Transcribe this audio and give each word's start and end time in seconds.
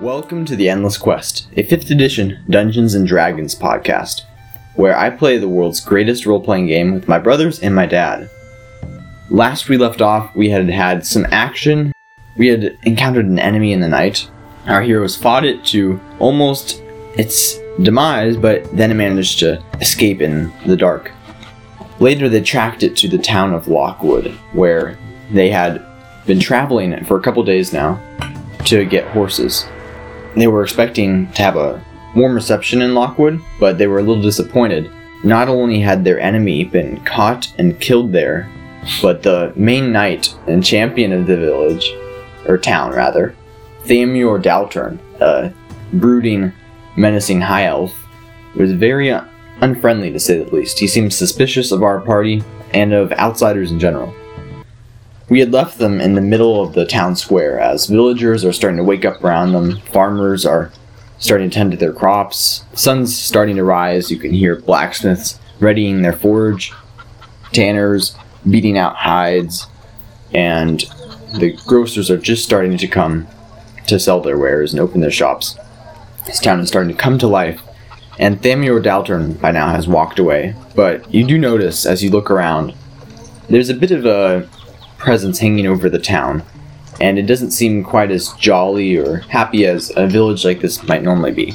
Welcome 0.00 0.44
to 0.46 0.56
the 0.56 0.68
Endless 0.68 0.98
Quest, 0.98 1.46
a 1.56 1.62
5th 1.62 1.88
edition 1.88 2.44
Dungeons 2.50 2.94
and 2.94 3.06
Dragons 3.06 3.54
podcast, 3.54 4.22
where 4.74 4.98
I 4.98 5.08
play 5.08 5.38
the 5.38 5.48
world's 5.48 5.78
greatest 5.78 6.26
role 6.26 6.40
playing 6.40 6.66
game 6.66 6.94
with 6.94 7.06
my 7.06 7.20
brothers 7.20 7.60
and 7.60 7.76
my 7.76 7.86
dad. 7.86 8.28
Last 9.30 9.68
we 9.68 9.78
left 9.78 10.02
off, 10.02 10.34
we 10.34 10.50
had 10.50 10.68
had 10.68 11.06
some 11.06 11.26
action. 11.30 11.92
We 12.36 12.48
had 12.48 12.76
encountered 12.82 13.26
an 13.26 13.38
enemy 13.38 13.72
in 13.72 13.80
the 13.80 13.88
night. 13.88 14.28
Our 14.66 14.82
heroes 14.82 15.16
fought 15.16 15.44
it 15.44 15.64
to 15.66 16.00
almost 16.18 16.82
its 17.16 17.60
demise, 17.80 18.36
but 18.36 18.76
then 18.76 18.90
it 18.90 18.94
managed 18.94 19.38
to 19.38 19.62
escape 19.80 20.20
in 20.20 20.52
the 20.66 20.76
dark. 20.76 21.12
Later, 22.00 22.28
they 22.28 22.42
tracked 22.42 22.82
it 22.82 22.96
to 22.96 23.08
the 23.08 23.18
town 23.18 23.54
of 23.54 23.68
Lockwood, 23.68 24.32
where 24.54 24.98
they 25.30 25.50
had 25.50 25.86
been 26.26 26.40
traveling 26.40 27.04
for 27.04 27.16
a 27.16 27.22
couple 27.22 27.44
days 27.44 27.72
now 27.72 28.00
to 28.64 28.84
get 28.84 29.06
horses. 29.08 29.66
They 30.36 30.46
were 30.46 30.62
expecting 30.62 31.30
to 31.32 31.42
have 31.42 31.56
a 31.56 31.84
warm 32.14 32.34
reception 32.34 32.82
in 32.82 32.94
Lockwood, 32.94 33.40
but 33.60 33.78
they 33.78 33.86
were 33.86 33.98
a 33.98 34.02
little 34.02 34.22
disappointed. 34.22 34.90
Not 35.22 35.48
only 35.48 35.80
had 35.80 36.04
their 36.04 36.20
enemy 36.20 36.64
been 36.64 37.02
caught 37.04 37.52
and 37.58 37.80
killed 37.80 38.12
there, 38.12 38.48
but 39.00 39.22
the 39.22 39.52
main 39.56 39.92
knight 39.92 40.34
and 40.46 40.64
champion 40.64 41.12
of 41.12 41.26
the 41.26 41.36
village, 41.36 41.92
or 42.46 42.58
town 42.58 42.92
rather, 42.92 43.34
Thamior 43.84 44.42
Daltern, 44.42 44.98
a 45.20 45.52
brooding, 45.92 46.52
menacing 46.96 47.40
high 47.40 47.66
elf, 47.66 47.92
was 48.54 48.72
very 48.72 49.10
un- 49.10 49.28
unfriendly 49.60 50.12
to 50.12 50.20
say 50.20 50.42
the 50.42 50.54
least. 50.54 50.78
He 50.78 50.86
seemed 50.86 51.12
suspicious 51.12 51.72
of 51.72 51.82
our 51.82 52.00
party 52.00 52.42
and 52.72 52.92
of 52.92 53.12
outsiders 53.12 53.70
in 53.70 53.78
general. 53.78 54.14
We 55.28 55.40
had 55.40 55.52
left 55.52 55.78
them 55.78 56.00
in 56.00 56.14
the 56.14 56.20
middle 56.20 56.62
of 56.62 56.74
the 56.74 56.84
town 56.84 57.16
square 57.16 57.58
as 57.58 57.86
villagers 57.86 58.44
are 58.44 58.52
starting 58.52 58.76
to 58.76 58.84
wake 58.84 59.04
up 59.04 59.24
around 59.24 59.52
them, 59.52 59.80
farmers 59.92 60.44
are 60.44 60.70
starting 61.18 61.48
to 61.48 61.54
tend 61.54 61.70
to 61.70 61.78
their 61.78 61.92
crops, 61.92 62.64
sun's 62.74 63.16
starting 63.16 63.56
to 63.56 63.64
rise, 63.64 64.10
you 64.10 64.18
can 64.18 64.32
hear 64.32 64.60
blacksmiths 64.60 65.38
readying 65.60 66.02
their 66.02 66.12
forge, 66.12 66.72
tanners 67.52 68.14
beating 68.48 68.76
out 68.76 68.96
hides, 68.96 69.66
and 70.34 70.84
the 71.38 71.56
grocers 71.66 72.10
are 72.10 72.18
just 72.18 72.44
starting 72.44 72.76
to 72.76 72.86
come 72.86 73.26
to 73.86 73.98
sell 73.98 74.20
their 74.20 74.38
wares 74.38 74.72
and 74.72 74.80
open 74.80 75.00
their 75.00 75.10
shops. 75.10 75.56
This 76.26 76.40
town 76.40 76.60
is 76.60 76.68
starting 76.68 76.94
to 76.94 77.02
come 77.02 77.18
to 77.18 77.26
life, 77.26 77.62
and 78.18 78.40
Thamior 78.40 78.82
Daltern 78.82 79.40
by 79.40 79.52
now 79.52 79.68
has 79.68 79.88
walked 79.88 80.18
away. 80.18 80.54
But 80.74 81.12
you 81.12 81.26
do 81.26 81.38
notice 81.38 81.86
as 81.86 82.02
you 82.02 82.10
look 82.10 82.30
around, 82.30 82.74
there's 83.48 83.70
a 83.70 83.74
bit 83.74 83.90
of 83.90 84.04
a 84.04 84.48
presence 85.04 85.38
hanging 85.38 85.66
over 85.66 85.88
the 85.88 85.98
town, 85.98 86.42
and 87.00 87.18
it 87.18 87.26
doesn't 87.26 87.50
seem 87.52 87.84
quite 87.84 88.10
as 88.10 88.32
jolly 88.34 88.96
or 88.96 89.18
happy 89.28 89.66
as 89.66 89.92
a 89.96 90.06
village 90.08 90.44
like 90.44 90.60
this 90.60 90.82
might 90.88 91.02
normally 91.02 91.32
be. 91.32 91.54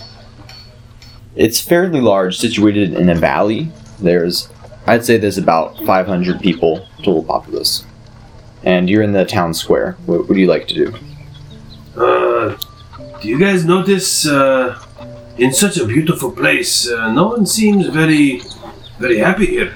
It's 1.36 1.60
fairly 1.60 2.00
large, 2.02 2.38
situated 2.38 2.94
in 2.94 3.10
a 3.10 3.16
valley. 3.16 3.72
There's, 4.00 4.50
I'd 4.86 5.06
say, 5.06 5.18
there's 5.18 5.38
about 5.38 5.78
500 5.86 6.40
people 6.42 6.86
total 6.98 7.24
populace, 7.24 7.86
and 8.64 8.90
you're 8.90 9.04
in 9.04 9.14
the 9.14 9.26
town 9.26 9.54
square. 9.54 9.98
What 10.06 10.28
would 10.28 10.38
you 10.38 10.48
like 10.48 10.68
to 10.68 10.74
do? 10.76 10.94
Uh, 12.00 12.58
do 13.22 13.28
you 13.28 13.40
guys 13.40 13.66
notice 13.66 14.26
uh, 14.28 14.78
in 15.38 15.52
such 15.54 15.78
a 15.78 15.86
beautiful 15.86 16.32
place, 16.32 16.90
uh, 16.90 17.12
no 17.12 17.28
one 17.30 17.46
seems 17.46 17.88
very, 17.88 18.42
very 19.00 19.18
happy 19.18 19.46
here? 19.48 19.74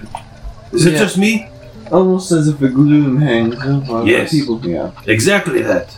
Is 0.72 0.86
it 0.86 0.94
Yeah. 0.94 1.00
just 1.00 1.18
me? 1.18 1.48
Almost 1.94 2.32
as 2.32 2.48
if 2.48 2.60
a 2.62 2.70
gloom 2.70 3.22
hangs 3.22 3.56
over 3.64 4.04
Yes. 4.06 4.32
the 4.32 4.40
people 4.40 4.58
here. 4.58 4.92
Exactly 5.06 5.62
that. 5.62 5.96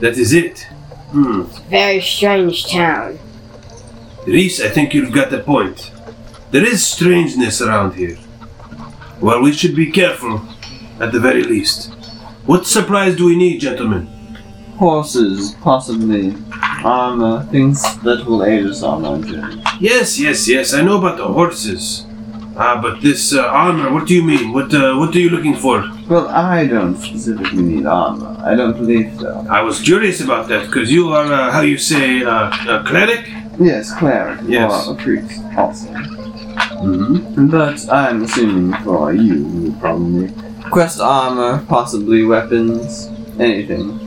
That 0.00 0.16
is 0.18 0.32
it. 0.34 0.66
Hmm. 1.12 1.42
Very 1.70 2.00
strange 2.02 2.66
town. 2.70 3.18
Reese, 4.26 4.60
I 4.60 4.68
think 4.68 4.92
you've 4.94 5.12
got 5.12 5.30
the 5.30 5.38
point. 5.40 5.90
There 6.50 6.64
is 6.64 6.86
strangeness 6.86 7.62
around 7.62 7.94
here. 7.94 8.18
Well, 9.20 9.40
we 9.42 9.52
should 9.52 9.74
be 9.74 9.90
careful, 9.90 10.42
at 11.00 11.10
the 11.12 11.20
very 11.20 11.42
least. 11.42 11.90
What 12.44 12.66
supplies 12.66 13.16
do 13.16 13.24
we 13.26 13.36
need, 13.36 13.60
gentlemen? 13.60 14.08
Horses, 14.76 15.54
possibly 15.62 16.34
armor, 16.84 17.44
things 17.50 17.82
that 18.00 18.24
will 18.26 18.44
aid 18.44 18.66
us 18.66 18.82
on 18.82 19.04
our 19.04 19.18
journey. 19.18 19.62
Yes, 19.78 20.18
yes, 20.18 20.46
yes. 20.48 20.74
I 20.74 20.82
know 20.82 20.98
about 20.98 21.16
the 21.18 21.28
horses. 21.28 22.06
Ah, 22.62 22.78
but 22.78 23.00
this 23.00 23.32
uh, 23.32 23.40
armor. 23.46 23.90
What 23.90 24.06
do 24.06 24.14
you 24.14 24.22
mean? 24.22 24.52
What 24.52 24.74
uh, 24.74 24.94
What 25.00 25.16
are 25.16 25.18
you 25.18 25.30
looking 25.30 25.56
for? 25.56 25.80
Well, 26.10 26.28
I 26.28 26.66
don't 26.66 26.94
specifically 26.94 27.62
need 27.62 27.86
armor. 27.86 28.36
I 28.44 28.54
don't 28.54 28.76
believe 28.76 29.16
so. 29.18 29.46
I 29.48 29.62
was 29.62 29.80
curious 29.80 30.20
about 30.20 30.46
that 30.48 30.66
because 30.66 30.92
you 30.92 31.08
are, 31.08 31.24
uh, 31.32 31.50
how 31.50 31.62
you 31.62 31.78
say, 31.78 32.22
uh, 32.22 32.50
a 32.68 32.84
cleric. 32.84 33.24
Yes, 33.58 33.94
cleric 33.96 34.40
Yes. 34.46 34.86
or 34.86 34.92
a 34.92 34.96
priest 34.96 35.40
also. 35.56 35.88
Mm-hmm. 36.84 37.48
But 37.48 37.80
I'm 37.90 38.24
assuming 38.24 38.74
for 38.84 39.14
you, 39.14 39.34
you 39.40 39.60
would 39.72 39.80
probably 39.80 40.28
quest 40.70 41.00
armor, 41.00 41.64
possibly 41.66 42.24
weapons, 42.24 43.08
anything. 43.38 43.98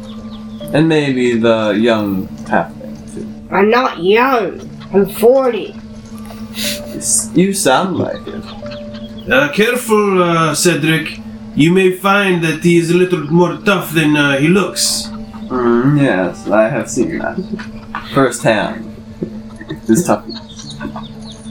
And 0.78 0.88
maybe 0.88 1.40
the 1.40 1.74
young 1.74 2.28
halfling 2.46 2.94
too. 3.14 3.26
I'm 3.50 3.70
not 3.72 4.04
young. 4.04 4.62
I'm 4.94 5.10
40. 5.10 5.74
You 6.94 7.54
sound 7.54 7.98
like 7.98 8.22
it. 8.28 8.44
Uh, 9.32 9.52
careful, 9.52 10.22
uh, 10.22 10.54
Cedric. 10.54 11.20
You 11.56 11.72
may 11.72 11.92
find 11.92 12.44
that 12.44 12.64
he 12.64 12.78
is 12.78 12.92
a 12.92 12.94
little 12.94 13.26
more 13.32 13.58
tough 13.58 13.94
than 13.94 14.16
uh, 14.16 14.38
he 14.38 14.48
looks. 14.48 15.08
Mm, 15.50 16.00
yes, 16.02 16.48
I 16.48 16.70
have 16.70 16.90
seen 16.90 17.18
that 17.20 17.38
firsthand. 18.14 18.96
This 19.88 20.06
toughness. 20.06 20.76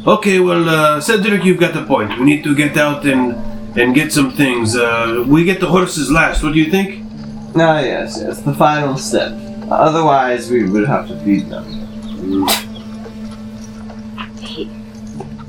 Okay, 0.07 0.41
well, 0.41 0.69
uh, 0.69 1.01
Cedric, 1.01 1.45
you've 1.45 1.61
got 1.61 1.75
the 1.75 1.85
point. 1.85 2.19
We 2.19 2.25
need 2.25 2.45
to 2.45 2.55
get 2.55 2.77
out 2.77 3.05
and 3.05 3.35
and 3.77 3.95
get 3.95 4.13
some 4.13 4.31
things. 4.33 4.77
Uh, 4.77 5.25
we 5.27 5.45
get 5.45 5.61
the 5.61 5.69
horses 5.69 6.11
last. 6.11 6.43
What 6.43 6.53
do 6.53 6.59
you 6.61 6.71
think? 6.71 7.05
Ah, 7.57 7.81
yes, 7.81 8.19
yes, 8.21 8.41
the 8.43 8.55
final 8.55 8.97
step. 8.97 9.33
Otherwise, 9.71 10.51
we 10.51 10.69
would 10.69 10.87
have 10.87 11.09
to 11.09 11.19
feed 11.25 11.49
them. 11.49 11.67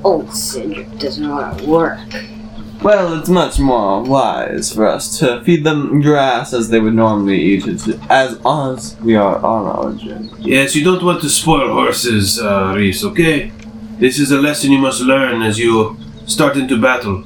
Old 0.03 0.33
Cedric 0.33 0.97
doesn't 0.99 1.27
want 1.27 1.59
to 1.59 1.65
work. 1.65 1.99
Well, 2.81 3.17
it's 3.17 3.29
much 3.29 3.59
more 3.59 4.03
wise 4.03 4.73
for 4.73 4.85
us 4.85 5.17
to 5.19 5.41
feed 5.45 5.63
them 5.63 6.01
grass 6.01 6.53
as 6.53 6.67
they 6.69 6.81
would 6.81 6.93
normally 6.95 7.39
eat 7.41 7.65
it, 7.65 7.81
as 8.09 8.37
as 8.45 8.97
we 8.99 9.15
are 9.15 9.37
on 9.37 9.65
our 9.67 9.93
journey. 9.93 10.29
Yes, 10.39 10.75
you 10.75 10.83
don't 10.83 11.01
want 11.03 11.21
to 11.21 11.29
spoil 11.29 11.71
horses, 11.71 12.39
uh, 12.41 12.73
Reese. 12.75 13.03
Okay, 13.05 13.53
this 13.99 14.19
is 14.19 14.31
a 14.31 14.37
lesson 14.41 14.71
you 14.71 14.79
must 14.79 14.99
learn 15.01 15.41
as 15.41 15.57
you 15.57 15.95
start 16.25 16.57
into 16.57 16.81
battle. 16.81 17.23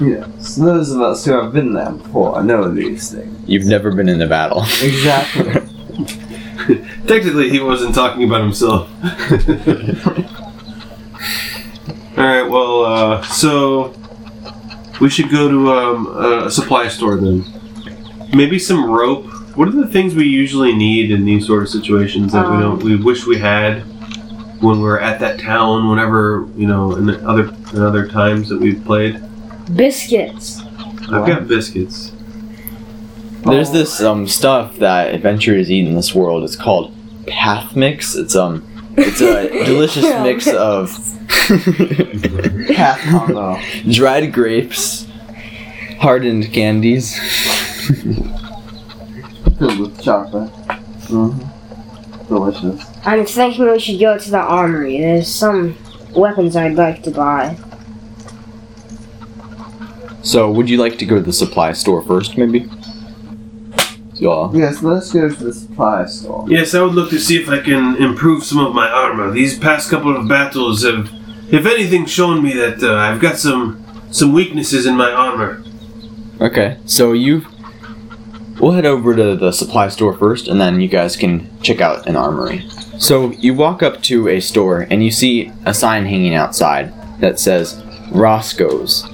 Yes, 0.00 0.56
those 0.56 0.90
of 0.90 1.00
us 1.02 1.24
who 1.24 1.32
have 1.32 1.52
been 1.52 1.74
there 1.74 1.92
before 1.92 2.42
know 2.42 2.68
these 2.68 3.12
things. 3.12 3.48
You've 3.48 3.66
never 3.66 3.92
been 3.92 4.08
in 4.08 4.20
a 4.22 4.26
battle. 4.26 4.62
Exactly. 4.82 5.52
Technically, 7.06 7.48
he 7.48 7.60
wasn't 7.60 7.94
talking 7.94 8.24
about 8.24 8.42
himself. 8.42 8.90
All 12.18 12.24
right. 12.24 12.42
Well, 12.42 12.84
uh, 12.84 13.22
so 13.22 13.94
we 15.00 15.08
should 15.08 15.30
go 15.30 15.48
to 15.48 15.70
um, 15.72 16.06
a 16.46 16.50
supply 16.50 16.88
store 16.88 17.16
then. 17.16 17.44
Maybe 18.34 18.58
some 18.58 18.90
rope. 18.90 19.26
What 19.56 19.68
are 19.68 19.72
the 19.72 19.86
things 19.86 20.14
we 20.14 20.26
usually 20.26 20.74
need 20.74 21.10
in 21.10 21.24
these 21.24 21.46
sort 21.46 21.62
of 21.62 21.68
situations 21.68 22.32
that 22.32 22.48
we 22.48 22.56
Um. 22.56 22.60
don't? 22.60 22.82
We 22.82 22.96
wish 22.96 23.26
we 23.26 23.38
had 23.38 23.82
when 24.60 24.80
we're 24.80 24.98
at 25.00 25.20
that 25.20 25.38
town. 25.40 25.88
Whenever 25.88 26.48
you 26.56 26.66
know, 26.66 26.94
in 26.96 27.06
the 27.06 27.26
other 27.28 27.44
in 27.72 27.82
other 27.82 28.06
times 28.08 28.48
that 28.48 28.60
we've 28.60 28.84
played. 28.84 29.20
Biscuits. 29.74 30.62
I've 31.10 31.26
got 31.26 31.46
biscuits. 31.48 32.12
There's 33.44 33.70
this 33.70 34.00
um 34.02 34.26
stuff 34.26 34.76
that 34.78 35.14
adventurers 35.14 35.70
eat 35.70 35.86
in 35.86 35.94
this 35.94 36.14
world. 36.14 36.42
It's 36.44 36.56
called 36.56 36.92
path 37.26 37.76
mix. 37.76 38.14
It's 38.16 38.34
um 38.36 38.67
it's 38.98 39.20
a 39.20 39.48
delicious 39.64 40.04
mix 40.22 40.46
of 40.48 40.90
Half 42.76 43.00
combo. 43.02 43.58
dried 43.90 44.32
grapes, 44.32 45.06
hardened 45.98 46.52
candies. 46.52 47.16
Filled 49.58 49.78
with 49.80 50.02
chocolate. 50.02 50.50
hmm 51.08 51.38
Delicious. 52.28 52.84
I'm 53.06 53.24
thinking 53.24 53.70
we 53.70 53.78
should 53.80 53.98
go 53.98 54.18
to 54.18 54.30
the 54.30 54.38
armory. 54.38 55.00
There's 55.00 55.28
some 55.28 55.74
weapons 56.14 56.56
I'd 56.56 56.74
like 56.74 57.02
to 57.04 57.10
buy. 57.10 57.56
So, 60.22 60.50
would 60.50 60.68
you 60.68 60.76
like 60.76 60.98
to 60.98 61.06
go 61.06 61.14
to 61.16 61.22
the 61.22 61.32
supply 61.32 61.72
store 61.72 62.02
first, 62.02 62.36
maybe? 62.36 62.68
Yeah. 64.18 64.50
Yes, 64.52 64.82
let's 64.82 65.12
go 65.12 65.28
to 65.28 65.44
the 65.44 65.52
supply 65.52 66.06
store. 66.06 66.44
Yes, 66.48 66.74
I 66.74 66.82
would 66.82 66.94
look 66.94 67.10
to 67.10 67.18
see 67.18 67.40
if 67.40 67.48
I 67.48 67.60
can 67.60 67.96
improve 67.96 68.42
some 68.44 68.58
of 68.58 68.74
my 68.74 68.88
armor. 68.88 69.30
These 69.30 69.58
past 69.58 69.90
couple 69.90 70.16
of 70.16 70.28
battles 70.28 70.84
have, 70.84 71.10
if 71.50 71.66
anything, 71.66 72.06
shown 72.06 72.42
me 72.42 72.52
that 72.54 72.82
uh, 72.82 72.94
I've 72.96 73.20
got 73.20 73.38
some 73.38 73.84
some 74.10 74.32
weaknesses 74.32 74.86
in 74.86 74.96
my 74.96 75.12
armor. 75.12 75.62
Okay. 76.40 76.78
So 76.84 77.12
you 77.12 77.44
we'll 78.60 78.72
head 78.72 78.86
over 78.86 79.14
to 79.14 79.36
the 79.36 79.52
supply 79.52 79.88
store 79.88 80.16
first, 80.16 80.48
and 80.48 80.60
then 80.60 80.80
you 80.80 80.88
guys 80.88 81.16
can 81.16 81.48
check 81.62 81.80
out 81.80 82.06
an 82.08 82.16
armory. 82.16 82.68
So 82.98 83.30
you 83.32 83.54
walk 83.54 83.82
up 83.82 84.02
to 84.04 84.28
a 84.28 84.40
store, 84.40 84.80
and 84.90 85.04
you 85.04 85.10
see 85.10 85.52
a 85.64 85.72
sign 85.72 86.04
hanging 86.06 86.34
outside 86.34 86.92
that 87.20 87.38
says 87.38 87.80
Roscoe's. 88.10 89.06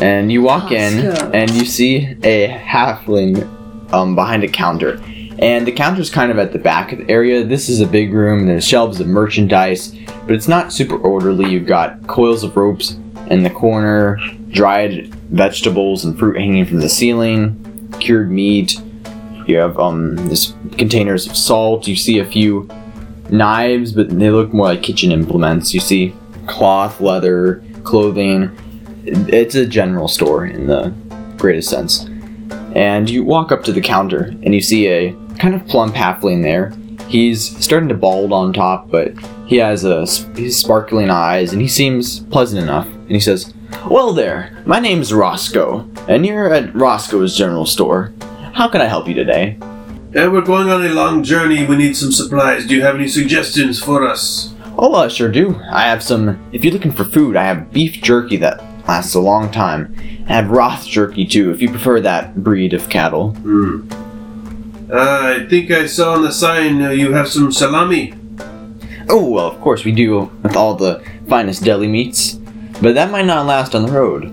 And 0.00 0.32
you 0.32 0.42
walk 0.42 0.72
in, 0.72 1.06
and 1.32 1.50
you 1.52 1.64
see 1.64 2.16
a 2.24 2.48
halfling 2.48 3.48
um, 3.94 4.14
behind 4.14 4.42
a 4.44 4.48
counter. 4.48 5.00
And 5.38 5.66
the 5.66 5.72
counter's 5.72 6.10
kind 6.10 6.30
of 6.30 6.38
at 6.38 6.52
the 6.52 6.58
back 6.58 6.92
of 6.92 6.98
the 6.98 7.10
area. 7.10 7.44
This 7.44 7.68
is 7.68 7.80
a 7.80 7.86
big 7.86 8.12
room. 8.12 8.46
There's 8.46 8.66
shelves 8.66 9.00
of 9.00 9.06
merchandise, 9.06 9.94
but 10.26 10.32
it's 10.32 10.48
not 10.48 10.72
super 10.72 10.96
orderly. 10.96 11.50
You've 11.50 11.66
got 11.66 12.06
coils 12.06 12.44
of 12.44 12.56
ropes 12.56 12.96
in 13.30 13.42
the 13.42 13.50
corner, 13.50 14.18
dried 14.50 15.12
vegetables 15.30 16.04
and 16.04 16.18
fruit 16.18 16.36
hanging 16.36 16.66
from 16.66 16.78
the 16.78 16.88
ceiling, 16.88 17.88
cured 18.00 18.30
meat. 18.30 18.80
You 19.46 19.56
have 19.56 19.78
um 19.78 20.16
this 20.28 20.54
containers 20.78 21.26
of 21.26 21.36
salt. 21.36 21.86
You 21.86 21.96
see 21.96 22.18
a 22.18 22.24
few 22.24 22.68
knives, 23.30 23.92
but 23.92 24.10
they 24.10 24.30
look 24.30 24.52
more 24.52 24.66
like 24.66 24.82
kitchen 24.82 25.12
implements. 25.12 25.74
You 25.74 25.80
see 25.80 26.14
cloth, 26.46 27.00
leather, 27.00 27.62
clothing. 27.82 28.50
It's 29.06 29.54
a 29.54 29.66
general 29.66 30.08
store 30.08 30.46
in 30.46 30.66
the 30.66 30.94
greatest 31.36 31.68
sense. 31.68 32.08
And 32.74 33.08
you 33.08 33.22
walk 33.24 33.52
up 33.52 33.62
to 33.64 33.72
the 33.72 33.80
counter 33.80 34.34
and 34.42 34.54
you 34.54 34.60
see 34.60 34.88
a 34.88 35.12
kind 35.38 35.54
of 35.54 35.66
plump 35.66 35.94
halfling 35.94 36.42
there. 36.42 36.72
He's 37.08 37.56
starting 37.64 37.88
to 37.88 37.94
bald 37.94 38.32
on 38.32 38.52
top, 38.52 38.90
but 38.90 39.12
he 39.46 39.56
has 39.58 39.84
a 39.84 40.06
he's 40.34 40.56
sparkling 40.56 41.10
eyes 41.10 41.52
and 41.52 41.62
he 41.62 41.68
seems 41.68 42.20
pleasant 42.20 42.62
enough. 42.62 42.86
And 42.86 43.10
he 43.10 43.20
says, 43.20 43.54
"Well 43.88 44.12
there, 44.12 44.62
my 44.66 44.80
name's 44.80 45.12
Roscoe, 45.12 45.88
and 46.08 46.26
you're 46.26 46.52
at 46.52 46.74
Roscoe's 46.74 47.36
General 47.36 47.66
Store. 47.66 48.12
How 48.54 48.68
can 48.68 48.80
I 48.80 48.86
help 48.86 49.06
you 49.06 49.14
today?" 49.14 49.58
Yeah, 50.12 50.28
we're 50.28 50.42
going 50.42 50.70
on 50.70 50.84
a 50.84 50.94
long 50.94 51.22
journey. 51.22 51.66
We 51.66 51.76
need 51.76 51.96
some 51.96 52.12
supplies. 52.12 52.66
Do 52.66 52.74
you 52.74 52.82
have 52.82 52.94
any 52.94 53.08
suggestions 53.08 53.82
for 53.82 54.04
us? 54.04 54.54
Oh, 54.78 54.94
I 54.94 55.08
sure 55.08 55.30
do. 55.30 55.60
I 55.70 55.82
have 55.82 56.02
some. 56.02 56.38
If 56.52 56.64
you're 56.64 56.72
looking 56.72 56.92
for 56.92 57.04
food, 57.04 57.36
I 57.36 57.44
have 57.44 57.72
beef 57.72 58.00
jerky 58.00 58.36
that 58.38 58.60
lasts 58.86 59.14
a 59.14 59.20
long 59.20 59.50
time. 59.50 59.94
I 60.28 60.34
have 60.34 60.50
Roth 60.50 60.86
jerky 60.86 61.24
too, 61.26 61.50
if 61.50 61.60
you 61.60 61.70
prefer 61.70 62.00
that 62.00 62.42
breed 62.42 62.74
of 62.74 62.88
cattle. 62.88 63.32
Hmm. 63.34 63.88
Uh, 64.90 65.38
I 65.40 65.46
think 65.48 65.70
I 65.70 65.86
saw 65.86 66.14
on 66.14 66.22
the 66.22 66.32
sign 66.32 66.82
uh, 66.82 66.90
you 66.90 67.12
have 67.12 67.28
some 67.28 67.50
salami. 67.50 68.14
Oh, 69.08 69.28
well, 69.28 69.46
of 69.46 69.60
course 69.60 69.84
we 69.84 69.92
do 69.92 70.30
with 70.42 70.56
all 70.56 70.74
the 70.74 71.02
finest 71.28 71.64
deli 71.64 71.88
meats, 71.88 72.34
but 72.80 72.94
that 72.94 73.10
might 73.10 73.26
not 73.26 73.46
last 73.46 73.74
on 73.74 73.86
the 73.86 73.92
road. 73.92 74.30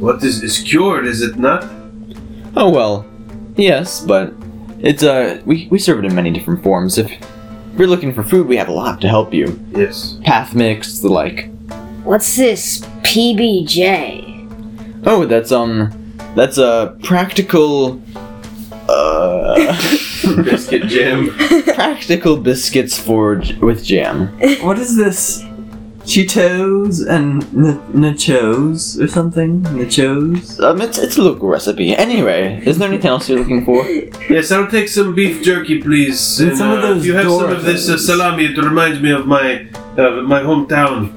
What 0.00 0.22
is 0.24 0.42
is 0.42 0.58
cured? 0.58 1.06
Is 1.06 1.22
it 1.22 1.38
not? 1.38 1.64
Oh 2.56 2.68
well, 2.68 3.06
yes, 3.56 4.04
but 4.04 4.34
it's 4.80 5.04
uh 5.04 5.40
we 5.46 5.68
we 5.70 5.78
serve 5.78 6.00
it 6.00 6.04
in 6.04 6.14
many 6.14 6.30
different 6.32 6.62
forms. 6.64 6.98
If 6.98 7.12
you're 7.78 7.86
looking 7.86 8.12
for 8.12 8.24
food, 8.24 8.48
we 8.48 8.56
have 8.56 8.68
a 8.68 8.72
lot 8.72 9.00
to 9.02 9.08
help 9.08 9.32
you. 9.32 9.58
Yes. 9.70 10.18
Path 10.24 10.56
mix, 10.56 10.98
the 10.98 11.08
like. 11.08 11.51
What's 12.04 12.36
this 12.36 12.80
PBJ? 13.02 15.02
Oh, 15.06 15.24
that's 15.26 15.52
um, 15.52 15.90
that's 16.34 16.58
a 16.58 16.96
practical, 17.02 18.00
uh, 18.88 19.54
Biscuit 20.44 20.84
jam. 20.88 21.28
practical 21.74 22.36
biscuits 22.36 22.98
for 22.98 23.36
j- 23.36 23.56
with 23.58 23.84
jam. 23.84 24.28
What 24.62 24.78
is 24.78 24.96
this? 24.96 25.44
Cheetos 26.02 27.06
and 27.08 27.44
n- 27.54 27.78
nachos 27.92 29.00
or 29.00 29.06
something? 29.06 29.62
Nachos? 29.62 30.58
Um, 30.60 30.80
it's 30.80 30.98
it's 30.98 31.16
a 31.16 31.22
local 31.22 31.48
recipe. 31.48 31.94
Anyway, 31.94 32.60
is 32.66 32.78
there 32.78 32.88
anything 32.88 33.08
else 33.10 33.28
you're 33.28 33.38
looking 33.38 33.64
for? 33.64 33.84
Yes, 34.28 34.50
I'll 34.50 34.66
take 34.68 34.88
some 34.88 35.14
beef 35.14 35.44
jerky, 35.44 35.80
please. 35.80 36.40
And 36.40 36.58
some 36.58 36.72
of 36.72 36.78
uh, 36.78 36.82
those 36.82 37.02
If 37.02 37.06
you 37.06 37.14
have 37.14 37.30
some 37.30 37.50
of 37.52 37.62
this 37.64 37.88
uh, 37.88 37.96
salami, 37.98 38.46
it 38.46 38.58
reminds 38.58 39.00
me 39.00 39.12
of 39.12 39.26
my 39.28 39.68
uh, 39.96 40.22
my 40.22 40.40
hometown. 40.42 41.12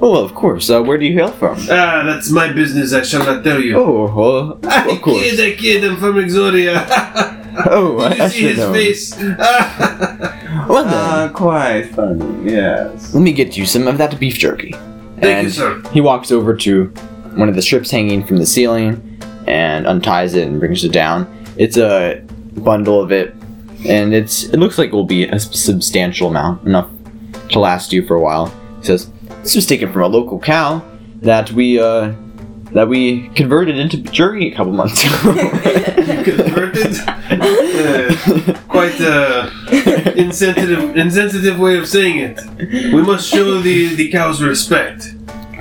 Oh, 0.00 0.12
well, 0.12 0.22
of 0.24 0.34
course. 0.34 0.70
Uh, 0.70 0.80
where 0.82 0.96
do 0.96 1.04
you 1.06 1.14
hail 1.14 1.32
from? 1.32 1.56
Ah, 1.70 2.02
that's 2.06 2.30
my 2.30 2.52
business. 2.52 2.92
I 2.92 3.02
shall 3.02 3.24
not 3.26 3.42
tell 3.42 3.60
you. 3.60 3.76
Oh, 3.76 4.58
I 4.64 4.88
of 4.90 5.02
course. 5.02 5.18
I 5.22 5.30
kid, 5.36 5.40
I 5.40 5.56
kid. 5.56 5.84
I'm 5.84 5.96
from 5.96 6.14
Exodia. 6.16 7.34
Oh, 7.70 8.08
Did 8.08 8.18
you 8.18 8.24
I 8.24 8.28
see 8.28 8.42
his 8.42 8.58
know. 8.58 8.72
face? 8.72 9.16
Well 10.68 10.84
then, 10.84 10.94
Uh, 10.94 11.28
quite 11.34 11.86
funny, 11.94 12.52
yes. 12.52 13.12
let 13.14 13.20
me 13.22 13.32
get 13.32 13.56
you 13.56 13.66
some 13.66 13.88
of 13.88 13.98
that 13.98 14.18
beef 14.20 14.38
jerky. 14.38 14.72
Thank 15.20 15.44
you, 15.44 15.50
sir. 15.50 15.82
he 15.92 16.00
walks 16.00 16.30
over 16.30 16.54
to 16.56 16.84
one 17.34 17.48
of 17.48 17.54
the 17.56 17.62
strips 17.62 17.90
hanging 17.90 18.24
from 18.24 18.36
the 18.36 18.46
ceiling 18.46 19.20
and 19.48 19.86
unties 19.86 20.34
it 20.34 20.46
and 20.46 20.60
brings 20.60 20.84
it 20.84 20.92
down. 20.92 21.26
It's 21.56 21.76
a 21.76 22.22
bundle 22.58 23.00
of 23.00 23.10
it, 23.10 23.34
and 23.86 24.14
it's 24.14 24.44
it 24.44 24.58
looks 24.58 24.78
like 24.78 24.88
it 24.90 24.94
will 24.94 25.04
be 25.04 25.24
a 25.24 25.40
substantial 25.40 26.28
amount, 26.28 26.64
enough 26.66 26.88
to 27.50 27.58
last 27.58 27.92
you 27.92 28.06
for 28.06 28.14
a 28.14 28.20
while. 28.20 28.52
He 28.80 28.84
says, 28.86 29.10
"This 29.48 29.56
was 29.56 29.64
taken 29.64 29.90
from 29.90 30.02
a 30.02 30.08
local 30.08 30.38
cow 30.38 30.82
that 31.22 31.50
we 31.52 31.80
uh 31.80 32.12
that 32.72 32.86
we 32.86 33.30
converted 33.30 33.78
into 33.78 33.96
jerky 33.96 34.52
a 34.52 34.54
couple 34.54 34.74
months 34.74 35.02
ago." 35.06 35.32
Converted? 36.22 36.98
Uh, 37.08 38.60
quite 38.68 39.00
uh, 39.00 39.48
insensitive, 40.16 40.94
insensitive 40.98 41.58
way 41.58 41.78
of 41.78 41.88
saying 41.88 42.18
it. 42.18 42.38
We 42.92 43.00
must 43.00 43.26
show 43.26 43.58
the, 43.62 43.94
the 43.94 44.10
cows 44.10 44.42
respect. 44.42 45.14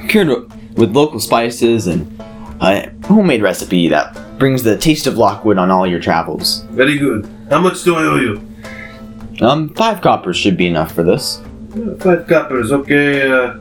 cured 0.10 0.52
with 0.78 0.94
local 0.94 1.22
spices 1.22 1.88
and 1.88 2.12
a 2.60 2.92
homemade 3.06 3.42
recipe 3.42 3.88
that 3.88 4.38
brings 4.38 4.64
the 4.64 4.78
taste 4.78 5.08
of 5.08 5.18
Lockwood 5.18 5.58
on 5.58 5.72
all 5.72 5.88
your 5.88 6.02
travels. 6.02 6.64
Very 6.72 6.98
good. 6.98 7.26
How 7.50 7.62
much 7.62 7.86
do 7.86 7.96
I 7.96 8.04
owe 8.04 8.18
you? 8.18 8.42
Um, 9.40 9.70
five 9.76 10.02
coppers 10.02 10.36
should 10.36 10.58
be 10.58 10.68
enough 10.68 10.92
for 10.92 11.04
this. 11.04 11.42
Five 12.00 12.28
coppers, 12.28 12.74
okay. 12.74 13.32
Uh, 13.32 13.60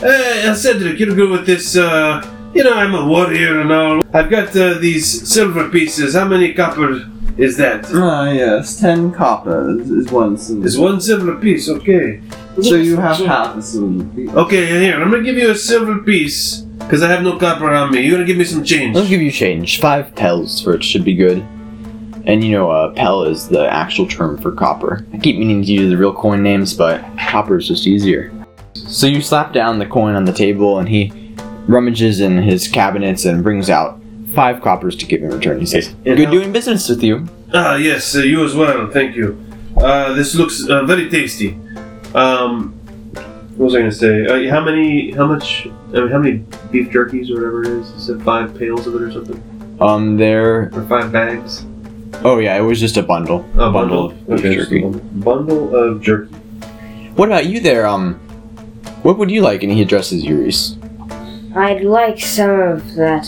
hey, 0.00 0.54
Cedric, 0.54 0.98
you're 0.98 1.14
good 1.14 1.30
with 1.30 1.46
this. 1.46 1.76
Uh, 1.76 2.24
you 2.54 2.64
know, 2.64 2.72
I'm 2.72 2.94
a 2.94 3.06
warrior 3.06 3.60
and 3.60 3.72
all. 3.72 4.02
I've 4.12 4.30
got 4.30 4.56
uh, 4.56 4.74
these 4.78 5.28
silver 5.28 5.68
pieces. 5.68 6.14
How 6.14 6.26
many 6.26 6.52
copper 6.52 7.08
is 7.36 7.56
that? 7.58 7.86
Ah, 7.92 8.30
yes, 8.30 8.80
ten 8.80 9.12
copper 9.12 9.78
is 9.80 10.10
one 10.10 10.36
silver. 10.36 10.66
It's 10.66 10.76
one 10.76 11.00
silver 11.00 11.36
piece, 11.36 11.68
okay. 11.68 12.20
So 12.62 12.74
you 12.74 12.96
have 12.96 13.18
half 13.18 13.56
a 13.56 13.62
silver 13.62 14.04
piece. 14.04 14.30
Okay, 14.30 14.66
here, 14.80 15.00
I'm 15.00 15.10
gonna 15.10 15.22
give 15.22 15.36
you 15.36 15.50
a 15.50 15.54
silver 15.54 15.98
piece 16.02 16.62
because 16.80 17.02
I 17.02 17.08
have 17.08 17.22
no 17.22 17.38
copper 17.38 17.70
on 17.70 17.92
me. 17.92 18.00
You're 18.00 18.16
gonna 18.16 18.26
give 18.26 18.36
me 18.36 18.44
some 18.44 18.64
change. 18.64 18.96
I'll 18.96 19.06
give 19.06 19.22
you 19.22 19.30
change. 19.30 19.80
Five 19.80 20.14
pels 20.16 20.60
for 20.60 20.74
it 20.74 20.82
should 20.82 21.04
be 21.04 21.14
good. 21.14 21.38
And 22.26 22.44
you 22.44 22.52
know, 22.52 22.70
uh, 22.70 22.92
pel 22.94 23.22
is 23.24 23.48
the 23.48 23.66
actual 23.72 24.06
term 24.06 24.36
for 24.38 24.52
copper. 24.52 25.06
I 25.12 25.18
keep 25.18 25.38
meaning 25.38 25.62
to 25.62 25.72
use 25.72 25.88
the 25.88 25.96
real 25.96 26.12
coin 26.12 26.42
names, 26.42 26.74
but 26.74 27.02
copper 27.16 27.56
is 27.56 27.68
just 27.68 27.86
easier. 27.86 28.32
So 28.74 29.06
you 29.06 29.20
slap 29.20 29.52
down 29.52 29.78
the 29.78 29.86
coin 29.86 30.14
on 30.14 30.24
the 30.24 30.32
table, 30.32 30.78
and 30.78 30.88
he 30.88 31.12
rummages 31.66 32.20
in 32.20 32.38
his 32.42 32.68
cabinets 32.68 33.24
and 33.24 33.42
brings 33.42 33.68
out 33.70 34.00
five 34.34 34.60
coppers 34.62 34.96
to 34.96 35.06
give 35.06 35.22
in 35.22 35.30
return. 35.30 35.60
He 35.60 35.66
says, 35.66 35.94
"Good 36.04 36.18
how- 36.18 36.30
doing 36.30 36.52
business 36.52 36.88
with 36.88 37.02
you." 37.02 37.26
Ah, 37.52 37.76
yes, 37.76 38.14
uh, 38.16 38.20
you 38.20 38.44
as 38.44 38.54
well. 38.54 38.88
Thank 38.88 39.16
you. 39.16 39.36
Uh, 39.76 40.12
this 40.14 40.34
looks 40.34 40.68
uh, 40.68 40.84
very 40.84 41.08
tasty. 41.10 41.56
Um, 42.14 42.72
what 43.56 43.66
was 43.66 43.74
I 43.74 43.78
gonna 43.78 43.92
say? 43.92 44.26
Uh, 44.26 44.50
how 44.50 44.64
many? 44.64 45.10
How 45.12 45.26
much? 45.26 45.66
I 45.94 46.00
mean, 46.00 46.08
how 46.10 46.18
many 46.18 46.44
beef 46.70 46.90
jerkies 46.90 47.30
or 47.30 47.34
whatever 47.34 47.62
it 47.62 47.68
is? 47.68 47.92
You 47.94 48.00
said 48.00 48.22
five 48.22 48.56
pails 48.56 48.86
of 48.86 48.94
it 48.94 49.02
or 49.02 49.10
something, 49.12 49.40
Um, 49.80 50.16
there. 50.16 50.70
or 50.74 50.82
five 50.88 51.10
bags? 51.12 51.64
Oh 52.24 52.38
yeah, 52.38 52.56
it 52.56 52.62
was 52.62 52.78
just 52.80 52.96
a 52.96 53.02
bundle. 53.02 53.44
A 53.56 53.70
bundle 53.70 54.10
of 54.28 54.28
beef 54.28 54.38
Okay, 54.44 54.54
jerky. 54.56 54.80
bundle 55.14 55.74
of 55.74 56.00
jerky. 56.00 56.34
What 57.16 57.28
about 57.28 57.46
you 57.46 57.60
there? 57.60 57.86
Um, 57.86 58.18
what 59.02 59.18
would 59.18 59.30
you 59.30 59.42
like? 59.42 59.62
And 59.62 59.72
he 59.72 59.82
addresses 59.82 60.24
you, 60.24 60.42
Reese. 60.42 60.76
I'd 61.54 61.82
like 61.82 62.20
some 62.20 62.60
of 62.60 62.94
that 62.94 63.26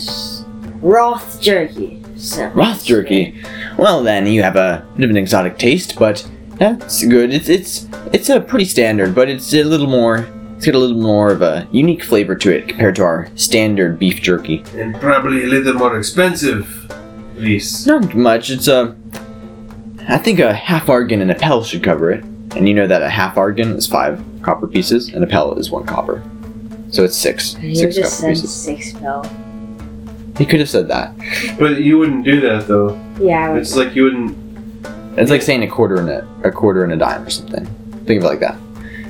Roth 0.81 1.41
jerky. 1.41 2.01
So. 2.15 2.47
Roth 2.49 2.85
jerky. 2.85 3.41
Well, 3.77 4.03
then 4.03 4.27
you 4.27 4.43
have 4.43 4.55
a 4.55 4.85
bit 4.95 5.05
of 5.05 5.09
an 5.09 5.17
exotic 5.17 5.57
taste, 5.57 5.97
but 5.97 6.25
that's 6.57 7.03
good. 7.05 7.33
It's 7.33 7.49
it's 7.49 7.87
it's 8.13 8.29
a 8.29 8.39
pretty 8.39 8.65
standard, 8.65 9.13
but 9.15 9.29
it's 9.29 9.53
a 9.53 9.63
little 9.63 9.87
more. 9.87 10.27
It's 10.55 10.65
got 10.65 10.75
a 10.75 10.79
little 10.79 11.01
more 11.01 11.31
of 11.31 11.41
a 11.41 11.67
unique 11.71 12.03
flavor 12.03 12.35
to 12.35 12.55
it 12.55 12.69
compared 12.69 12.95
to 12.97 13.03
our 13.03 13.27
standard 13.35 13.99
beef 13.99 14.21
jerky. 14.21 14.63
And 14.75 14.95
probably 14.95 15.43
a 15.43 15.47
little 15.47 15.73
more 15.73 15.97
expensive, 15.97 16.89
Reese. 17.35 17.85
Not 17.85 18.15
much. 18.15 18.49
It's 18.49 18.67
a. 18.67 18.95
I 20.07 20.17
think 20.17 20.39
a 20.39 20.53
half 20.53 20.89
argon 20.89 21.21
and 21.21 21.31
a 21.31 21.35
pel 21.35 21.63
should 21.63 21.83
cover 21.83 22.11
it. 22.11 22.23
And 22.55 22.67
you 22.67 22.73
know 22.75 22.85
that 22.87 23.01
a 23.01 23.09
half 23.09 23.37
argon 23.37 23.69
is 23.75 23.87
five 23.87 24.23
copper 24.41 24.67
pieces, 24.67 25.09
and 25.09 25.23
a 25.23 25.27
pellet 25.27 25.57
is 25.57 25.71
one 25.71 25.85
copper. 25.85 26.21
So 26.91 27.03
it's 27.03 27.17
six. 27.17 27.55
You 27.59 27.73
Six 27.75 27.95
just 27.95 28.21
copper 28.21 28.35
said 28.35 28.41
pieces. 28.43 28.53
six 28.53 28.93
bell. 28.93 29.23
He 30.37 30.45
could 30.45 30.59
have 30.59 30.69
said 30.69 30.87
that. 30.89 31.15
But 31.59 31.81
you 31.81 31.97
wouldn't 31.97 32.23
do 32.25 32.39
that 32.41 32.67
though. 32.67 32.99
Yeah, 33.19 33.47
I 33.47 33.49
would- 33.53 33.61
It's 33.61 33.75
like 33.75 33.95
you 33.95 34.03
wouldn't. 34.03 34.37
It's 35.17 35.29
like 35.31 35.41
saying 35.43 35.61
a 35.63 35.67
quarter 35.67 35.95
and 35.99 36.09
a, 36.09 36.27
a 36.43 36.51
quarter 36.51 36.83
and 36.83 36.91
a 36.93 36.95
dime 36.97 37.23
or 37.23 37.29
something. 37.29 37.65
Think 38.05 38.19
of 38.19 38.23
it 38.23 38.27
like 38.27 38.39
that. 38.39 38.57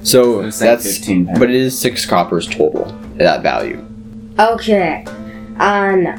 So 0.04 0.42
it's 0.42 0.60
like 0.60 0.70
that's 0.72 0.98
15 0.98 1.26
pence. 1.28 1.40
but 1.40 1.50
it 1.50 1.56
is 1.56 1.78
six 1.80 2.06
coppers 2.06 2.46
total 2.48 2.88
at 3.14 3.20
that 3.20 3.42
value. 3.44 3.86
Okay. 4.38 5.06
Uh, 5.60 5.96
no. 5.96 6.16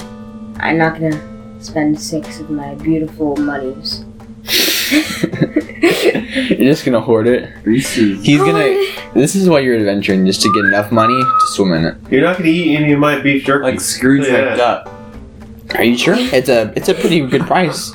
I'm 0.61 0.79
not 0.79 0.95
gonna 0.99 1.63
spend 1.63 2.01
six 2.01 2.41
of 2.41 2.49
my 2.49 2.75
beautiful 2.77 3.37
monies. 3.37 4.05
You're 6.49 6.59
just 6.73 6.85
gonna 6.85 7.01
hoard 7.01 7.27
it. 7.27 7.51
Reese's. 7.65 8.25
He's 8.25 8.39
gonna. 8.41 8.75
This 9.15 9.35
is 9.37 9.49
why 9.49 9.61
you're 9.61 9.77
adventuring, 9.77 10.27
just 10.27 10.43
to 10.43 10.53
get 10.53 10.65
enough 10.65 10.91
money 10.91 11.15
to 11.23 11.47
swim 11.49 11.73
in 11.75 11.85
it. 11.85 11.97
You're 12.11 12.23
not 12.23 12.39
gonna 12.39 12.49
eat 12.51 12.77
any 12.77 12.93
of 12.93 12.99
my 12.99 13.21
beef 13.21 13.45
jerky. 13.45 13.65
Like 13.65 13.81
Scrooge 13.81 14.27
Yeah. 14.27 14.57
McDuck. 14.57 15.75
Are 15.79 15.85
you 15.85 15.97
sure? 15.97 16.17
It's 16.19 16.49
a 16.49 16.73
it's 16.75 16.89
a 16.89 16.95
pretty 16.95 17.21
good 17.27 17.43
price. 17.43 17.93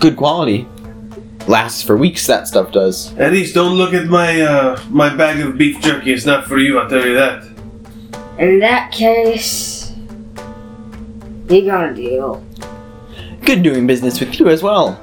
Good 0.00 0.16
quality. 0.16 0.66
Lasts 1.46 1.82
for 1.82 1.96
weeks. 1.96 2.26
That 2.26 2.46
stuff 2.48 2.72
does. 2.72 3.16
At 3.18 3.32
least 3.32 3.54
don't 3.54 3.76
look 3.76 3.94
at 3.94 4.06
my 4.06 4.40
uh, 4.42 4.80
my 4.90 5.14
bag 5.14 5.40
of 5.40 5.56
beef 5.56 5.80
jerky. 5.80 6.12
It's 6.12 6.26
not 6.26 6.46
for 6.46 6.58
you. 6.58 6.78
I'll 6.78 6.88
tell 6.90 7.06
you 7.06 7.14
that. 7.14 7.44
In 8.38 8.58
that 8.60 8.92
case, 8.92 9.92
you 11.48 11.64
got 11.64 11.90
a 11.90 11.94
deal. 11.94 12.44
Good 13.44 13.62
doing 13.62 13.86
business 13.86 14.20
with 14.20 14.38
you 14.38 14.48
as 14.48 14.62
well. 14.62 15.00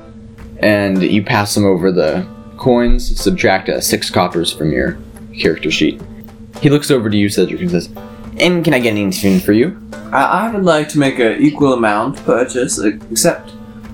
And 0.59 1.01
you 1.01 1.23
pass 1.23 1.55
him 1.57 1.65
over 1.65 1.91
the 1.91 2.27
coins. 2.63 3.19
Subtract 3.21 3.69
uh, 3.69 3.81
six 3.81 4.09
coppers 4.09 4.51
from 4.51 4.71
your 4.71 4.97
character 5.37 5.69
sheet. 5.69 6.01
He 6.61 6.69
looks 6.69 6.89
over 6.89 7.09
to 7.09 7.17
you, 7.17 7.29
Cedric, 7.29 7.61
and 7.61 7.71
says, 7.71 7.89
"And 8.39 8.63
can 8.63 8.73
I 8.73 8.79
get 8.79 8.91
anything 8.91 9.39
for 9.39 9.51
you?" 9.53 9.77
I, 10.11 10.23
I 10.47 10.51
would 10.51 10.63
like 10.63 10.87
to 10.89 10.99
make 10.99 11.19
an 11.19 11.41
equal 11.41 11.73
amount 11.73 12.23
purchase, 12.25 12.79
except 12.79 13.51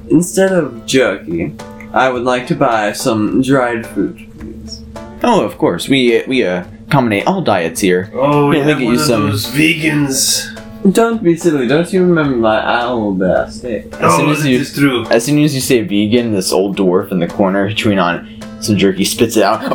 instead 0.10 0.52
of 0.52 0.86
jerky, 0.86 1.56
I 1.94 2.10
would 2.10 2.24
like 2.24 2.46
to 2.48 2.56
buy 2.56 2.92
some 2.94 3.42
dried 3.42 3.86
fruit, 3.88 4.18
please. 4.38 4.82
Oh, 5.24 5.44
of 5.44 5.58
course. 5.58 5.90
We 5.90 6.24
we 6.28 6.44
uh, 6.46 6.64
accommodate 6.88 7.26
all 7.28 7.42
diets 7.42 7.82
here. 7.82 8.10
Oh, 8.14 8.52
Yeah, 8.52 8.60
yeah, 8.60 8.66
we 8.66 8.72
get 8.80 8.86
one 8.86 8.94
you 8.96 9.00
of 9.02 9.06
some- 9.08 9.30
those 9.30 9.46
vegans. 9.48 10.56
Don't 10.94 11.22
be 11.22 11.36
silly. 11.36 11.68
Don't 11.68 11.92
you 11.92 12.02
remember 12.06 12.38
my 12.38 12.58
owl 12.66 13.12
bear 13.14 13.52
steak? 13.52 13.88
As 14.00 14.16
soon 14.16 14.30
oh, 14.30 14.32
as 14.32 14.44
that 14.44 14.50
you- 14.50 14.60
is 14.60 14.74
true. 14.74 15.06
As 15.08 15.26
soon 15.26 15.44
as 15.44 15.54
you 15.54 15.60
say 15.60 15.82
vegan, 15.82 16.32
this 16.32 16.54
old 16.54 16.78
dwarf 16.78 17.12
in 17.12 17.20
the 17.20 17.28
corner 17.28 17.74
chewing 17.74 18.00
on 18.00 18.39
some 18.62 18.78
jerky 18.78 19.06
spits 19.06 19.38
it 19.38 19.44
out. 19.44 19.62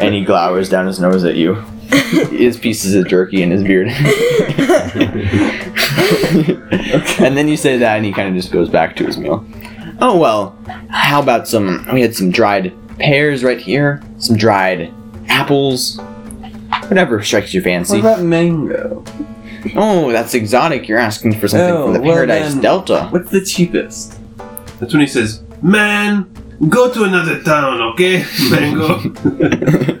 and 0.00 0.14
he 0.14 0.24
glowers 0.24 0.68
down 0.70 0.86
his 0.86 1.00
nose 1.00 1.24
at 1.24 1.36
you. 1.36 1.54
His 2.30 2.56
pieces 2.56 2.94
of 2.94 3.08
jerky 3.08 3.42
in 3.42 3.50
his 3.50 3.62
beard. 3.64 3.88
and 7.20 7.36
then 7.36 7.48
you 7.48 7.56
say 7.56 7.78
that 7.78 7.96
and 7.96 8.04
he 8.06 8.12
kind 8.12 8.28
of 8.28 8.34
just 8.34 8.52
goes 8.52 8.68
back 8.68 8.94
to 8.96 9.04
his 9.06 9.18
meal. 9.18 9.44
Oh 10.00 10.16
well, 10.18 10.56
how 10.88 11.20
about 11.20 11.46
some 11.48 11.86
we 11.92 12.00
had 12.00 12.14
some 12.14 12.30
dried 12.30 12.72
pears 12.98 13.42
right 13.44 13.58
here, 13.60 14.00
some 14.18 14.36
dried 14.36 14.92
apples. 15.28 15.98
Whatever 16.86 17.22
strikes 17.22 17.52
your 17.52 17.62
fancy. 17.64 18.00
What 18.00 18.14
about 18.14 18.24
mango? 18.24 19.04
Oh, 19.74 20.10
that's 20.12 20.34
exotic. 20.34 20.88
You're 20.88 20.98
asking 20.98 21.38
for 21.38 21.48
something 21.48 21.68
Oh, 21.68 21.84
from 21.86 21.94
the 21.94 22.00
well 22.00 22.14
Paradise 22.14 22.52
then- 22.54 22.62
Delta. 22.62 23.08
What's 23.10 23.30
the 23.30 23.44
cheapest? 23.44 24.19
That's 24.80 24.92
when 24.92 25.00
he 25.02 25.06
says, 25.06 25.42
"Man, 25.62 26.26
go 26.68 26.90
to 26.92 27.04
another 27.04 27.42
town, 27.42 27.80
okay, 27.92 28.24
Mango." 28.50 28.98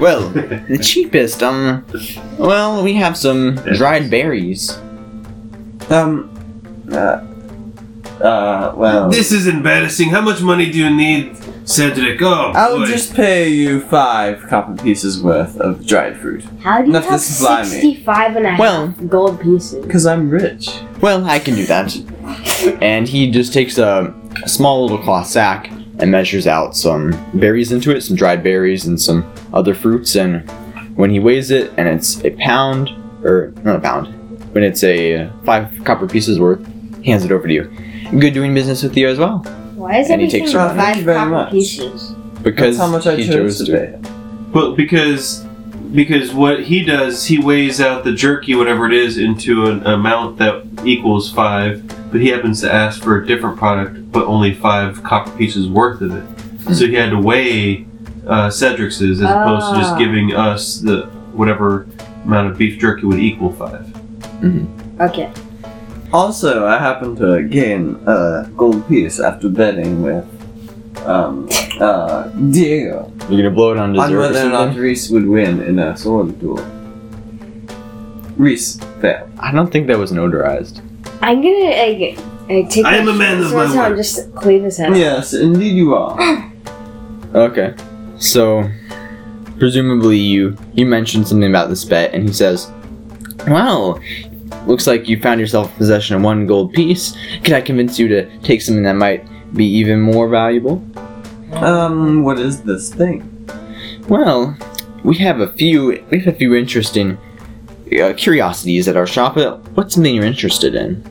Well, 0.00 0.30
the 0.30 0.78
cheapest, 0.82 1.42
um, 1.42 1.84
well, 2.38 2.82
we 2.82 2.94
have 2.94 3.18
some 3.18 3.56
dried 3.74 4.10
berries. 4.10 4.70
Um, 5.90 6.30
uh, 6.90 7.20
uh, 8.20 8.72
well, 8.76 9.08
this 9.10 9.32
is 9.32 9.46
embarrassing. 9.46 10.10
How 10.10 10.20
much 10.20 10.40
money 10.42 10.70
do 10.70 10.78
you 10.78 10.90
need, 10.90 11.36
Cedric? 11.68 12.20
Oh, 12.22 12.52
I'll 12.54 12.78
boy. 12.78 12.86
just 12.86 13.14
pay 13.14 13.48
you 13.48 13.80
five 13.80 14.42
copper 14.48 14.80
pieces 14.82 15.22
worth 15.22 15.56
of 15.58 15.86
dried 15.86 16.16
fruit. 16.18 16.44
How 16.60 16.78
do 16.78 16.84
you 16.84 16.90
Enough 16.90 17.04
to 17.04 17.10
have 17.12 17.20
supply 17.20 17.62
me. 17.62 17.68
65 17.68 18.36
and 18.36 18.46
a 18.46 18.50
half 18.50 18.58
Well- 18.58 18.88
gold 19.08 19.40
pieces? 19.40 19.84
Because 19.84 20.06
I'm 20.06 20.28
rich. 20.30 20.68
Well, 21.00 21.24
I 21.24 21.38
can 21.38 21.54
do 21.54 21.64
that. 21.66 21.96
And 22.82 23.08
he 23.08 23.30
just 23.30 23.52
takes 23.54 23.78
a, 23.78 24.14
a 24.44 24.48
small 24.48 24.82
little 24.82 24.98
cloth 24.98 25.26
sack 25.26 25.70
and 25.98 26.10
measures 26.10 26.46
out 26.46 26.76
some 26.76 27.12
berries 27.34 27.72
into 27.72 27.90
it, 27.94 28.02
some 28.02 28.16
dried 28.16 28.42
berries 28.42 28.84
and 28.86 29.00
some 29.00 29.30
other 29.54 29.74
fruits. 29.74 30.14
And 30.14 30.48
when 30.96 31.10
he 31.10 31.20
weighs 31.20 31.50
it, 31.50 31.72
and 31.78 31.88
it's 31.88 32.22
a 32.24 32.30
pound, 32.32 32.90
or 33.24 33.52
not 33.64 33.76
a 33.76 33.80
pound, 33.80 34.08
when 34.54 34.62
it's 34.64 34.82
a 34.84 35.14
uh, 35.24 35.30
five 35.44 35.70
copper 35.84 36.06
pieces 36.06 36.38
worth, 36.38 36.60
he 37.02 37.10
hands 37.10 37.24
it 37.24 37.32
over 37.32 37.46
to 37.48 37.54
you. 37.54 37.70
Good 38.18 38.34
doing 38.34 38.54
business 38.54 38.82
with 38.82 38.96
you 38.96 39.08
as 39.08 39.18
well, 39.18 39.38
Why 39.76 39.98
is 39.98 40.10
And 40.10 40.20
he 40.20 40.26
everything 40.26 40.40
takes 40.42 40.52
your. 40.52 40.68
Thank 40.68 40.96
you 40.98 41.02
five 41.02 41.04
very 41.04 41.16
copper 41.18 41.30
much. 41.30 41.50
pieces? 41.52 42.14
because 42.42 42.76
That's 42.76 42.78
how 42.78 42.86
much 42.90 43.06
I 43.06 43.16
he 43.16 43.26
chose 43.26 43.58
to 43.58 43.64
to. 43.66 43.72
pay. 43.72 43.98
But 44.52 44.74
because 44.76 45.44
because 45.94 46.32
what 46.32 46.62
he 46.64 46.84
does, 46.84 47.26
he 47.26 47.38
weighs 47.38 47.80
out 47.80 48.04
the 48.04 48.12
jerky, 48.12 48.54
whatever 48.54 48.86
it 48.86 48.92
is, 48.94 49.18
into 49.18 49.66
an 49.66 49.84
amount 49.86 50.38
that 50.38 50.64
equals 50.84 51.30
five. 51.32 51.82
But 52.10 52.20
he 52.20 52.28
happens 52.28 52.60
to 52.62 52.72
ask 52.72 53.02
for 53.02 53.20
a 53.20 53.26
different 53.26 53.56
product, 53.58 54.10
but 54.12 54.24
only 54.26 54.54
five 54.54 55.02
copper 55.04 55.30
pieces 55.36 55.68
worth 55.68 56.00
of 56.00 56.14
it. 56.16 56.74
So 56.74 56.86
he 56.86 56.94
had 56.94 57.10
to 57.10 57.18
weigh 57.18 57.86
uh, 58.26 58.48
Cedric's 58.50 59.00
as 59.02 59.20
opposed 59.20 59.70
to 59.74 59.80
just 59.80 59.92
Ah. 59.94 59.98
giving 59.98 60.34
us 60.34 60.78
the 60.80 61.02
whatever 61.32 61.86
amount 62.24 62.50
of 62.50 62.58
beef 62.58 62.78
jerky 62.80 63.06
would 63.06 63.18
equal 63.18 63.52
five. 63.52 63.86
Okay. 65.00 65.30
Also, 66.12 66.66
I 66.66 66.78
happen 66.78 67.14
to 67.16 67.42
gain 67.44 67.96
a 68.06 68.50
gold 68.56 68.86
piece 68.88 69.20
after 69.20 69.48
betting 69.48 70.02
with 70.02 70.26
um, 71.06 71.48
uh, 71.80 72.28
Diego 72.50 73.12
You're 73.28 73.42
gonna 73.42 73.50
blow 73.50 73.72
it 73.72 73.78
on 73.78 73.90
on 73.90 73.92
dessert 73.94 74.16
or 74.16 74.18
whether 74.20 74.40
or 74.46 74.50
not 74.50 74.58
something? 74.66 74.82
Reese 74.82 75.08
would 75.10 75.26
win 75.26 75.62
in 75.62 75.78
a 75.78 75.96
sword 75.96 76.38
duel. 76.40 76.58
Reese 78.36 78.78
failed. 79.00 79.30
I 79.38 79.52
don't 79.52 79.70
think 79.70 79.86
that 79.86 79.98
was 79.98 80.12
notarized. 80.12 80.82
I'm 81.22 81.42
gonna 81.42 81.70
like, 81.70 82.18
uh, 82.18 82.68
take 82.68 82.84
I 82.84 82.96
am 82.96 83.06
my 83.06 83.12
a 83.12 83.14
man 83.14 83.42
of 83.42 83.50
sword 83.50 83.68
my 83.68 83.76
out 83.76 83.86
and 83.86 83.94
word. 83.94 83.96
just 83.98 84.34
cleave 84.34 84.62
his 84.64 84.76
head. 84.78 84.96
Yes, 84.96 85.32
indeed 85.34 85.76
you 85.76 85.94
are. 85.94 86.46
Okay. 87.32 87.76
So, 88.18 88.68
presumably 89.60 90.16
you 90.18 90.56
you 90.74 90.84
mentioned 90.84 91.28
something 91.28 91.48
about 91.48 91.68
this 91.68 91.84
bet, 91.84 92.12
and 92.12 92.26
he 92.26 92.32
says, 92.34 92.68
"Well, 93.46 94.00
looks 94.66 94.86
like 94.86 95.08
you 95.08 95.20
found 95.20 95.40
yourself 95.40 95.70
in 95.70 95.76
possession 95.76 96.16
of 96.16 96.22
one 96.22 96.46
gold 96.46 96.72
piece. 96.72 97.16
Can 97.42 97.54
I 97.54 97.60
convince 97.60 97.98
you 97.98 98.08
to 98.08 98.38
take 98.40 98.62
something 98.62 98.84
that 98.84 98.94
might 98.94 99.26
be 99.54 99.66
even 99.66 100.00
more 100.00 100.28
valuable?" 100.28 100.82
Um, 101.54 102.22
what 102.22 102.38
is 102.38 102.62
this 102.62 102.92
thing? 102.94 103.26
Well, 104.08 104.56
we 105.04 105.16
have 105.16 105.40
a 105.40 105.52
few 105.52 106.02
we 106.10 106.20
have 106.20 106.34
a 106.34 106.36
few 106.36 106.54
interesting 106.54 107.18
uh, 108.00 108.12
curiosities 108.16 108.86
at 108.88 108.96
our 108.96 109.06
shop. 109.06 109.36
What's 109.74 109.94
something 109.94 110.14
you're 110.14 110.24
interested 110.24 110.74
in? 110.74 111.04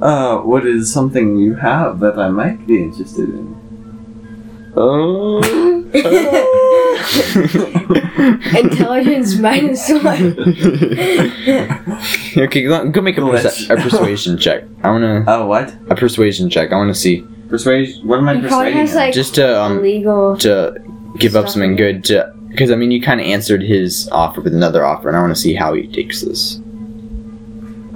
Uh, 0.00 0.38
what 0.38 0.66
is 0.66 0.92
something 0.92 1.36
you 1.36 1.54
have 1.54 2.00
that 2.00 2.18
I 2.18 2.28
might 2.28 2.66
be 2.66 2.82
interested 2.82 3.28
in? 3.28 4.72
Oh. 4.76 5.79
Intelligence 8.56 9.36
minus 9.38 9.88
one. 9.90 10.38
okay, 12.36 12.62
go, 12.62 12.88
go 12.90 13.00
make 13.00 13.16
a, 13.18 13.20
perce- 13.20 13.68
a 13.70 13.76
persuasion 13.76 14.36
check. 14.38 14.64
I 14.82 14.90
wanna 14.90 15.24
Oh, 15.26 15.46
what? 15.46 15.74
a 15.88 15.94
persuasion 15.96 16.48
check. 16.50 16.72
I 16.72 16.76
wanna 16.76 16.94
see 16.94 17.24
Persuasion? 17.48 18.06
What 18.06 18.18
am 18.18 18.28
I 18.28 18.34
He 18.36 18.40
probably 18.46 18.72
persuading 18.72 18.78
has 18.78 18.90
him? 18.90 18.96
like 18.96 19.14
just 19.14 19.34
to 19.36 19.60
um 19.60 19.78
illegal. 19.78 20.36
to 20.38 20.74
give 21.18 21.34
up 21.34 21.44
Stuff 21.46 21.52
something 21.54 21.74
good 21.76 22.04
to 22.04 22.32
because 22.50 22.70
I 22.70 22.76
mean 22.76 22.90
you 22.92 23.00
kind 23.02 23.20
of 23.20 23.26
answered 23.26 23.62
his 23.62 24.08
offer 24.12 24.40
with 24.40 24.54
another 24.54 24.84
offer, 24.84 25.08
and 25.08 25.16
I 25.16 25.20
want 25.20 25.34
to 25.34 25.40
see 25.40 25.54
how 25.54 25.74
he 25.74 25.86
takes 25.88 26.20
this. 26.22 26.60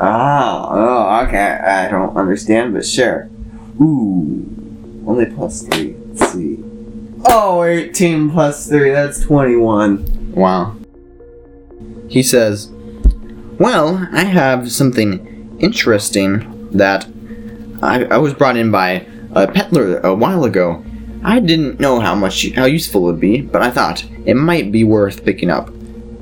Ah, 0.00 0.68
oh, 0.70 1.26
okay. 1.26 1.38
I 1.64 1.88
don't 1.88 2.16
understand, 2.16 2.74
but 2.74 2.84
sure. 2.84 3.30
Ooh, 3.80 4.44
only 5.06 5.26
plus 5.26 5.62
three. 5.62 5.94
Let's 6.14 6.32
see. 6.32 6.58
Oh, 7.26 7.62
18 7.62 8.30
plus 8.30 8.68
three. 8.68 8.90
That's 8.90 9.20
21. 9.20 10.32
Wow. 10.34 10.76
He 12.08 12.22
says, 12.22 12.70
"Well, 13.58 14.08
I 14.12 14.24
have 14.24 14.70
something 14.70 15.56
interesting 15.58 16.68
that 16.72 17.06
I, 17.82 18.04
I 18.04 18.18
was 18.18 18.34
brought 18.34 18.56
in 18.56 18.70
by 18.70 19.06
a 19.32 19.46
peddler 19.46 19.98
a 20.00 20.14
while 20.14 20.44
ago. 20.44 20.84
I 21.22 21.40
didn't 21.40 21.80
know 21.80 22.00
how 22.00 22.14
much 22.14 22.50
how 22.52 22.66
useful 22.66 23.08
it 23.08 23.12
would 23.12 23.20
be, 23.20 23.40
but 23.40 23.62
I 23.62 23.70
thought 23.70 24.04
it 24.26 24.34
might 24.34 24.70
be 24.70 24.84
worth 24.84 25.24
picking 25.24 25.50
up. 25.50 25.70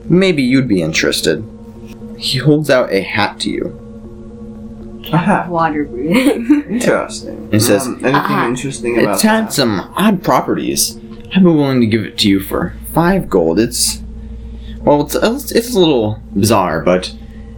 Maybe 0.08 0.42
you'd 0.42 0.68
be 0.68 0.82
interested." 0.82 1.44
He 2.18 2.38
holds 2.38 2.70
out 2.70 2.92
a 2.92 3.00
hat 3.00 3.40
to 3.40 3.50
you. 3.50 3.81
Aha. 5.12 5.46
Water 5.48 5.84
breathing. 5.84 6.64
Interesting. 6.70 7.48
It 7.52 7.60
says, 7.60 7.86
um, 7.86 7.94
anything 8.04 8.12
ah, 8.14 8.48
interesting 8.48 8.98
about 8.98 9.14
It's 9.14 9.22
had 9.22 9.46
that? 9.46 9.52
some 9.52 9.80
odd 9.96 10.22
properties. 10.22 10.96
I'd 11.34 11.40
be 11.40 11.44
willing 11.44 11.80
to 11.80 11.86
give 11.86 12.04
it 12.04 12.18
to 12.18 12.28
you 12.28 12.40
for 12.40 12.74
five 12.92 13.28
gold. 13.28 13.58
It's 13.58 14.02
well, 14.80 15.02
it's 15.02 15.14
it's, 15.14 15.52
it's 15.52 15.74
a 15.74 15.78
little 15.78 16.20
bizarre, 16.34 16.82
but 16.82 17.14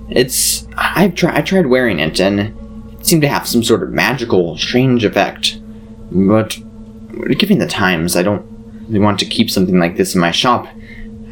it's 0.09 0.67
I've 0.77 1.15
tried 1.15 1.37
I 1.37 1.43
tried 1.43 1.67
wearing 1.67 1.99
it 1.99 2.21
and 2.21 2.41
it 2.41 3.07
seemed 3.07 3.23
to 3.23 3.29
have 3.29 3.47
some 3.49 3.63
sort 3.63 3.83
of 3.83 3.91
magical, 3.91 4.57
strange 4.57 5.05
effect. 5.05 5.59
But 6.13 6.59
given 7.39 7.59
the 7.59 7.67
times, 7.67 8.17
I 8.17 8.23
don't 8.23 8.47
really 8.87 9.01
want 9.01 9.19
to 9.21 9.27
keep 9.27 9.51
something 9.51 9.79
like 9.79 9.97
this 9.97 10.15
in 10.15 10.21
my 10.21 10.31
shop. 10.31 10.67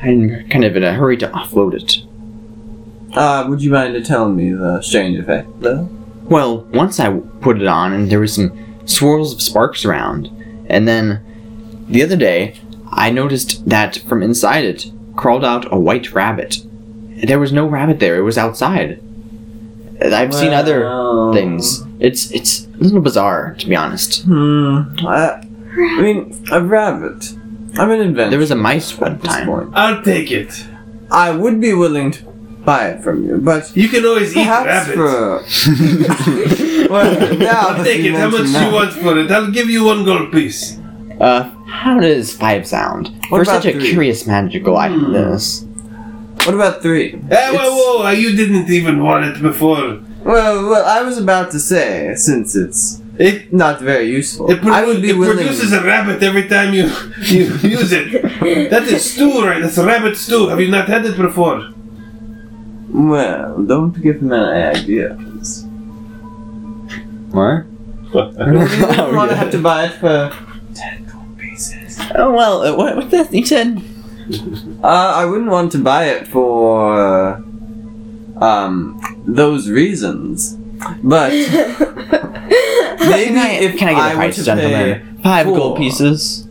I'm 0.03 0.49
kind 0.49 0.65
of 0.65 0.75
in 0.77 0.83
a 0.83 0.93
hurry 0.95 1.17
to 1.19 1.29
offload 1.29 1.75
it. 1.75 2.03
Uh, 3.17 3.47
would 3.49 3.63
you 3.63 3.71
mind 3.71 3.95
to 3.95 4.03
tell 4.03 4.29
me 4.29 4.53
the 4.53 4.81
strange 4.81 5.19
effect, 5.19 5.49
though? 5.61 5.89
Well, 6.25 6.63
once 6.73 6.99
I 7.01 7.19
put 7.41 7.61
it 7.61 7.67
on 7.67 7.93
and 7.93 8.11
there 8.11 8.21
was 8.21 8.35
some 8.35 8.87
swirls 8.87 9.33
of 9.35 9.43
sparks 9.43 9.85
around. 9.85 10.31
And 10.69 10.87
then 10.89 11.85
the 11.89 12.03
other 12.03 12.17
day, 12.17 12.57
I 12.91 13.11
noticed 13.11 13.69
that 13.69 13.99
from 14.09 14.23
inside 14.23 14.65
it 14.65 14.91
crawled 15.17 15.45
out 15.45 15.71
a 15.73 15.79
white 15.79 16.13
rabbit. 16.13 16.63
There 17.25 17.39
was 17.39 17.53
no 17.53 17.67
rabbit 17.67 18.01
there, 18.01 18.17
it 18.17 18.23
was 18.23 18.39
outside. 18.39 19.01
I've 20.01 20.35
seen 20.35 20.53
other 20.53 21.33
things. 21.33 21.85
It's 22.01 22.31
it's 22.33 22.67
a 22.67 22.79
little 22.79 23.01
bizarre, 23.01 23.55
to 23.59 23.69
be 23.69 23.77
honest. 23.77 24.23
Hmm. 24.25 24.97
I, 25.07 25.45
I 25.77 26.03
mean, 26.03 26.45
a 26.51 26.61
rabbit. 26.61 27.33
I'm 27.79 27.91
an 27.91 28.01
inventor. 28.01 28.31
There 28.31 28.39
was 28.39 28.51
a 28.51 28.57
mice 28.57 28.99
one 28.99 29.13
at 29.13 29.23
time. 29.23 29.47
point. 29.47 29.71
I'll 29.75 30.03
take 30.03 30.33
it. 30.33 30.67
I 31.11 31.31
would 31.31 31.61
be 31.61 31.73
willing 31.73 32.11
to 32.13 32.32
buy 32.65 32.89
it 32.91 33.03
from 33.03 33.25
you, 33.25 33.39
but 33.39 33.71
You 33.77 33.89
can 33.89 34.05
always 34.07 34.31
eat 34.37 34.45
perhaps 34.45 34.67
rabbit. 34.67 34.95
for. 34.95 35.43
well, 36.93 37.39
now 37.39 37.61
I'll 37.69 37.77
that 37.79 37.85
take 37.85 38.03
you 38.03 38.13
it. 38.15 38.19
How 38.19 38.29
much 38.29 38.41
mention 38.43 38.47
do 38.47 38.53
that- 38.53 38.69
you 38.69 38.75
want 38.75 38.93
for 38.93 39.19
it? 39.19 39.31
I'll 39.31 39.51
give 39.51 39.69
you 39.71 39.85
one 39.85 40.05
gold 40.05 40.33
piece. 40.33 40.79
Uh, 41.21 41.45
how 41.69 42.01
does 42.01 42.35
five 42.37 42.67
sound? 42.67 43.09
What 43.29 43.39
For 43.39 43.43
about 43.43 43.63
such 43.63 43.67
a 43.67 43.73
three? 43.79 43.91
curious 43.91 44.27
magical 44.27 44.77
item 44.77 45.05
Hmm. 45.07 45.13
this. 45.13 45.65
What 46.45 46.55
about 46.55 46.83
three? 46.83 47.11
Hey, 47.31 47.49
whoa, 47.51 47.55
It's- 47.55 47.71
whoa! 47.79 48.11
You 48.11 48.35
didn't 48.37 48.69
even 48.71 49.03
want 49.03 49.25
it 49.27 49.41
before. 49.43 49.99
Well, 50.25 50.69
well, 50.71 50.85
I 50.85 51.03
was 51.03 51.19
about 51.19 51.51
to 51.53 51.61
say, 51.61 52.15
since 52.17 52.55
it's 52.57 53.01
It 53.19 53.53
not 53.53 53.81
very 53.81 54.09
useful, 54.11 54.51
it, 54.51 54.61
produ- 54.63 54.73
I 54.73 54.85
would 54.87 55.03
be 55.03 55.11
it 55.11 55.19
willing. 55.19 55.37
produces 55.37 55.73
a 55.73 55.83
rabbit 55.83 56.23
every 56.23 56.49
time 56.49 56.73
you 56.75 56.85
you 57.35 57.45
use 57.79 57.93
it. 57.93 58.09
That 58.73 58.85
is 58.85 59.03
stew, 59.13 59.45
right? 59.47 59.61
That's 59.63 59.79
a 59.79 59.87
rabbit 59.87 60.17
stew. 60.17 60.49
Have 60.49 60.61
you 60.61 60.71
not 60.79 60.89
had 60.89 61.05
it 61.07 61.17
before? 61.17 61.59
Well, 62.93 63.63
don't 63.65 63.93
give 64.03 64.21
him 64.21 64.33
any 64.33 64.79
ideas. 64.79 65.65
What? 67.31 67.65
You 68.13 68.29
wouldn't 68.29 69.15
want 69.17 69.31
to 69.31 69.37
have 69.37 69.51
to 69.53 69.59
buy 69.59 69.87
it 69.87 69.93
for 69.93 70.31
ten 70.75 71.07
gold 71.11 71.39
pieces. 71.39 71.99
Oh 72.15 72.31
well, 72.33 72.61
uh, 72.63 72.77
what 72.77 72.95
what 72.97 73.11
that 73.11 73.33
you 73.33 73.47
said? 73.47 73.81
Uh, 74.85 75.13
I 75.17 75.25
wouldn't 75.25 75.51
want 75.51 75.73
to 75.73 75.79
buy 75.79 76.05
it 76.13 76.29
for 76.29 76.93
uh, 76.95 77.41
um 78.45 79.01
those 79.27 79.71
reasons, 79.71 80.59
but 81.03 81.33
maybe 83.09 83.33
Can 83.33 83.39
I, 83.39 83.49
if 83.63 83.79
can 83.79 83.89
I 83.89 83.93
get 83.95 84.03
I 84.03 84.13
a 84.13 84.17
were 84.17 84.23
price, 84.23 84.45
gentlemen? 84.45 85.19
Five 85.23 85.47
four- 85.47 85.57
gold 85.57 85.79
pieces. 85.79 86.47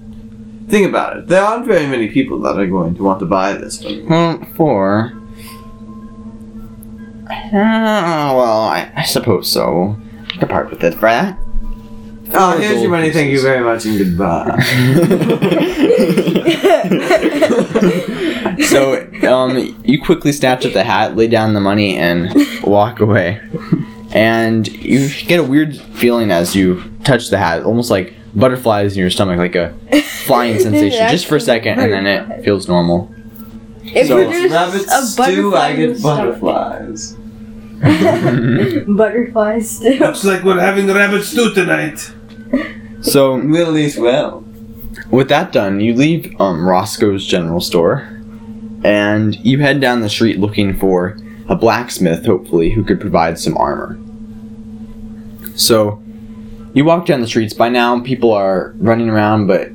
Think 0.68 0.88
about 0.90 1.18
it. 1.18 1.28
There 1.28 1.44
aren't 1.44 1.68
very 1.68 1.86
many 1.86 2.08
people 2.10 2.40
that 2.42 2.58
are 2.58 2.66
going 2.66 2.96
to 2.96 3.04
want 3.04 3.20
to 3.20 3.26
buy 3.26 3.54
this 3.54 3.84
from 3.84 3.92
you. 3.92 4.06
Well, 4.10 4.40
four. 4.56 5.14
Uh, 7.32 8.34
well, 8.36 8.62
I, 8.62 8.92
I 8.96 9.04
suppose 9.04 9.52
so. 9.52 9.98
I 10.34 10.38
could 10.38 10.50
part 10.50 10.70
with 10.70 10.84
it 10.84 10.94
for 10.96 11.02
that. 11.02 11.38
Oh, 12.34 12.52
Four 12.54 12.60
here's 12.62 12.72
your 12.74 12.80
gold 12.84 12.92
money. 12.92 13.12
Thank 13.12 13.32
you 13.32 13.42
very 13.42 13.62
much, 13.64 13.86
and 13.86 13.98
goodbye. 13.98 14.58
so, 18.68 19.08
um, 19.30 19.82
you 19.84 20.02
quickly 20.02 20.32
snatch 20.32 20.66
up 20.66 20.74
the 20.74 20.84
hat, 20.84 21.16
lay 21.16 21.28
down 21.28 21.54
the 21.54 21.60
money, 21.60 21.98
and 21.98 22.34
walk 22.64 23.00
away. 23.00 23.42
And 24.14 24.68
you 24.68 25.10
get 25.26 25.40
a 25.40 25.44
weird 25.44 25.76
feeling 25.78 26.32
as 26.32 26.56
you 26.56 26.84
touch 27.04 27.30
the 27.30 27.38
hat, 27.38 27.64
almost 27.64 27.90
like 27.92 28.14
butterflies 28.34 28.94
in 28.94 29.00
your 29.02 29.10
stomach, 29.10 29.38
like 29.38 29.56
a 29.56 29.74
flying 30.26 30.60
sensation, 30.64 31.10
just 31.10 31.26
for 31.28 31.36
a 31.38 31.42
second, 31.42 31.80
and 31.80 31.92
then 31.92 32.08
it 32.08 32.44
feels 32.46 32.68
normal. 32.68 33.14
It 33.84 34.08
So- 34.08 34.16
produces 34.24 34.52
Rabbits 34.52 34.92
a 34.92 35.02
stew, 35.06 35.56
I 35.56 35.76
get 35.76 35.94
the 35.94 36.00
stomach. 36.00 36.40
butterflies. 36.40 37.18
Butterflies 38.88 39.80
too. 39.80 39.98
Looks 40.00 40.24
like 40.24 40.44
we're 40.44 40.60
having 40.60 40.88
rabbit 40.88 41.24
stew 41.24 41.54
tonight. 41.54 42.12
So, 43.02 43.36
Will 43.44 43.78
eat 43.78 43.98
well. 43.98 44.44
with 45.10 45.30
that 45.30 45.52
done, 45.52 45.80
you 45.80 45.96
leave 45.96 46.40
um, 46.40 46.64
Roscoe's 46.68 47.26
General 47.26 47.60
Store, 47.60 48.08
and 48.84 49.36
you 49.44 49.60
head 49.60 49.82
down 49.82 50.02
the 50.02 50.10
street 50.10 50.40
looking 50.40 50.78
for 50.78 51.18
a 51.50 51.56
blacksmith, 51.56 52.26
hopefully, 52.26 52.70
who 52.72 52.84
could 52.84 53.00
provide 53.02 53.40
some 53.40 53.58
armor. 53.58 53.98
So, 55.56 56.02
you 56.74 56.86
walk 56.86 57.08
down 57.08 57.22
the 57.22 57.28
streets. 57.28 57.54
By 57.54 57.70
now, 57.70 58.00
people 58.02 58.32
are 58.32 58.74
running 58.78 59.10
around, 59.10 59.48
but 59.48 59.72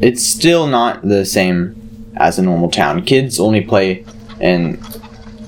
it's 0.00 0.22
still 0.22 0.66
not 0.66 1.02
the 1.02 1.24
same 1.24 1.74
as 2.16 2.38
a 2.38 2.42
normal 2.42 2.70
town. 2.70 3.02
Kids 3.04 3.40
only 3.40 3.62
play 3.62 4.04
in 4.40 4.80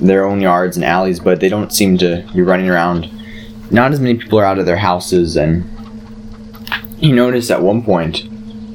their 0.01 0.25
own 0.25 0.41
yards 0.41 0.77
and 0.77 0.85
alleys, 0.85 1.21
but 1.21 1.41
they 1.41 1.49
don't 1.49 1.73
seem 1.73 1.99
to 1.99 2.27
be 2.35 2.43
running 2.43 2.69
around. 2.69 3.11
Not 3.71 3.93
as 3.93 4.01
many 4.01 4.19
people 4.19 4.39
are 4.39 4.45
out 4.45 4.59
of 4.59 4.67
their 4.67 4.77
houses, 4.77 5.37
and 5.37 5.65
you 6.99 7.15
notice 7.15 7.51
at 7.51 7.63
one 7.63 7.83
point 7.83 8.25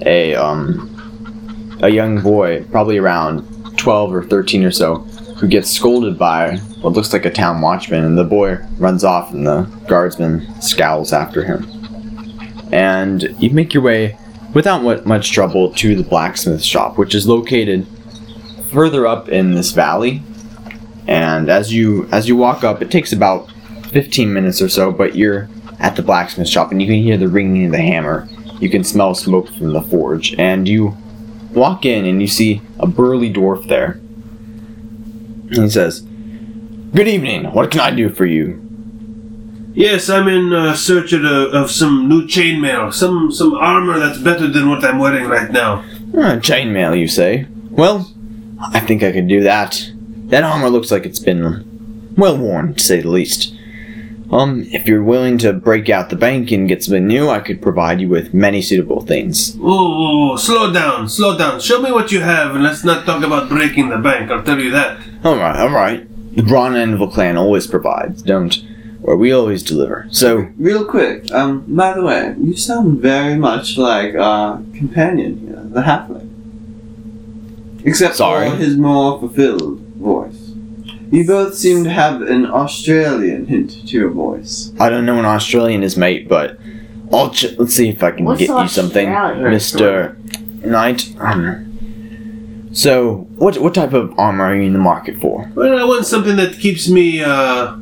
a 0.06 0.36
um 0.36 0.92
a 1.82 1.90
young 1.90 2.22
boy, 2.22 2.64
probably 2.72 2.98
around 2.98 3.44
twelve 3.78 4.14
or 4.14 4.24
thirteen 4.24 4.64
or 4.64 4.72
so, 4.72 4.96
who 5.38 5.48
gets 5.48 5.70
scolded 5.70 6.18
by 6.18 6.58
what 6.82 6.94
looks 6.94 7.12
like 7.12 7.26
a 7.26 7.32
town 7.32 7.60
watchman, 7.60 8.06
and 8.06 8.18
the 8.18 8.24
boy 8.24 8.58
runs 8.78 9.04
off, 9.04 9.34
and 9.34 9.46
the 9.46 9.64
guardsman 9.88 10.62
scowls 10.62 11.12
after 11.12 11.44
him. 11.44 11.68
And 12.72 13.36
you 13.40 13.50
make 13.50 13.74
your 13.74 13.84
way 13.84 14.18
without 14.54 15.06
much 15.06 15.32
trouble 15.32 15.74
to 15.74 15.96
the 15.96 16.04
blacksmith 16.04 16.64
shop, 16.64 16.98
which 16.98 17.14
is 17.14 17.28
located 17.28 17.86
further 18.72 19.06
up 19.06 19.28
in 19.28 19.54
this 19.54 19.72
valley. 19.72 20.22
And 21.08 21.50
as 21.50 21.74
you 21.74 22.08
as 22.12 22.28
you 22.28 22.36
walk 22.36 22.64
up, 22.64 22.82
it 22.82 22.92
takes 22.92 23.14
about 23.14 23.50
fifteen 23.92 24.34
minutes 24.34 24.62
or 24.62 24.70
so, 24.70 24.92
but 24.92 25.16
you're 25.16 25.50
at 25.80 25.96
the 25.96 26.02
blacksmith 26.02 26.48
shop, 26.48 26.72
and 26.72 26.82
you 26.82 26.88
can 26.88 27.02
hear 27.02 27.18
the 27.18 27.28
ringing 27.28 27.66
of 27.66 27.72
the 27.72 27.82
hammer. 27.82 28.28
You 28.60 28.70
can 28.70 28.84
smell 28.84 29.14
smoke 29.14 29.50
from 29.50 29.74
the 29.74 29.82
forge, 29.82 30.34
and 30.36 30.68
you 30.68 30.98
walk 31.54 31.86
in 31.86 32.06
and 32.06 32.22
you 32.22 32.28
see 32.28 32.62
a 32.80 32.88
burly 32.88 33.32
dwarf 33.32 33.68
there. 33.68 34.00
And 35.52 35.64
he 35.64 35.70
says, 35.70 36.02
"Good 36.02 37.08
evening. 37.08 37.52
What 37.52 37.72
can 37.72 37.82
I 37.82 37.92
do 37.92 38.10
for 38.10 38.26
you?" 38.26 38.62
Yes, 39.74 40.10
I'm 40.10 40.30
in 40.30 40.54
uh, 40.54 40.74
search 40.74 41.12
of, 41.12 41.26
uh, 41.26 41.50
of 41.50 41.70
some 41.70 42.08
new 42.08 42.26
chainmail, 42.26 42.94
some 42.94 43.30
some 43.32 43.54
armor 43.54 44.00
that's 44.00 44.18
better 44.18 44.48
than 44.48 44.70
what 44.70 44.86
I'm 44.86 45.00
wearing 45.00 45.28
right 45.28 45.52
now. 45.52 45.84
Uh, 46.14 46.40
chainmail, 46.40 46.98
you 46.98 47.10
say? 47.10 47.46
Well, 47.72 48.10
I 48.62 48.80
think 48.80 49.04
I 49.04 49.12
could 49.12 49.28
do 49.28 49.42
that. 49.44 49.92
That 50.28 50.44
armor 50.44 50.70
looks 50.70 50.92
like 50.92 51.06
it's 51.06 51.20
been 51.20 52.14
well 52.18 52.38
worn, 52.38 52.74
to 52.74 52.84
say 52.84 53.02
the 53.02 53.10
least. 53.10 53.54
Um, 54.32 54.64
if 54.72 54.88
you're 54.88 55.04
willing 55.04 55.38
to 55.40 55.54
break 55.54 55.88
out 55.90 56.10
the 56.10 56.16
bank 56.16 56.52
and 56.52 56.68
get 56.68 56.84
something 56.84 57.06
new, 57.06 57.30
I 57.30 57.40
could 57.40 57.62
provide 57.62 58.02
you 58.02 58.10
with 58.10 58.34
many 58.34 58.62
suitable 58.62 59.02
things. 59.02 59.56
Oh, 59.62 60.36
slow 60.36 60.74
down, 60.74 61.08
slow 61.10 61.38
down. 61.38 61.60
Show 61.60 61.80
me 61.80 61.92
what 61.92 62.12
you 62.12 62.22
have, 62.22 62.56
and 62.56 62.64
let's 62.64 62.84
not 62.84 63.06
talk 63.06 63.24
about 63.24 63.50
breaking 63.50 63.90
the 63.90 63.98
bank. 64.00 64.32
I'll 64.32 64.42
tell 64.42 64.60
you 64.60 64.72
that. 64.72 65.00
Alright, 65.24 65.58
alright. 65.58 66.36
The 66.36 66.42
Braun 66.42 66.76
Anvil 66.76 67.08
clan 67.10 67.38
always 67.38 67.68
provides, 67.68 68.24
don't, 68.24 68.62
or 69.04 69.16
we 69.16 69.32
always 69.32 69.62
deliver. 69.62 70.08
So, 70.10 70.50
Real 70.58 70.86
quick, 70.86 71.32
um, 71.32 71.64
by 71.76 71.94
the 71.94 72.02
way, 72.02 72.36
you 72.40 72.58
sound 72.58 73.00
very 73.00 73.36
much 73.36 73.78
like 73.78 74.16
our 74.16 74.58
companion 74.76 75.38
here, 75.48 75.62
the 75.66 75.82
halfling. 75.84 76.32
Except 77.86 78.16
Sorry. 78.16 78.50
for 78.50 78.56
his 78.56 78.76
more 78.76 79.20
fulfilled 79.20 79.85
voice. 80.06 80.40
You 81.12 81.26
both 81.26 81.56
seem 81.56 81.84
to 81.84 81.90
have 81.90 82.22
an 82.22 82.46
Australian 82.46 83.46
hint 83.48 83.72
to 83.88 83.98
your 83.98 84.10
voice. 84.10 84.72
I 84.80 84.90
don't 84.90 85.06
know 85.06 85.20
an 85.20 85.26
Australian 85.26 85.84
is, 85.84 85.98
mate, 85.98 86.28
but 86.28 86.58
I'll 87.12 87.30
ch- 87.32 87.56
let's 87.58 87.76
see 87.76 87.90
if 87.90 88.02
I 88.04 88.12
can 88.12 88.26
What's 88.26 88.40
get 88.40 88.50
you 88.50 88.68
something, 88.68 89.10
Mister 89.44 90.18
Knight. 90.64 91.14
Um, 91.20 92.70
so, 92.74 93.28
what 93.38 93.58
what 93.60 93.74
type 93.74 93.94
of 93.94 94.18
armor 94.18 94.46
are 94.46 94.56
you 94.56 94.64
in 94.64 94.74
the 94.74 94.80
market 94.80 95.20
for? 95.22 95.50
Well, 95.56 95.80
I 95.80 95.84
want 95.86 96.06
something 96.06 96.36
that 96.38 96.60
keeps 96.60 96.90
me 96.90 97.24
uh, 97.24 97.78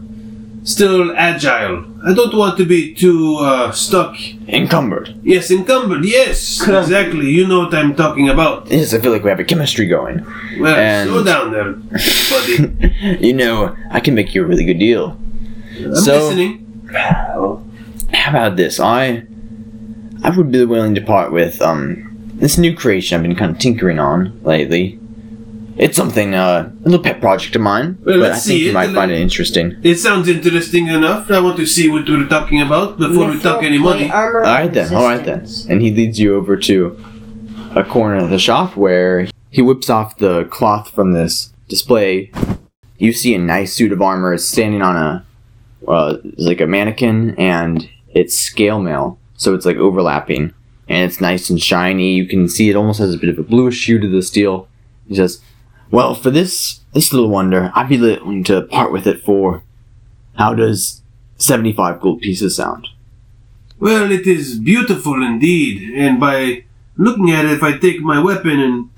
still 0.64 1.14
agile. 1.16 1.86
I 2.06 2.14
don't 2.14 2.34
want 2.36 2.58
to 2.58 2.66
be 2.66 2.94
too 2.94 3.38
uh, 3.38 3.72
stuck. 3.72 4.16
Encumbered. 4.48 5.16
Yes, 5.24 5.52
encumbered. 5.52 6.04
Yes, 6.06 6.62
exactly. 6.68 7.30
You 7.30 7.48
know 7.48 7.60
what 7.60 7.74
I'm 7.74 7.96
talking 7.96 8.30
about. 8.30 8.68
Yes, 8.72 8.94
I 8.94 9.00
feel 9.00 9.12
like 9.12 9.24
we 9.24 9.30
have 9.30 9.40
a 9.40 9.44
chemistry 9.44 9.86
going. 9.88 10.26
Well, 10.60 10.76
And- 10.76 11.10
slow 11.10 11.24
down 11.24 11.52
there, 11.52 11.74
buddy. 11.74 13.18
you 13.28 13.34
know, 13.34 13.76
I 13.92 14.00
can 14.00 14.16
make 14.16 14.34
you 14.36 14.44
a 14.44 14.46
really 14.46 14.66
good 14.66 14.80
deal. 14.80 15.18
I'm 15.78 15.96
So- 15.96 16.18
listening. 16.28 16.60
How 18.14 18.30
about 18.30 18.56
this? 18.56 18.80
I 18.80 19.24
I 20.24 20.30
would 20.30 20.52
be 20.52 20.64
willing 20.66 20.94
to 20.96 21.02
part 21.02 21.32
with 21.32 21.62
um 21.62 22.10
this 22.36 22.58
new 22.58 22.76
creation 22.76 23.16
I've 23.18 23.24
been 23.24 23.36
kind 23.36 23.52
of 23.52 23.58
tinkering 23.60 24.00
on 24.00 24.40
lately. 24.44 25.00
It's 25.76 25.98
something 25.98 26.36
uh, 26.36 26.72
a 26.72 26.84
little 26.88 27.04
pet 27.04 27.20
project 27.20 27.56
of 27.56 27.62
mine, 27.62 27.98
Well, 28.04 28.20
but 28.20 28.26
I 28.26 28.30
let's 28.30 28.46
think 28.46 28.58
see 28.58 28.64
you 28.66 28.70
it, 28.70 28.74
might 28.74 28.94
find 28.94 29.12
it 29.12 29.20
interesting. 29.20 29.76
It 29.84 29.96
sounds 29.98 30.28
interesting 30.28 30.88
enough. 30.88 31.32
I 31.32 31.40
want 31.40 31.58
to 31.58 31.66
see 31.66 31.90
what 31.90 32.08
we're 32.08 32.28
talking 32.28 32.62
about 32.62 33.00
before 33.00 33.30
we 33.30 33.40
talk 33.40 33.64
any 33.64 33.80
money. 33.80 34.12
All 34.12 34.32
right 34.32 34.72
then, 34.72 34.94
all 34.94 35.06
right 35.06 35.24
then. 35.26 35.48
And 35.70 35.82
he 35.82 35.90
leads 35.92 36.20
you 36.20 36.36
over 36.36 36.56
to 36.58 37.04
a 37.76 37.84
corner 37.84 38.18
of 38.24 38.30
the 38.30 38.38
shop 38.38 38.76
where 38.78 39.28
he 39.50 39.62
whips 39.64 39.90
off 39.90 40.18
the 40.18 40.46
cloth 40.46 40.90
from 40.92 41.14
this 41.14 41.52
display. 41.68 42.32
you 43.00 43.12
see 43.12 43.34
a 43.34 43.40
nice 43.40 43.74
suit 43.74 43.92
of 43.92 44.02
armor. 44.02 44.34
It's 44.34 44.46
standing 44.46 44.82
on 44.84 44.96
a 44.96 45.26
uh, 45.88 46.18
like 46.38 46.62
a 46.62 46.68
mannequin, 46.68 47.36
and 47.40 47.90
it's 48.14 48.38
scale 48.38 48.80
mail, 48.80 49.18
so 49.38 49.54
it's 49.56 49.66
like 49.66 49.78
overlapping, 49.78 50.54
and 50.88 51.04
it's 51.10 51.20
nice 51.20 51.50
and 51.50 51.60
shiny. 51.62 52.14
You 52.14 52.26
can 52.28 52.48
see 52.48 52.70
it 52.70 52.76
almost 52.76 53.00
has 53.00 53.14
a 53.16 53.18
bit 53.18 53.30
of 53.30 53.40
a 53.40 53.44
bluish 53.44 53.86
hue 53.86 54.00
to 54.00 54.08
the 54.08 54.22
steel. 54.22 54.68
He 55.10 55.16
says, 55.16 55.42
"Well, 55.94 56.16
for 56.16 56.32
this 56.32 56.80
this 56.94 57.14
little 57.14 57.30
wonder, 57.30 57.72
I'd 57.76 57.88
be 57.88 58.00
willing 58.00 58.44
to 58.46 58.64
part 58.64 58.92
with 58.92 59.06
it 59.06 59.24
for. 59.24 59.62
How 60.42 60.56
does 60.56 61.04
seventy-five 61.38 62.02
gold 62.02 62.20
pieces 62.22 62.56
sound?" 62.56 62.88
Well, 63.80 64.12
it 64.12 64.26
is 64.26 64.58
beautiful 64.58 65.22
indeed, 65.22 65.94
and 65.94 66.20
by 66.20 66.64
looking 66.98 67.30
at 67.30 67.46
it, 67.46 67.52
if 67.52 67.64
I 67.64 67.78
take 67.78 68.02
my 68.02 68.20
weapon 68.20 68.60
and. 68.60 68.90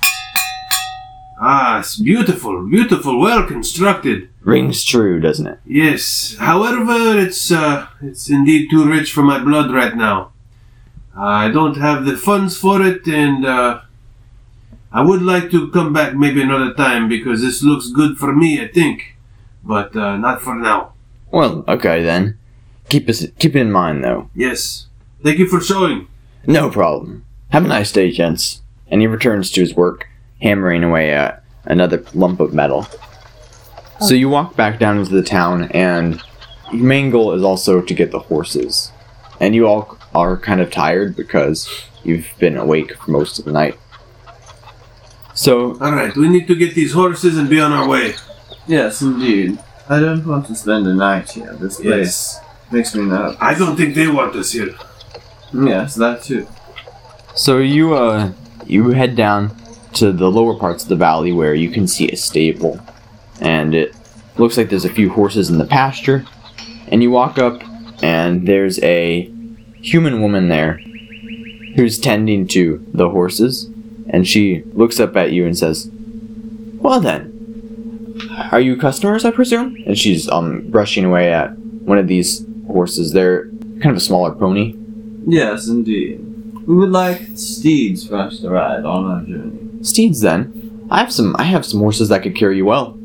Ah, 1.38 1.80
it's 1.80 2.00
beautiful, 2.00 2.66
beautiful, 2.66 3.20
well 3.20 3.46
constructed. 3.46 4.30
Rings 4.42 4.86
true, 4.86 5.20
doesn't 5.20 5.48
it? 5.48 5.60
Yes. 5.66 6.38
However, 6.40 7.20
it's 7.20 7.52
uh, 7.52 7.88
it's 8.02 8.30
indeed 8.30 8.70
too 8.70 8.86
rich 8.88 9.12
for 9.12 9.22
my 9.22 9.40
blood 9.44 9.70
right 9.70 9.96
now. 9.98 10.32
I 11.14 11.50
don't 11.50 11.76
have 11.88 12.06
the 12.06 12.16
funds 12.16 12.56
for 12.58 12.82
it, 12.82 13.06
and 13.08 13.46
uh, 13.46 13.82
I 14.96 15.02
would 15.02 15.22
like 15.22 15.52
to 15.52 15.70
come 15.72 15.92
back 15.92 16.16
maybe 16.16 16.42
another 16.42 16.74
time 16.74 17.10
because 17.10 17.42
this 17.42 17.62
looks 17.62 17.90
good 17.90 18.18
for 18.18 18.34
me, 18.34 18.62
I 18.62 18.70
think, 18.70 19.18
but 19.62 19.94
uh, 19.94 20.16
not 20.16 20.42
for 20.42 20.56
now. 20.56 20.94
Well, 21.32 21.66
okay 21.68 22.02
then. 22.02 22.38
Keep 22.88 23.10
us 23.10 23.26
keep 23.38 23.58
it 23.58 23.60
in 23.60 23.74
mind 23.74 24.06
though. 24.06 24.30
Yes. 24.34 24.88
Thank 25.22 25.40
you 25.40 25.48
for 25.48 25.60
showing. 25.60 26.08
No 26.48 26.70
problem. 26.70 27.26
Have 27.50 27.66
a 27.66 27.68
nice 27.68 27.92
day, 27.92 28.10
gents. 28.10 28.62
And 28.88 29.02
he 29.02 29.08
returns 29.08 29.52
to 29.52 29.60
his 29.60 29.76
work, 29.76 30.08
hammering 30.42 30.86
away 30.86 31.12
at 31.12 31.44
another 31.66 32.06
lump 32.14 32.40
of 32.40 32.54
metal. 32.54 32.88
So 34.00 34.14
you 34.14 34.30
walk 34.30 34.56
back 34.56 34.80
down 34.80 35.00
into 35.00 35.12
the 35.12 35.24
town, 35.24 35.64
and 35.72 36.22
your 36.72 36.84
main 36.84 37.10
goal 37.10 37.34
is 37.34 37.44
also 37.44 37.82
to 37.82 37.94
get 37.94 38.12
the 38.12 38.20
horses. 38.20 38.94
And 39.42 39.56
you 39.56 39.68
all 39.68 39.98
are 40.14 40.38
kind 40.38 40.62
of 40.62 40.72
tired 40.72 41.18
because 41.18 41.68
you've 42.06 42.32
been 42.40 42.56
awake 42.56 42.96
for 42.96 43.12
most 43.12 43.40
of 43.40 43.46
the 43.46 43.52
night. 43.52 43.78
So, 45.36 45.78
All 45.80 45.92
right, 45.92 46.16
we 46.16 46.30
need 46.30 46.48
to 46.48 46.56
get 46.56 46.76
these 46.76 46.94
horses 46.94 47.38
and 47.38 47.50
be 47.50 47.60
on 47.60 47.72
our 47.74 47.88
way. 47.88 48.16
Yes, 48.68 49.02
indeed. 49.02 49.60
I 49.90 50.00
don't 50.00 50.26
want 50.26 50.48
to 50.48 50.56
spend 50.56 50.86
the 50.86 50.94
night 50.94 51.30
here. 51.32 51.54
This 51.56 51.80
place 51.80 52.40
makes 52.72 52.96
me 52.96 53.06
nervous. 53.06 53.38
I 53.40 53.54
don't 53.54 53.76
think 53.76 53.94
they 53.96 54.08
want 54.08 54.36
us 54.36 54.52
here. 54.54 54.74
Yes, 55.54 55.96
that 55.96 56.24
too. 56.24 56.48
so 57.36 57.60
you 57.60 57.94
uh, 57.94 58.32
you 58.66 58.90
head 58.90 59.16
down 59.16 59.56
to 59.94 60.12
the 60.12 60.30
lower 60.30 60.58
parts 60.58 60.84
of 60.84 60.90
the 60.90 60.96
valley 60.96 61.32
where 61.32 61.54
you 61.54 61.70
can 61.70 61.88
see 61.88 62.10
a 62.10 62.18
stable, 62.18 62.80
and 63.40 63.76
it 63.76 63.96
looks 64.38 64.58
like 64.58 64.70
there's 64.70 64.86
a 64.86 64.90
few 64.90 65.10
horses 65.10 65.50
in 65.50 65.58
the 65.58 65.66
pasture. 65.66 66.26
And 66.88 67.02
you 67.04 67.12
walk 67.12 67.38
up, 67.40 67.62
and 68.04 68.48
there's 68.48 68.80
a 68.84 69.32
human 69.82 70.22
woman 70.22 70.50
there 70.50 70.80
who's 71.76 72.00
tending 72.00 72.48
to 72.48 72.86
the 72.94 73.10
horses, 73.10 73.70
and 74.16 74.26
she 74.26 74.64
looks 74.74 74.98
up 74.98 75.18
at 75.18 75.34
you 75.34 75.46
and 75.46 75.58
says, 75.58 75.90
"Well 76.86 77.02
then, 77.02 77.22
are 78.54 78.62
you 78.62 78.78
customers, 78.78 79.26
I 79.26 79.32
presume?" 79.32 79.76
And 79.86 79.98
she's 79.98 80.30
um 80.30 80.48
brushing 80.72 81.04
away 81.04 81.34
at 81.34 81.50
one 81.92 81.98
of 81.98 82.08
these 82.08 82.46
horses. 82.66 83.12
They're 83.12 83.50
kind 83.82 83.92
of 83.92 83.98
a 83.98 84.08
smaller 84.10 84.34
pony. 84.34 84.74
Yes, 85.28 85.68
indeed. 85.68 86.22
We 86.66 86.76
would 86.76 86.92
like 86.92 87.20
steeds 87.36 88.08
for 88.08 88.16
us 88.16 88.40
to 88.40 88.50
ride 88.50 88.86
on 88.86 89.04
our 89.12 89.22
journey. 89.22 89.84
Steeds, 89.84 90.22
then. 90.22 90.88
I 90.90 91.00
have 91.00 91.12
some. 91.12 91.36
I 91.38 91.44
have 91.44 91.66
some 91.66 91.82
horses 91.82 92.08
that 92.10 92.24
could 92.24 92.36
carry 92.36 92.56
you 92.58 92.66
well. 92.66 92.98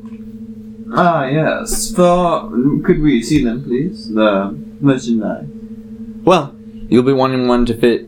Ah, 0.95 1.27
yes. 1.27 1.93
For 1.95 2.51
could 2.85 3.01
we 3.03 3.21
see 3.23 3.43
them, 3.45 3.65
please? 3.65 4.15
The 4.15 4.57
merchandise. 4.81 5.47
Well, 6.25 6.55
you'll 6.89 7.03
be 7.03 7.13
wanting 7.13 7.49
one 7.49 7.67
to 7.67 7.75
fit, 7.75 8.07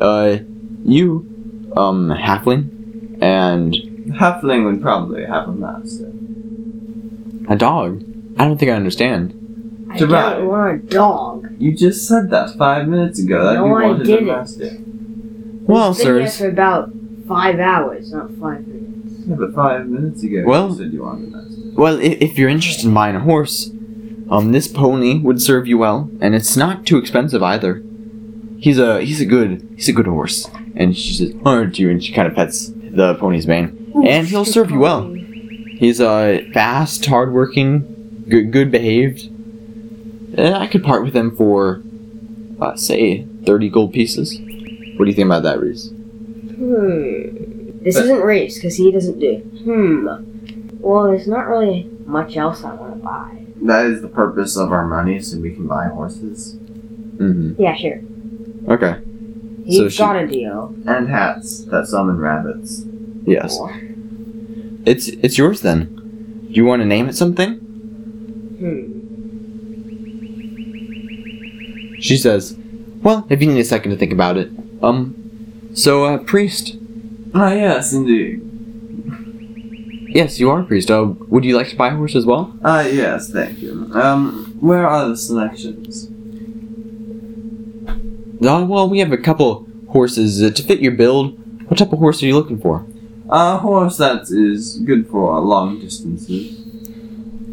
uh, 0.00 0.38
you, 0.84 1.35
um, 1.76 2.08
halfling, 2.10 3.18
and 3.22 3.74
Halfling 4.20 4.64
would 4.64 4.80
probably 4.82 5.24
have 5.24 5.48
a 5.48 5.52
master. 5.52 6.12
a 7.48 7.56
dog. 7.56 8.02
I 8.38 8.44
don't 8.44 8.58
think 8.58 8.70
I 8.70 8.74
understand. 8.74 9.86
I 9.90 9.98
To 9.98 10.06
don't 10.06 10.46
want 10.46 10.84
a 10.84 10.86
dog. 10.86 11.48
You 11.58 11.74
just 11.76 12.06
said 12.06 12.30
that 12.30 12.56
five 12.56 12.86
minutes 12.88 13.18
ago. 13.18 13.44
That 13.44 13.54
No, 13.54 13.66
you 13.66 13.74
I 13.74 13.82
wanted 13.86 14.06
didn't. 14.06 14.28
a 14.28 14.32
master. 14.32 14.70
Well, 15.66 15.90
We've 15.90 15.98
been 15.98 16.06
here 16.16 16.26
sirs. 16.28 16.38
for 16.38 16.48
about 16.48 16.90
five 17.28 17.58
hours, 17.58 18.12
not 18.12 18.30
five 18.40 18.66
minutes. 18.66 19.14
Yeah, 19.26 19.34
but 19.36 19.54
five 19.54 19.86
minutes 19.88 20.22
ago 20.22 20.44
Well- 20.46 20.68
you 20.70 20.74
said 20.76 20.92
you 20.92 21.02
wanted 21.02 21.28
a 21.28 21.36
master. 21.36 21.60
Well, 21.74 21.98
if, 22.00 22.22
if 22.22 22.38
you're 22.38 22.48
interested 22.48 22.86
in 22.86 22.94
buying 22.94 23.16
a 23.16 23.20
horse, 23.20 23.70
um, 24.30 24.52
this 24.52 24.66
pony 24.68 25.18
would 25.20 25.40
serve 25.42 25.66
you 25.66 25.78
well, 25.78 26.10
and 26.20 26.34
it's 26.34 26.56
not 26.56 26.86
too 26.86 26.96
expensive 26.98 27.42
either. 27.42 27.82
He's 28.58 28.78
a 28.78 29.00
he's 29.02 29.20
a 29.20 29.26
good 29.26 29.66
he's 29.76 29.88
a 29.88 29.92
good 29.92 30.06
horse, 30.06 30.48
and 30.76 30.96
she 30.96 31.14
says, 31.14 31.34
"Aren't 31.44 31.78
you?" 31.78 31.90
And 31.90 32.02
she 32.02 32.12
kind 32.12 32.28
of 32.28 32.34
pets 32.34 32.70
the 32.74 33.14
pony's 33.16 33.46
mane, 33.46 33.92
and 34.06 34.26
he'll 34.26 34.44
serve 34.44 34.70
you 34.70 34.78
well. 34.78 35.12
He's 35.78 36.00
uh 36.00 36.40
fast, 36.54 37.04
hardworking, 37.06 38.24
good 38.28 38.50
good 38.52 38.70
behaved. 38.70 39.30
And 40.38 40.54
I 40.54 40.66
could 40.66 40.82
part 40.84 41.02
with 41.02 41.14
him 41.14 41.34
for, 41.34 41.82
uh, 42.60 42.76
say, 42.76 43.24
thirty 43.44 43.68
gold 43.70 43.92
pieces. 43.92 44.38
What 44.96 45.04
do 45.04 45.10
you 45.10 45.14
think 45.14 45.26
about 45.26 45.42
that, 45.44 45.60
Reese? 45.60 45.88
Hmm. 45.90 47.82
This 47.82 47.94
But- 47.96 48.04
isn't 48.04 48.20
Reese, 48.22 48.56
because 48.56 48.76
he 48.76 48.90
doesn't 48.90 49.18
do. 49.20 49.36
Hmm. 49.64 50.08
Well, 50.80 51.04
there's 51.04 51.28
not 51.28 51.46
really 51.48 51.88
much 52.06 52.36
else 52.36 52.64
I 52.64 52.74
want 52.74 52.94
to 52.94 52.98
buy. 53.02 53.30
That 53.62 53.86
is 53.86 54.02
the 54.02 54.08
purpose 54.08 54.56
of 54.56 54.72
our 54.72 54.86
money, 54.86 55.20
so 55.20 55.38
we 55.38 55.50
can 55.52 55.66
buy 55.66 55.86
horses 55.86 56.56
Mm-hmm. 57.16 57.60
Yeah, 57.62 57.74
sure. 57.74 58.00
Okay. 58.68 58.96
He's 59.66 59.78
So 59.78 59.88
she- 59.88 59.98
got 59.98 60.16
a 60.16 60.26
deal. 60.26 60.74
and 60.86 61.08
hats 61.08 61.64
that 61.70 61.86
summon 61.86 62.18
rabbits. 62.18 62.84
Yes. 63.26 63.58
Or- 63.60 63.74
It's 64.86 65.08
it's 65.08 65.36
yours 65.36 65.60
then. 65.62 65.88
Do 66.48 66.54
you 66.54 66.64
want 66.64 66.80
to 66.82 66.86
name 66.86 67.08
it 67.08 67.16
something? 67.16 67.54
Hmm. 68.60 68.92
She 71.98 72.16
says, 72.16 72.56
"Well, 73.02 73.26
if 73.28 73.40
you 73.42 73.48
need 73.52 73.60
a 73.60 73.64
second 73.64 73.90
to 73.92 73.96
think 73.96 74.12
about 74.12 74.36
it, 74.36 74.50
um, 74.82 75.14
so 75.74 76.04
uh, 76.04 76.18
priest. 76.18 76.76
Ah, 77.34 77.52
yes, 77.52 77.92
indeed. 77.92 78.42
Yes, 80.08 80.38
you 80.40 80.48
are 80.50 80.60
a 80.60 80.64
priest. 80.64 80.90
Uh, 80.90 81.14
would 81.28 81.44
you 81.44 81.56
like 81.56 81.68
to 81.70 81.76
buy 81.76 81.88
a 81.88 81.96
horse 81.96 82.14
as 82.14 82.24
well? 82.24 82.54
Ah, 82.64 82.82
yes, 82.82 83.30
thank 83.30 83.58
you. 83.60 83.90
Um, 83.92 84.54
where 84.60 84.86
are 84.86 85.08
the 85.08 85.16
selections? 85.16 86.08
Uh, 88.42 88.64
well, 88.68 88.88
we 88.88 88.98
have 88.98 89.12
a 89.12 89.16
couple 89.18 89.66
horses 89.90 90.42
uh, 90.42 90.50
to 90.50 90.62
fit 90.62 90.80
your 90.80 90.92
build. 90.92 91.38
What 91.68 91.78
type 91.78 91.92
of 91.92 91.98
horse 91.98 92.22
are 92.22 92.26
you 92.26 92.34
looking 92.34 92.58
for? 92.60 92.86
A 93.28 93.56
horse 93.58 93.96
that 93.98 94.22
is 94.30 94.78
good 94.80 95.08
for 95.08 95.38
long 95.40 95.80
distances, 95.80 96.60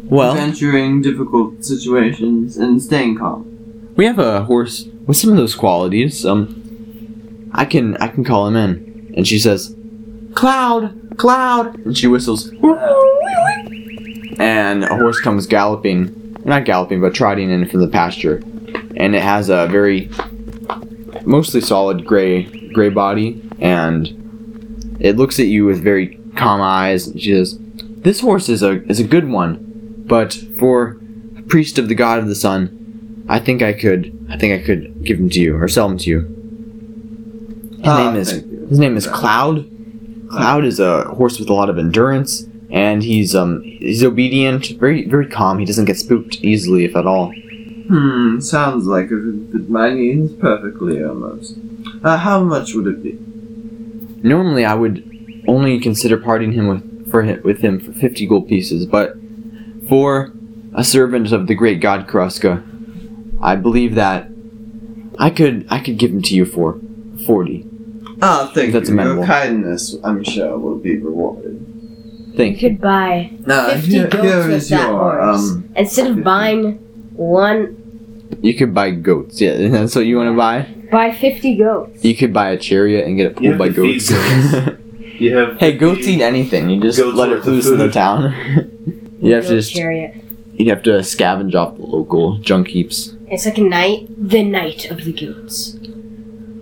Well, 0.04 0.34
venturing 0.34 1.02
difficult 1.02 1.64
situations, 1.64 2.56
and 2.56 2.80
staying 2.80 3.18
calm. 3.18 3.92
we 3.96 4.06
have 4.06 4.18
a 4.20 4.44
horse 4.44 4.86
with 5.06 5.16
some 5.16 5.30
of 5.30 5.36
those 5.36 5.54
qualities. 5.54 6.24
Um, 6.24 7.50
I 7.52 7.64
can 7.64 7.96
I 7.96 8.08
can 8.08 8.22
call 8.24 8.46
him 8.46 8.56
in, 8.56 9.14
and 9.16 9.26
she 9.26 9.38
says, 9.38 9.74
"Cloud, 10.34 11.16
Cloud," 11.16 11.76
and 11.84 11.96
she 11.98 12.06
whistles, 12.06 12.50
and 14.38 14.84
a 14.84 14.94
horse 14.96 15.20
comes 15.20 15.46
galloping, 15.46 16.36
not 16.44 16.64
galloping, 16.64 17.00
but 17.00 17.14
trotting 17.14 17.50
in 17.50 17.66
from 17.68 17.80
the 17.80 17.88
pasture, 17.88 18.42
and 18.96 19.14
it 19.16 19.22
has 19.22 19.48
a 19.48 19.66
very 19.68 20.08
mostly 21.26 21.60
solid 21.60 22.04
gray 22.04 22.44
gray 22.72 22.88
body, 22.88 23.40
and 23.60 24.96
it 25.00 25.16
looks 25.16 25.38
at 25.40 25.46
you 25.46 25.64
with 25.66 25.82
very 25.82 26.18
calm 26.36 26.60
eyes. 26.60 27.06
And 27.06 27.20
she 27.20 27.32
says, 27.32 27.58
"This 28.02 28.20
horse 28.20 28.48
is 28.48 28.62
a 28.62 28.82
is 28.90 29.00
a 29.00 29.04
good 29.04 29.28
one, 29.28 30.02
but 30.06 30.32
for 30.58 30.98
a 31.38 31.42
priest 31.42 31.78
of 31.78 31.88
the 31.88 31.94
god 31.94 32.18
of 32.18 32.26
the 32.28 32.34
sun." 32.34 33.24
I 33.28 33.38
think 33.38 33.62
I 33.62 33.72
could. 33.72 34.12
I 34.30 34.36
think 34.36 34.52
I 34.60 34.64
could 34.64 35.02
give 35.04 35.18
him 35.18 35.30
to 35.30 35.40
you 35.40 35.56
or 35.56 35.66
sell 35.68 35.88
him 35.88 35.98
to 35.98 36.10
you. 36.10 36.20
His 37.78 37.86
Ah, 37.88 38.10
name 38.10 38.16
is 38.20 38.30
his 38.68 38.78
name 38.78 38.96
is 38.96 39.06
Cloud. 39.06 39.66
Cloud 40.28 40.64
is 40.64 40.80
a 40.80 41.04
horse 41.04 41.38
with 41.38 41.48
a 41.48 41.54
lot 41.54 41.70
of 41.70 41.78
endurance, 41.78 42.46
and 42.70 43.02
he's 43.02 43.34
um 43.34 43.62
he's 43.62 44.02
obedient, 44.04 44.72
very 44.78 45.06
very 45.08 45.26
calm. 45.26 45.58
He 45.58 45.64
doesn't 45.64 45.84
get 45.86 45.98
spooked 45.98 46.36
easily, 46.42 46.84
if 46.84 46.96
at 46.96 47.06
all. 47.06 47.32
Hmm, 47.86 48.40
sounds 48.40 48.86
like 48.86 49.10
it 49.10 49.14
would 49.14 49.48
fit 49.52 49.68
my 49.68 49.92
needs 49.92 50.32
perfectly, 50.32 51.04
almost. 51.04 51.56
Uh, 52.02 52.16
how 52.16 52.42
much 52.42 52.74
would 52.74 52.86
it 52.86 53.02
be? 53.02 53.18
Normally, 54.26 54.64
I 54.64 54.74
would 54.74 55.04
only 55.46 55.78
consider 55.78 56.16
parting 56.16 56.52
him 56.52 56.66
with 56.68 57.10
for 57.10 57.22
him, 57.22 57.42
with 57.44 57.58
him 57.60 57.78
for 57.80 57.92
fifty 57.92 58.26
gold 58.26 58.48
pieces, 58.48 58.86
but 58.86 59.16
for 59.88 60.32
a 60.74 60.82
servant 60.82 61.30
of 61.32 61.46
the 61.46 61.54
great 61.54 61.80
god 61.80 62.08
Kruska, 62.08 62.62
I 63.42 63.54
believe 63.56 63.94
that 63.96 64.28
I 65.18 65.28
could 65.28 65.66
I 65.70 65.78
could 65.80 65.98
give 65.98 66.10
him 66.10 66.22
to 66.22 66.34
you 66.34 66.46
for 66.46 66.80
forty. 67.26 67.66
Ah, 68.22 68.50
thank 68.54 68.72
That's 68.72 68.88
you. 68.88 68.94
amenable. 68.94 69.18
Your 69.18 69.26
kindness, 69.26 69.96
I'm 70.02 70.24
sure, 70.24 70.56
will 70.58 70.78
be 70.78 70.96
rewarded. 70.96 71.60
Thank 72.34 72.62
you 72.62 72.68
Think. 72.68 72.78
could 72.78 72.80
buy 72.80 73.30
No, 73.46 73.68
50 73.74 73.90
here, 73.90 74.06
goats 74.08 74.24
here 74.24 74.48
with 74.48 74.68
that 74.70 74.80
your 74.88 74.98
horse. 74.98 75.50
um. 75.52 75.68
Instead 75.76 76.06
of 76.08 76.14
50. 76.16 76.22
buying 76.22 76.78
one, 77.14 78.38
You 78.42 78.54
could 78.54 78.74
buy 78.74 78.90
goats. 78.90 79.40
Yeah, 79.40 79.56
that's 79.68 79.94
what 79.96 80.06
you 80.06 80.16
want 80.16 80.30
to 80.32 80.36
buy. 80.36 80.68
buy 80.90 81.12
50 81.12 81.56
goats. 81.56 82.04
You 82.04 82.14
could 82.16 82.32
buy 82.32 82.50
a 82.50 82.58
chariot 82.58 83.06
and 83.06 83.16
get 83.16 83.32
it 83.32 83.40
You 83.40 83.50
pulled 83.50 83.58
by 83.58 83.66
have 83.68 83.76
goats. 83.76 84.10
You 85.16 85.36
have 85.36 85.58
hey, 85.60 85.76
goats 85.78 86.08
eat 86.08 86.20
anything. 86.20 86.68
You 86.68 86.80
just 86.80 86.98
let 86.98 87.30
it 87.30 87.44
loose 87.46 87.68
in 87.68 87.78
the 87.78 87.88
town. 87.88 88.34
you 89.20 89.32
have 89.34 89.44
to 89.44 89.50
Goat 89.50 89.54
just 89.56 89.72
chariot. 89.72 90.12
you 90.54 90.68
have 90.70 90.82
to 90.82 90.90
scavenge 91.06 91.54
off 91.54 91.76
the 91.76 91.84
local 91.86 92.38
junk 92.38 92.66
heaps. 92.68 93.14
It's 93.28 93.46
like 93.46 93.58
a 93.58 93.62
night, 93.62 94.08
the 94.18 94.42
night 94.42 94.90
of 94.90 95.04
the 95.04 95.12
goats. 95.12 95.78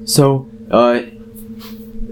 So, 0.04 0.50
uh, 0.70 1.00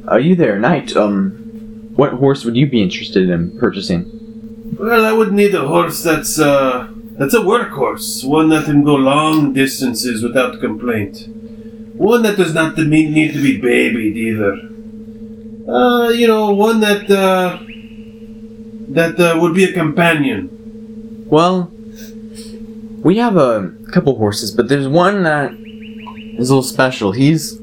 are 0.09 0.19
you 0.19 0.35
there, 0.35 0.59
Knight? 0.59 0.97
Um, 0.97 1.91
what 1.95 2.15
horse 2.15 2.47
would 2.47 2.57
you 2.57 2.67
be 2.67 2.83
interested 2.83 3.29
in 3.29 3.59
purchasing? 3.59 4.75
Well, 4.79 5.05
I 5.05 5.13
would 5.13 5.33
need 5.35 5.55
a 5.55 5.67
horse 5.69 6.03
that's 6.03 6.39
uh 6.41 6.90
that's 7.21 7.35
a 7.35 7.41
workhorse, 7.41 8.25
one 8.25 8.49
that 8.49 8.65
can 8.65 8.83
go 8.83 8.95
long 8.95 9.53
distances 9.53 10.23
without 10.23 10.59
complaint, 10.59 11.29
one 11.95 12.23
that 12.23 12.39
does 12.39 12.55
not 12.55 12.79
need 12.79 13.35
to 13.35 13.43
be 13.43 13.61
babied 13.61 14.17
either. 14.17 14.53
Uh, 15.71 16.09
you 16.09 16.27
know, 16.27 16.51
one 16.51 16.81
that 16.81 17.11
uh 17.11 17.59
that 18.95 19.21
uh, 19.21 19.39
would 19.39 19.55
be 19.55 19.65
a 19.65 19.73
companion. 19.75 21.27
Well, 21.29 21.71
we 23.05 23.19
have 23.19 23.37
a 23.37 23.71
couple 23.93 24.17
horses, 24.17 24.51
but 24.51 24.71
there's 24.71 24.89
one 24.89 25.23
that 25.25 25.53
is 26.39 26.49
a 26.49 26.55
little 26.55 26.63
special. 26.63 27.13
He's 27.13 27.61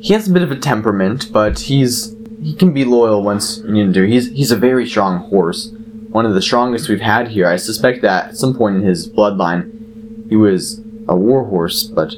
he 0.00 0.12
has 0.12 0.28
a 0.28 0.30
bit 0.30 0.42
of 0.42 0.52
a 0.52 0.58
temperament, 0.58 1.32
but 1.32 1.58
he's 1.58 2.14
he 2.42 2.54
can 2.54 2.74
be 2.74 2.84
loyal 2.84 3.22
once 3.22 3.62
you 3.66 3.90
to. 3.90 4.06
He's 4.06 4.30
he's 4.30 4.52
a 4.52 4.58
very 4.58 4.86
strong 4.86 5.20
horse, 5.30 5.72
one 6.14 6.24
of 6.24 6.34
the 6.34 6.40
strongest 6.40 6.88
we've 6.88 7.00
had 7.00 7.26
here. 7.26 7.48
I 7.48 7.56
suspect 7.56 8.02
that 8.02 8.28
at 8.28 8.36
some 8.36 8.54
point 8.54 8.76
in 8.76 8.82
his 8.82 9.10
bloodline, 9.10 10.28
he 10.28 10.36
was 10.36 10.80
a 11.08 11.16
warhorse, 11.16 11.82
but 11.82 12.14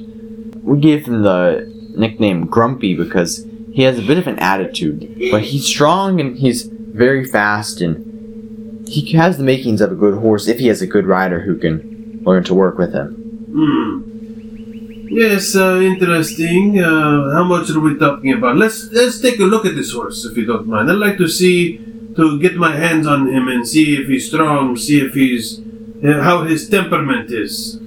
we 0.62 0.78
gave 0.78 1.06
him 1.06 1.22
the 1.22 1.72
nickname 1.96 2.46
Grumpy 2.46 2.94
because 2.94 3.46
he 3.72 3.84
has 3.84 3.98
a 3.98 4.02
bit 4.02 4.18
of 4.18 4.26
an 4.26 4.38
attitude. 4.38 5.30
But 5.30 5.44
he's 5.44 5.64
strong 5.64 6.20
and 6.20 6.36
he's 6.36 6.64
very 6.64 7.24
fast 7.24 7.80
and 7.80 8.86
he 8.86 9.12
has 9.12 9.38
the 9.38 9.44
makings 9.44 9.80
of 9.80 9.92
a 9.92 9.94
good 9.94 10.18
horse 10.18 10.46
if 10.46 10.58
he 10.58 10.66
has 10.66 10.82
a 10.82 10.86
good 10.86 11.06
rider 11.06 11.40
who 11.40 11.56
can 11.56 12.20
learn 12.22 12.44
to 12.44 12.54
work 12.54 12.76
with 12.76 12.92
him. 12.92 13.14
Hmm. 13.50 15.08
Yes, 15.08 15.56
uh, 15.56 15.80
interesting. 15.80 16.82
Uh, 16.82 17.32
how 17.32 17.44
much 17.44 17.70
are 17.70 17.80
we 17.80 17.96
talking 17.96 18.34
about? 18.34 18.56
Let's 18.56 18.92
let's 18.92 19.20
take 19.20 19.38
a 19.40 19.44
look 19.44 19.64
at 19.64 19.74
this 19.74 19.92
horse, 19.92 20.26
if 20.26 20.36
you 20.36 20.44
don't 20.44 20.66
mind. 20.66 20.90
I'd 20.90 20.98
like 20.98 21.16
to 21.16 21.28
see, 21.28 21.80
to 22.16 22.38
get 22.40 22.56
my 22.56 22.74
hands 22.76 23.06
on 23.06 23.28
him 23.28 23.48
and 23.48 23.66
see 23.66 23.96
if 23.96 24.08
he's 24.08 24.28
strong, 24.28 24.76
see 24.76 25.00
if 25.00 25.14
he's, 25.14 25.60
uh, 26.04 26.22
how 26.22 26.44
his 26.44 26.68
temperament 26.68 27.30
is. 27.30 27.78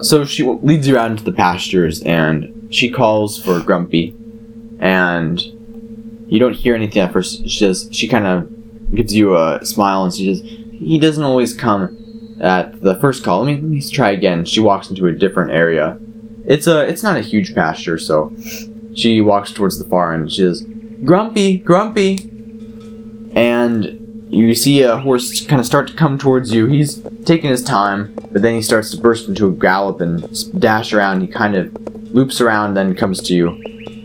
So 0.00 0.24
she 0.24 0.42
leads 0.42 0.88
you 0.88 0.96
out 0.96 1.10
into 1.10 1.24
the 1.24 1.32
pastures 1.32 2.02
and 2.02 2.68
she 2.70 2.90
calls 2.90 3.38
for 3.42 3.60
Grumpy, 3.60 4.14
and 4.78 5.38
you 6.28 6.38
don't 6.38 6.54
hear 6.54 6.74
anything 6.74 7.02
at 7.02 7.12
first. 7.12 7.46
She 7.48 7.58
just 7.58 7.94
she 7.94 8.08
kind 8.08 8.26
of 8.26 8.94
gives 8.94 9.14
you 9.14 9.36
a 9.36 9.60
smile 9.64 10.04
and 10.04 10.14
she 10.14 10.34
says, 10.34 10.42
"He 10.72 10.98
doesn't 10.98 11.22
always 11.22 11.52
come 11.52 12.38
at 12.40 12.80
the 12.80 12.94
first 12.96 13.22
call. 13.22 13.44
Let 13.44 13.48
me, 13.48 13.54
let 13.54 13.62
me 13.64 13.82
try 13.82 14.10
again." 14.10 14.46
She 14.46 14.60
walks 14.60 14.88
into 14.88 15.06
a 15.06 15.12
different 15.12 15.50
area. 15.50 15.98
It's 16.46 16.66
a 16.66 16.88
it's 16.88 17.02
not 17.02 17.18
a 17.18 17.20
huge 17.20 17.54
pasture, 17.54 17.98
so 17.98 18.32
she 18.94 19.20
walks 19.20 19.52
towards 19.52 19.78
the 19.78 19.84
far 19.84 20.14
end. 20.14 20.32
She 20.32 20.40
says, 20.40 20.64
"Grumpy, 21.04 21.58
Grumpy," 21.58 22.16
and 23.34 24.26
you 24.30 24.54
see 24.54 24.82
a 24.82 24.96
horse 24.96 25.44
kind 25.46 25.60
of 25.60 25.66
start 25.66 25.88
to 25.88 25.94
come 25.94 26.16
towards 26.16 26.52
you. 26.54 26.66
He's 26.66 27.02
taking 27.24 27.50
his 27.50 27.62
time, 27.62 28.14
but 28.30 28.40
then 28.40 28.54
he 28.54 28.62
starts 28.62 28.90
to 28.92 28.96
burst 28.96 29.28
into 29.28 29.46
a 29.46 29.52
gallop 29.52 30.00
and 30.00 30.60
dash 30.60 30.92
around. 30.92 31.20
He 31.20 31.26
kind 31.26 31.54
of 31.54 31.70
loops 32.14 32.40
around, 32.40 32.74
then 32.74 32.94
comes 32.94 33.20
to 33.22 33.34
you, 33.34 33.50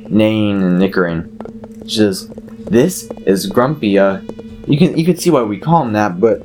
neighing 0.09 0.61
and 0.61 0.79
nickering. 0.79 1.39
She 1.87 1.97
says, 1.97 2.27
"This 2.59 3.09
is 3.25 3.45
Grumpy. 3.45 3.97
Uh, 3.97 4.19
you 4.67 4.77
can 4.77 4.97
you 4.97 5.05
can 5.05 5.15
see 5.15 5.29
why 5.29 5.43
we 5.43 5.57
call 5.57 5.83
him 5.83 5.93
that, 5.93 6.19
but 6.19 6.43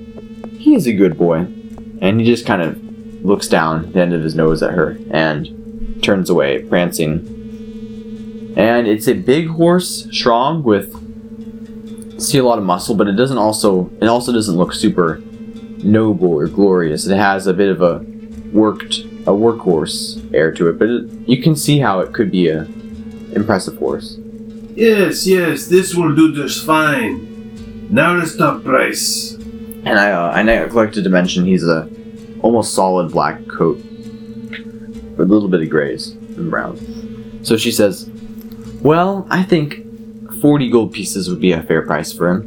he 0.58 0.74
is 0.74 0.86
a 0.86 0.92
good 0.92 1.18
boy." 1.18 1.46
And 2.00 2.20
he 2.20 2.26
just 2.26 2.46
kind 2.46 2.62
of 2.62 2.78
looks 3.24 3.48
down 3.48 3.92
the 3.92 4.00
end 4.00 4.12
of 4.12 4.22
his 4.22 4.34
nose 4.34 4.62
at 4.62 4.74
her 4.74 4.98
and 5.10 6.02
turns 6.02 6.30
away, 6.30 6.62
prancing. 6.62 7.28
And 8.56 8.86
it's 8.86 9.08
a 9.08 9.14
big 9.14 9.48
horse, 9.48 10.08
strong 10.10 10.62
with 10.62 11.01
see 12.22 12.38
a 12.38 12.44
lot 12.44 12.58
of 12.58 12.64
muscle, 12.64 12.94
but 12.94 13.08
it 13.08 13.12
doesn't 13.12 13.38
also 13.38 13.90
it 14.00 14.06
also 14.06 14.32
doesn't 14.32 14.56
look 14.56 14.72
super 14.72 15.20
noble 15.82 16.32
or 16.32 16.46
glorious. 16.46 17.06
It 17.06 17.16
has 17.16 17.46
a 17.46 17.52
bit 17.54 17.68
of 17.68 17.82
a 17.82 18.04
worked 18.52 19.00
a 19.26 19.32
workhorse 19.32 20.32
air 20.34 20.52
to 20.52 20.68
it, 20.68 20.78
but 20.78 20.88
it, 20.88 21.10
you 21.26 21.42
can 21.42 21.54
see 21.54 21.78
how 21.78 22.00
it 22.00 22.12
could 22.12 22.30
be 22.30 22.48
a 22.48 22.62
impressive 23.34 23.76
horse. 23.78 24.18
Yes, 24.74 25.26
yes, 25.26 25.66
this 25.66 25.94
will 25.94 26.14
do 26.14 26.34
just 26.34 26.64
fine. 26.64 27.28
Now 27.90 28.14
let's 28.14 28.36
talk 28.36 28.64
price. 28.64 29.34
And 29.84 29.98
I 29.98 30.12
uh, 30.12 30.30
I 30.30 30.42
neglected 30.42 31.04
to 31.04 31.10
mention 31.10 31.44
he's 31.44 31.66
a 31.66 31.88
almost 32.40 32.74
solid 32.74 33.12
black 33.12 33.46
coat 33.48 33.76
with 33.76 35.20
a 35.20 35.24
little 35.24 35.48
bit 35.48 35.62
of 35.62 35.70
grays 35.70 36.12
and 36.12 36.50
browns. 36.50 36.80
So 37.46 37.56
she 37.56 37.70
says, 37.72 38.08
"Well, 38.80 39.26
I 39.30 39.42
think 39.42 39.81
forty 40.42 40.68
gold 40.68 40.92
pieces 40.92 41.30
would 41.30 41.40
be 41.40 41.52
a 41.52 41.62
fair 41.62 41.82
price 41.82 42.12
for 42.12 42.28
him. 42.28 42.40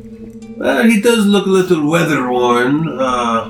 Well, 0.57 0.83
he 0.83 1.01
does 1.01 1.25
look 1.25 1.45
a 1.47 1.49
little 1.49 1.89
weather 1.89 2.29
worn. 2.29 2.87
Uh, 2.87 3.49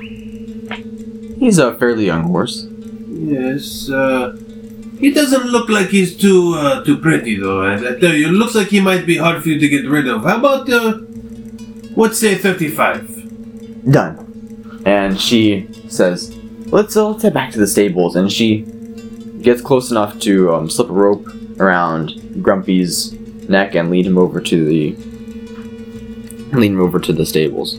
He's 1.38 1.58
a 1.60 1.74
fairly 1.78 2.06
young 2.06 2.24
horse. 2.24 2.66
yes, 3.10 3.90
uh, 3.90 4.36
he 5.00 5.12
doesn't 5.12 5.46
look 5.56 5.68
like 5.70 5.90
he's 5.90 6.16
too 6.16 6.54
uh, 6.56 6.84
too 6.86 6.98
pretty 6.98 7.36
though. 7.36 7.62
I, 7.62 7.74
I 7.76 8.00
tell 8.00 8.14
you, 8.14 8.28
it 8.30 8.38
looks 8.42 8.56
like 8.56 8.70
he 8.70 8.80
might 8.80 9.06
be 9.06 9.18
hard 9.18 9.44
for 9.44 9.50
you 9.50 9.60
to 9.60 9.68
get 9.68 9.86
rid 9.88 10.08
of. 10.08 10.24
How 10.24 10.38
about 10.40 10.70
uh, 10.72 11.00
let's 11.96 12.18
say 12.18 12.36
thirty-five? 12.36 13.04
Done." 13.92 14.82
And 14.86 15.20
she 15.20 15.68
says, 15.90 16.34
"Let's 16.72 16.96
uh, 16.96 17.10
let's 17.10 17.24
head 17.24 17.34
back 17.34 17.52
to 17.52 17.60
the 17.60 17.68
stables." 17.68 18.16
And 18.16 18.32
she 18.32 18.62
gets 19.42 19.62
close 19.62 19.92
enough 19.92 20.18
to 20.22 20.54
um, 20.56 20.70
slip 20.70 20.90
a 20.90 20.94
rope 20.94 21.28
around 21.60 22.42
Grumpy's 22.42 23.14
neck 23.50 23.76
and 23.76 23.90
lead 23.90 24.06
him 24.06 24.18
over 24.18 24.40
to 24.42 24.66
the 24.66 24.96
lead 26.56 26.72
him 26.72 26.80
over 26.82 27.00
to 27.00 27.14
the 27.14 27.26
stables. 27.26 27.78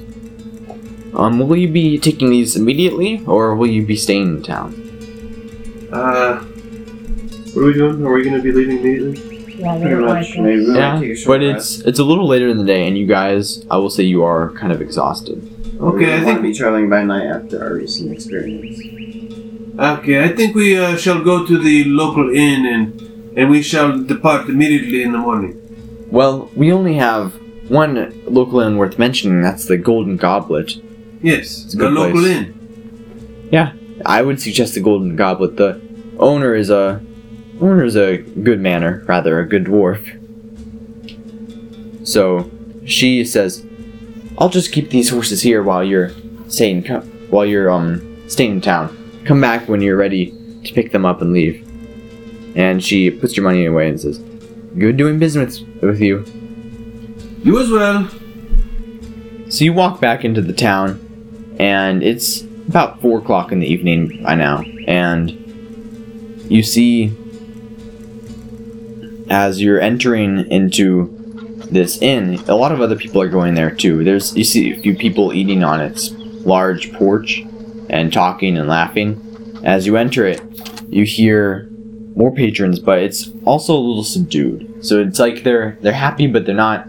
Um, 1.15 1.39
will 1.49 1.57
you 1.57 1.69
be 1.69 1.99
taking 1.99 2.29
these 2.31 2.57
immediately, 2.57 3.25
or 3.27 3.55
will 3.55 3.69
you 3.69 3.85
be 3.87 3.97
staying 3.97 4.23
in 4.37 4.43
town? 4.43 4.75
Uh, 5.93 6.41
what 7.55 7.63
are 7.63 7.67
we 7.67 7.73
doing? 7.73 8.05
Are 8.05 8.13
we 8.13 8.23
going 8.23 8.37
to 8.37 8.43
be 8.43 8.53
leaving 8.53 8.79
immediately? 8.79 9.55
Yeah, 9.57 9.75
they 9.79 9.81
Pretty 9.87 9.95
don't 9.97 10.05
much. 10.05 10.37
Maybe 10.37 10.67
we'll 10.67 10.77
Yeah, 10.77 11.01
take 11.01 11.11
a 11.13 11.17
short 11.17 11.41
but 11.41 11.47
rest. 11.47 11.79
it's 11.79 11.87
it's 11.89 11.99
a 11.99 12.05
little 12.05 12.27
later 12.29 12.49
in 12.49 12.59
the 12.59 12.65
day, 12.65 12.87
and 12.87 12.99
you 12.99 13.07
guys, 13.07 13.65
I 13.71 13.79
will 13.79 13.89
say, 13.89 14.03
you 14.03 14.23
are 14.25 14.51
kind 14.53 14.73
of 14.73 14.83
exhausted. 14.83 15.39
Okay, 15.81 16.13
I 16.13 16.17
don't 16.19 16.25
want 16.25 16.25
think 16.27 16.37
to 16.39 16.43
be 16.43 16.53
traveling 16.55 16.91
by 16.91 17.03
night 17.05 17.25
after 17.27 17.63
our 17.65 17.75
recent 17.75 18.13
experience. 18.13 18.79
Okay, 19.79 20.23
I 20.25 20.29
think 20.29 20.55
we 20.55 20.77
uh, 20.77 20.97
shall 20.97 21.23
go 21.25 21.47
to 21.47 21.59
the 21.59 21.85
local 21.85 22.29
inn 22.35 22.67
and 22.67 23.01
and 23.37 23.51
we 23.51 23.63
shall 23.63 23.99
depart 24.03 24.49
immediately 24.49 25.03
in 25.03 25.13
the 25.13 25.19
morning. 25.19 25.55
Well, 26.11 26.51
we 26.55 26.73
only 26.73 26.95
have 26.95 27.35
one 27.69 28.13
local 28.27 28.61
inn 28.61 28.77
worth 28.77 28.99
mentioning. 28.99 29.43
That's 29.43 29.67
the 29.67 29.77
Golden 29.77 30.17
Goblet. 30.17 30.77
Yes, 31.23 31.65
It's 31.65 31.75
a 31.75 31.77
the 31.79 31.85
good 31.85 31.93
local 31.95 32.21
place. 32.21 32.37
inn. 32.37 33.49
Yeah, 33.51 33.73
I 34.05 34.23
would 34.23 34.41
suggest 34.41 34.75
the 34.75 34.81
Golden 34.81 35.17
Goblet. 35.17 35.57
The 35.57 35.81
owner 36.19 36.55
is 36.55 36.71
a 36.71 37.01
owner 37.61 37.85
is 37.85 37.97
a 37.97 38.19
good 38.19 38.61
manner, 38.61 39.03
rather 39.07 39.41
a 39.41 39.47
good 39.49 39.65
dwarf. 39.65 40.03
So 42.05 42.51
she 42.85 43.25
says, 43.25 43.65
"I'll 44.39 44.49
just 44.49 44.73
keep 44.73 44.91
these 44.91 45.09
horses 45.11 45.43
here 45.43 45.63
while 45.63 45.83
you're 45.83 46.13
staying 46.49 46.85
while 47.31 47.47
you're 47.47 47.71
um 47.71 48.01
staying 48.29 48.53
in 48.53 48.61
town. 48.61 48.97
Come 49.25 49.41
back 49.41 49.69
when 49.69 49.81
you're 49.81 49.97
ready 49.97 50.33
to 50.65 50.73
pick 50.73 50.93
them 50.93 51.05
up 51.05 51.21
and 51.23 51.33
leave." 51.33 51.66
And 52.57 52.83
she 52.83 53.11
puts 53.11 53.37
your 53.37 53.45
money 53.45 53.67
away 53.67 53.89
and 53.89 54.01
says, 54.01 54.19
"Good 54.79 54.97
doing 54.97 55.19
business 55.19 55.63
with 55.81 56.01
you." 56.01 56.25
You 57.45 57.61
as 57.61 57.71
well. 57.71 58.09
So 59.49 59.65
you 59.65 59.73
walk 59.73 60.01
back 60.01 60.25
into 60.25 60.41
the 60.43 60.53
town, 60.53 60.99
and 61.61 62.03
it's 62.03 62.43
about 62.69 63.01
four 63.01 63.19
o'clock 63.19 63.53
in 63.53 63.61
the 63.61 63.67
evening 63.69 64.23
by 64.25 64.35
now, 64.35 64.65
and 64.89 65.31
you 66.49 66.63
see 66.63 67.13
as 69.29 69.61
you're 69.61 69.81
entering 69.81 70.51
into 70.51 71.13
this 71.71 72.01
inn, 72.01 72.41
a 72.49 72.55
lot 72.55 72.73
of 72.73 72.81
other 72.81 72.97
people 72.97 73.21
are 73.21 73.29
going 73.29 73.55
there 73.55 73.71
too. 73.71 74.05
There's 74.05 74.37
you 74.37 74.45
see 74.45 74.73
a 74.73 74.81
few 74.81 74.97
people 74.97 75.33
eating 75.33 75.63
on 75.63 75.81
its 75.81 76.13
large 76.45 76.93
porch 76.93 77.45
and 77.89 78.13
talking 78.13 78.57
and 78.57 78.69
laughing. 78.69 79.21
As 79.65 79.87
you 79.87 79.97
enter 79.97 80.27
it, 80.27 80.41
you 80.89 81.05
hear 81.05 81.69
more 82.17 82.33
patrons, 82.35 82.79
but 82.81 82.99
it's 82.99 83.31
also 83.45 83.75
a 83.77 83.79
little 83.79 84.03
subdued. 84.05 84.85
So 84.85 85.01
it's 85.01 85.19
like 85.21 85.45
they're 85.45 85.79
they're 85.83 85.93
happy, 85.93 86.27
but 86.27 86.47
they're 86.47 86.55
not 86.55 86.89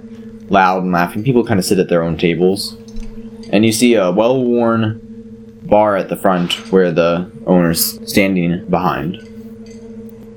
loud 0.49 0.83
and 0.83 0.91
laughing. 0.91 1.23
People 1.23 1.45
kind 1.45 1.59
of 1.59 1.65
sit 1.65 1.77
at 1.79 1.89
their 1.89 2.01
own 2.01 2.17
tables. 2.17 2.75
And 3.51 3.65
you 3.65 3.71
see 3.71 3.93
a 3.93 4.11
well 4.11 4.43
worn 4.43 5.01
bar 5.63 5.95
at 5.97 6.09
the 6.09 6.15
front 6.15 6.53
where 6.71 6.91
the 6.91 7.29
owner's 7.45 7.99
standing 8.09 8.65
behind. 8.69 9.17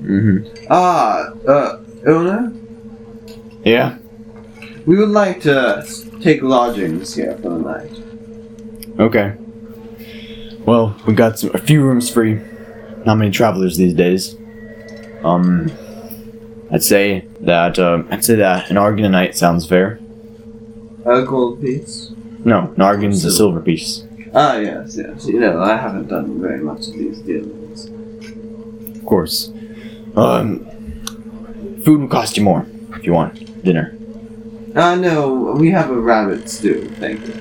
hmm 0.01 0.39
Ah, 0.69 1.31
uh, 1.47 1.79
owner, 2.07 2.53
Yeah? 3.65 3.97
we 4.87 4.97
would 4.97 5.11
like 5.11 5.41
to 5.43 5.85
take 6.21 6.43
lodgings 6.43 7.15
here 7.15 7.37
for 7.43 7.51
the 7.51 7.59
night. 7.59 7.93
Okay. 8.99 9.35
Well, 10.67 10.97
we've 11.07 11.17
got 11.17 11.39
some, 11.39 11.51
a 11.55 11.59
few 11.59 11.83
rooms 11.83 12.11
free. 12.11 12.41
Not 13.05 13.17
many 13.17 13.31
travelers 13.31 13.77
these 13.77 13.95
days. 13.95 14.37
Um, 15.23 15.71
I'd 16.71 16.83
say 16.83 17.27
that 17.41 17.79
uh, 17.79 18.03
I'd 18.11 18.25
say 18.25 18.37
that 18.37 18.71
an 18.71 18.77
argan 18.77 19.15
a 19.15 19.33
sounds 19.33 19.67
fair. 19.67 19.99
A 21.05 21.23
gold 21.23 21.61
piece. 21.61 22.13
No, 22.45 22.73
an 22.75 22.81
argan's 22.83 23.25
a 23.25 23.31
silver 23.31 23.61
piece. 23.61 24.05
Ah, 24.35 24.57
yes, 24.59 24.97
yes. 24.97 25.27
You 25.27 25.41
know, 25.41 25.61
I 25.61 25.77
haven't 25.77 26.09
done 26.09 26.41
very 26.41 26.61
much 26.61 26.87
of 26.89 26.95
these 26.95 27.19
dealings. 27.21 27.87
Of 28.97 29.05
course. 29.05 29.51
Um, 30.15 30.65
food 31.85 32.01
will 32.01 32.09
cost 32.09 32.37
you 32.37 32.45
more 32.45 32.67
if 32.95 33.05
you 33.05 33.13
want 33.13 33.63
dinner. 33.65 33.97
Ah, 34.77 34.95
no, 34.95 35.57
we 35.59 35.71
have 35.71 35.91
a 35.91 36.01
rabbit 36.01 36.49
stew, 36.49 36.89
thank 37.01 37.27
you. 37.27 37.35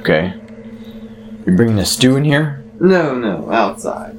Okay. 0.00 0.34
You're 1.46 1.56
bringing 1.56 1.78
a 1.78 1.84
stew 1.86 2.16
in 2.16 2.24
here. 2.24 2.64
No, 2.80 3.16
no, 3.16 3.50
outside. 3.52 4.17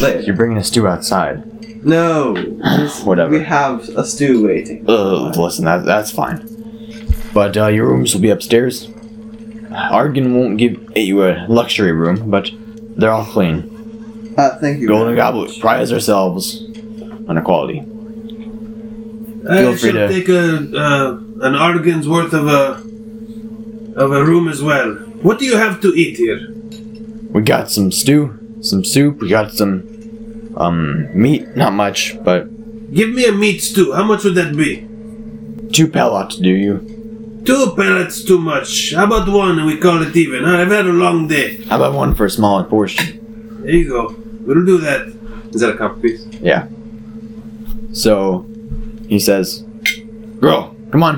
Later. 0.00 0.20
You're 0.22 0.36
bringing 0.36 0.58
a 0.58 0.64
stew 0.64 0.86
outside. 0.86 1.84
No, 1.84 2.34
this- 2.34 3.02
Whatever. 3.04 3.30
We 3.30 3.44
have 3.44 3.88
a 3.90 4.04
stew 4.04 4.46
waiting. 4.46 4.84
Ugh, 4.88 5.36
listen, 5.36 5.64
that, 5.64 5.84
that's 5.84 6.10
fine. 6.10 6.48
But 7.34 7.56
uh, 7.56 7.68
your 7.68 7.86
rooms 7.88 8.14
will 8.14 8.20
be 8.20 8.30
upstairs. 8.30 8.88
Argan 9.72 10.34
won't 10.36 10.58
give 10.58 10.96
you 10.96 11.24
a 11.24 11.46
luxury 11.48 11.92
room, 11.92 12.30
but 12.30 12.50
they're 12.96 13.10
all 13.10 13.24
clean. 13.24 14.34
Ah, 14.36 14.58
thank 14.60 14.80
you. 14.80 14.88
Golden 14.88 15.06
very 15.14 15.16
Goblet 15.16 15.48
much. 15.48 15.60
prize 15.60 15.92
ourselves 15.92 16.62
on 17.28 17.38
equality. 17.38 17.80
I 19.48 19.56
Feel 19.58 19.76
free 19.76 19.90
shall 19.92 20.08
to- 20.08 20.08
take 20.08 20.28
a 20.28 20.78
uh, 20.78 21.18
an 21.40 21.54
argan's 21.54 22.06
worth 22.08 22.32
of 22.32 22.46
a 22.46 22.82
of 23.96 24.12
a 24.12 24.24
room 24.24 24.48
as 24.48 24.62
well. 24.62 24.92
What 25.22 25.38
do 25.38 25.44
you 25.46 25.56
have 25.56 25.80
to 25.82 25.88
eat 25.94 26.16
here? 26.18 26.48
We 27.30 27.42
got 27.42 27.70
some 27.70 27.90
stew, 27.92 28.38
some 28.62 28.84
soup. 28.84 29.20
We 29.20 29.28
got 29.28 29.52
some 29.52 29.84
um 30.56 31.08
meat. 31.14 31.54
Not 31.56 31.72
much, 31.74 32.16
but 32.24 32.48
Give 32.94 33.08
me 33.10 33.24
a 33.24 33.32
meat 33.32 33.60
stew. 33.62 33.92
How 33.92 34.04
much 34.04 34.22
would 34.24 34.34
that 34.34 34.56
be? 34.56 34.86
two 35.72 35.88
pellets 35.88 36.36
do 36.36 36.50
you? 36.50 36.74
Two 37.46 37.72
pellets 37.74 38.22
too 38.22 38.38
much. 38.38 38.92
How 38.94 39.04
about 39.06 39.26
one 39.28 39.58
and 39.58 39.66
we 39.66 39.78
call 39.78 40.02
it 40.02 40.14
even? 40.14 40.44
I've 40.44 40.68
had 40.70 40.84
a 40.86 40.92
long 40.92 41.26
day. 41.28 41.56
How 41.64 41.76
about 41.76 41.94
one 41.94 42.14
for 42.14 42.26
a 42.26 42.30
smaller 42.30 42.64
portion? 42.64 43.06
There 43.62 43.72
you 43.74 43.88
go. 43.88 44.14
We'll 44.44 44.64
do 44.66 44.76
that. 44.78 45.06
Is 45.54 45.60
that 45.62 45.70
a 45.70 45.76
copper 45.78 46.00
piece? 46.00 46.24
Yeah. 46.42 46.66
So 47.92 48.44
he 49.08 49.18
says, 49.18 49.64
"Girl, 50.40 50.74
come 50.90 51.02
on. 51.02 51.16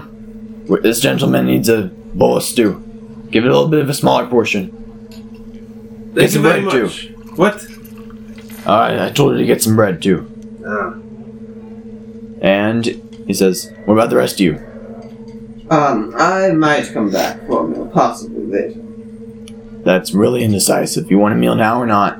W- 0.67 0.83
This 0.83 1.01
gentleman 1.01 1.47
needs 1.47 1.69
a 1.69 1.91
bowl 2.15 2.37
of 2.37 2.43
stew. 2.43 2.81
Give 3.31 3.45
it 3.45 3.49
a 3.49 3.53
little 3.53 3.69
bit 3.69 3.81
of 3.81 3.89
a 3.89 3.95
smaller 3.95 4.27
portion." 4.27 4.71
Thank 6.15 6.15
Get 6.15 6.23
you 6.23 6.29
some 6.31 6.43
very 6.43 6.61
bread, 6.63 6.73
too. 6.73 6.85
much. 6.85 7.11
What? 7.37 7.67
Uh, 8.67 9.07
I 9.09 9.11
told 9.11 9.33
her 9.33 9.39
to 9.39 9.45
get 9.45 9.63
some 9.63 9.77
bread 9.77 10.01
too. 10.03 10.27
Ah, 10.67 10.95
And 12.41 12.85
he 13.27 13.35
says, 13.35 13.71
"What 13.85 13.95
about 13.95 14.11
the 14.11 14.17
rest 14.17 14.35
of 14.37 14.41
you?" 14.41 14.61
Um, 15.71 16.15
I 16.17 16.51
might 16.53 16.87
come 16.93 17.11
back 17.11 17.47
for 17.47 17.65
a 17.65 17.69
meal, 17.69 17.87
possibly 17.87 18.45
later. 18.47 18.81
That's 19.83 20.13
really 20.15 20.43
indecisive. 20.43 21.11
You 21.11 21.19
want 21.19 21.35
a 21.35 21.37
meal 21.37 21.55
now 21.55 21.81
or 21.81 21.87
not? 21.87 22.19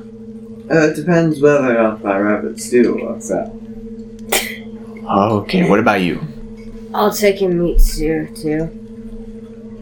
Uh, 0.69 0.89
it 0.89 0.95
depends 0.95 1.39
whether 1.41 1.77
or 1.77 1.83
not 1.83 2.03
my 2.03 2.17
rabbit 2.17 2.59
stew 2.59 2.99
works 3.01 3.31
out. 3.31 3.51
Okay. 5.07 5.69
What 5.69 5.79
about 5.79 6.01
you? 6.01 6.19
I'll 6.93 7.13
take 7.13 7.41
a 7.41 7.47
meat 7.47 7.79
stew 7.81 8.27
too. 8.35 8.69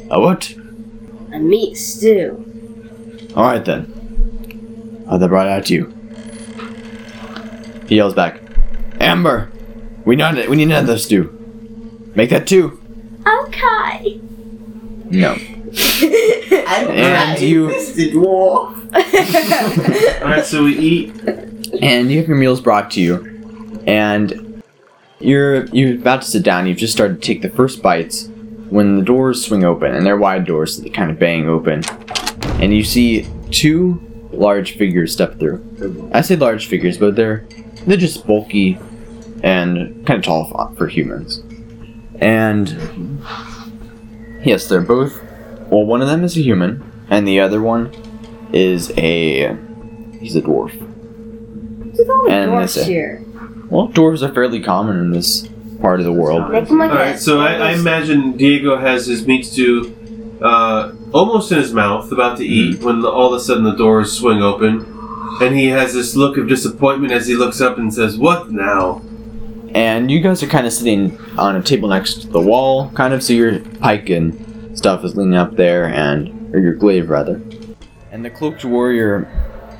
A 0.09 0.19
what? 0.19 0.53
A 1.33 1.39
meat 1.39 1.75
stew. 1.75 2.45
All 3.35 3.45
right 3.45 3.63
then. 3.63 3.92
Uh, 5.03 5.07
I'll 5.07 5.11
have 5.11 5.19
that 5.21 5.27
brought 5.29 5.47
out 5.47 5.65
to 5.67 5.73
you. 5.73 5.93
He 7.87 7.95
yells 7.97 8.13
back, 8.13 8.41
"Amber, 8.99 9.51
we 10.05 10.15
need 10.15 10.47
we 10.47 10.55
need 10.55 10.63
another 10.63 10.97
stew. 10.97 11.29
Make 12.15 12.29
that 12.29 12.47
two." 12.47 12.79
Okay. 13.25 14.19
No. 15.09 15.35
And 16.73 17.39
you 17.41 17.67
Mr. 17.67 18.11
Dwarf! 18.11 18.73
Alright, 20.21 20.45
so 20.45 20.63
we 20.63 20.77
eat. 20.77 21.13
and 21.81 22.11
you 22.11 22.19
have 22.19 22.27
your 22.27 22.37
meals 22.37 22.61
brought 22.61 22.91
to 22.91 23.01
you, 23.01 23.81
and 23.85 24.61
you're 25.19 25.65
you're 25.67 25.95
about 25.95 26.21
to 26.23 26.27
sit 26.27 26.43
down. 26.43 26.67
You've 26.67 26.77
just 26.77 26.93
started 26.93 27.21
to 27.21 27.27
take 27.27 27.41
the 27.41 27.49
first 27.49 27.81
bites 27.81 28.29
when 28.69 28.97
the 28.97 29.03
doors 29.03 29.45
swing 29.45 29.63
open, 29.63 29.93
and 29.93 30.05
they're 30.05 30.17
wide 30.17 30.45
doors, 30.45 30.75
so 30.77 30.83
they 30.83 30.89
kind 30.89 31.11
of 31.11 31.19
bang 31.19 31.47
open, 31.47 31.83
and 32.61 32.73
you 32.73 32.83
see 32.83 33.27
two 33.51 34.01
large 34.33 34.75
figures 34.77 35.11
step 35.13 35.39
through. 35.39 36.09
I 36.13 36.21
say 36.21 36.35
large 36.35 36.67
figures, 36.67 36.97
but 36.97 37.15
they're 37.15 37.45
they're 37.85 37.97
just 37.97 38.25
bulky 38.25 38.77
and 39.43 40.05
kind 40.05 40.19
of 40.19 40.23
tall 40.23 40.45
for, 40.49 40.73
for 40.75 40.87
humans. 40.87 41.43
And 42.19 43.21
yes, 44.43 44.67
they're 44.67 44.81
both. 44.81 45.21
Well, 45.69 45.83
one 45.85 46.01
of 46.01 46.07
them 46.07 46.23
is 46.23 46.37
a 46.37 46.41
human, 46.41 46.83
and 47.09 47.27
the 47.27 47.39
other 47.39 47.61
one 47.61 47.91
is 48.53 48.91
a 48.97 49.55
he's 50.19 50.35
a 50.35 50.41
dwarf. 50.41 50.73
Look 51.97 52.07
at 52.07 52.09
all 52.11 52.23
the 52.25 52.31
And 52.31 52.51
dwarfs 52.51 52.75
this- 52.75 52.87
here. 52.87 53.23
Well, 53.69 53.87
dwarves 53.89 54.21
are 54.21 54.33
fairly 54.33 54.61
common 54.61 54.97
in 54.99 55.11
this 55.11 55.47
part 55.81 55.99
of 55.99 56.05
the 56.05 56.11
world. 56.13 56.51
Like 56.51 56.69
Alright, 56.69 57.19
so 57.19 57.39
I, 57.39 57.53
I 57.55 57.71
imagine 57.73 58.37
Diego 58.37 58.77
has 58.77 59.07
his 59.07 59.25
meat 59.25 59.45
stew 59.45 59.95
uh, 60.41 60.91
almost 61.13 61.51
in 61.51 61.59
his 61.59 61.73
mouth, 61.73 62.11
about 62.11 62.37
to 62.37 62.45
eat, 62.45 62.81
when 62.81 63.01
the, 63.01 63.09
all 63.09 63.33
of 63.33 63.39
a 63.39 63.43
sudden 63.43 63.63
the 63.63 63.75
doors 63.75 64.17
swing 64.17 64.41
open. 64.41 64.89
And 65.41 65.55
he 65.55 65.67
has 65.67 65.93
this 65.93 66.15
look 66.15 66.37
of 66.37 66.47
disappointment 66.47 67.13
as 67.13 67.27
he 67.27 67.35
looks 67.35 67.61
up 67.61 67.77
and 67.77 67.93
says, 67.93 68.17
What 68.17 68.51
now? 68.51 69.01
And 69.73 70.11
you 70.11 70.19
guys 70.19 70.43
are 70.43 70.47
kind 70.47 70.67
of 70.67 70.73
sitting 70.73 71.17
on 71.37 71.55
a 71.55 71.61
table 71.61 71.89
next 71.89 72.21
to 72.21 72.27
the 72.27 72.41
wall, 72.41 72.91
kind 72.91 73.13
of, 73.13 73.23
so 73.23 73.33
your 73.33 73.59
pike 73.59 74.09
and 74.09 74.77
stuff 74.77 75.03
is 75.03 75.15
leaning 75.15 75.35
up 75.35 75.55
there, 75.55 75.85
and 75.85 76.53
or 76.53 76.59
your 76.59 76.73
glaive 76.73 77.09
rather. 77.09 77.41
And 78.11 78.23
the 78.23 78.29
cloaked 78.29 78.63
warrior 78.63 79.27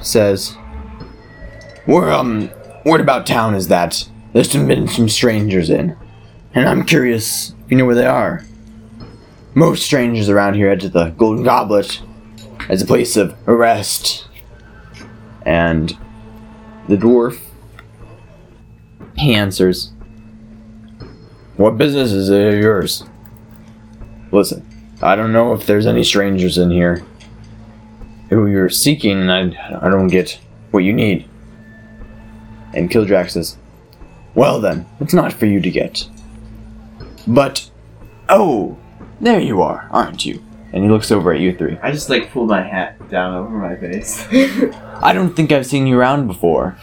says, 0.02 0.56
"Where 1.86 2.12
um, 2.12 2.50
word 2.86 3.02
about 3.02 3.28
town 3.28 3.54
is 3.54 3.68
that 3.68 4.08
there's 4.34 4.52
been 4.52 4.88
some 4.88 5.08
strangers 5.08 5.70
in, 5.70 5.96
and 6.56 6.68
I'm 6.68 6.84
curious 6.84 7.54
if 7.66 7.72
you 7.72 7.78
know 7.78 7.86
where 7.86 7.96
they 7.96 8.08
are. 8.08 8.44
Most 9.56 9.84
strangers 9.86 10.30
around 10.30 10.56
here 10.56 10.70
head 10.70 10.80
to 10.82 10.90
the 10.90 11.10
Golden 11.10 11.44
Goblet 11.44 12.02
as 12.70 12.82
a 12.82 12.86
place 12.86 13.16
of 13.16 13.36
arrest." 13.48 14.28
And 15.46 15.98
the 16.88 16.96
dwarf 16.96 17.40
he 19.18 19.34
answers, 19.36 19.92
What 21.56 21.78
business 21.78 22.12
is 22.12 22.30
it 22.30 22.54
of 22.54 22.60
yours? 22.60 23.04
Listen, 24.32 24.68
I 25.02 25.16
don't 25.16 25.34
know 25.34 25.54
if 25.54 25.66
there's 25.66 25.86
any 25.86 26.04
strangers 26.04 26.58
in 26.58 26.72
here 26.72 27.06
who 28.30 28.48
you're 28.48 28.70
seeking, 28.70 29.20
and 29.20 29.32
I, 29.32 29.80
I 29.82 29.90
don't 29.90 30.08
get 30.08 30.40
what 30.72 30.84
you 30.84 30.94
need. 30.94 31.28
And 32.74 32.90
Kildrak 32.90 33.30
says, 33.30 33.58
Well 34.34 34.60
then, 34.60 34.86
it's 35.00 35.14
not 35.14 35.32
for 35.32 35.46
you 35.46 35.62
to 35.62 35.70
get. 35.70 36.08
But, 37.28 37.70
oh, 38.30 38.78
there 39.22 39.40
you 39.40 39.62
are, 39.62 39.88
aren't 39.92 40.26
you? 40.26 40.44
And 40.72 40.84
he 40.84 40.90
looks 40.90 41.12
over 41.12 41.32
at 41.34 41.40
you 41.40 41.56
three. 41.56 41.78
I 41.84 41.92
just 41.92 42.10
like 42.10 42.32
pulled 42.32 42.50
my 42.50 42.62
hat 42.64 43.10
down 43.10 43.36
over 43.36 43.50
my 43.58 43.76
face. 43.76 44.26
I 45.02 45.14
don't 45.14 45.36
think 45.36 45.52
I've 45.52 45.66
seen 45.68 45.86
you 45.88 46.00
around 46.00 46.28
before. 46.28 46.78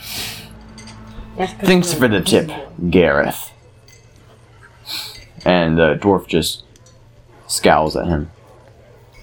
That's 1.37 1.53
'cause 1.55 1.62
Thanks 1.66 1.93
for 1.95 2.07
the 2.07 2.20
tip. 2.20 2.51
Gareth. 2.91 3.51
And 5.45 5.78
the 5.78 5.97
dwarf 5.97 6.26
just 6.26 6.64
scowls 7.47 7.97
at 7.97 8.07
him. 8.07 8.31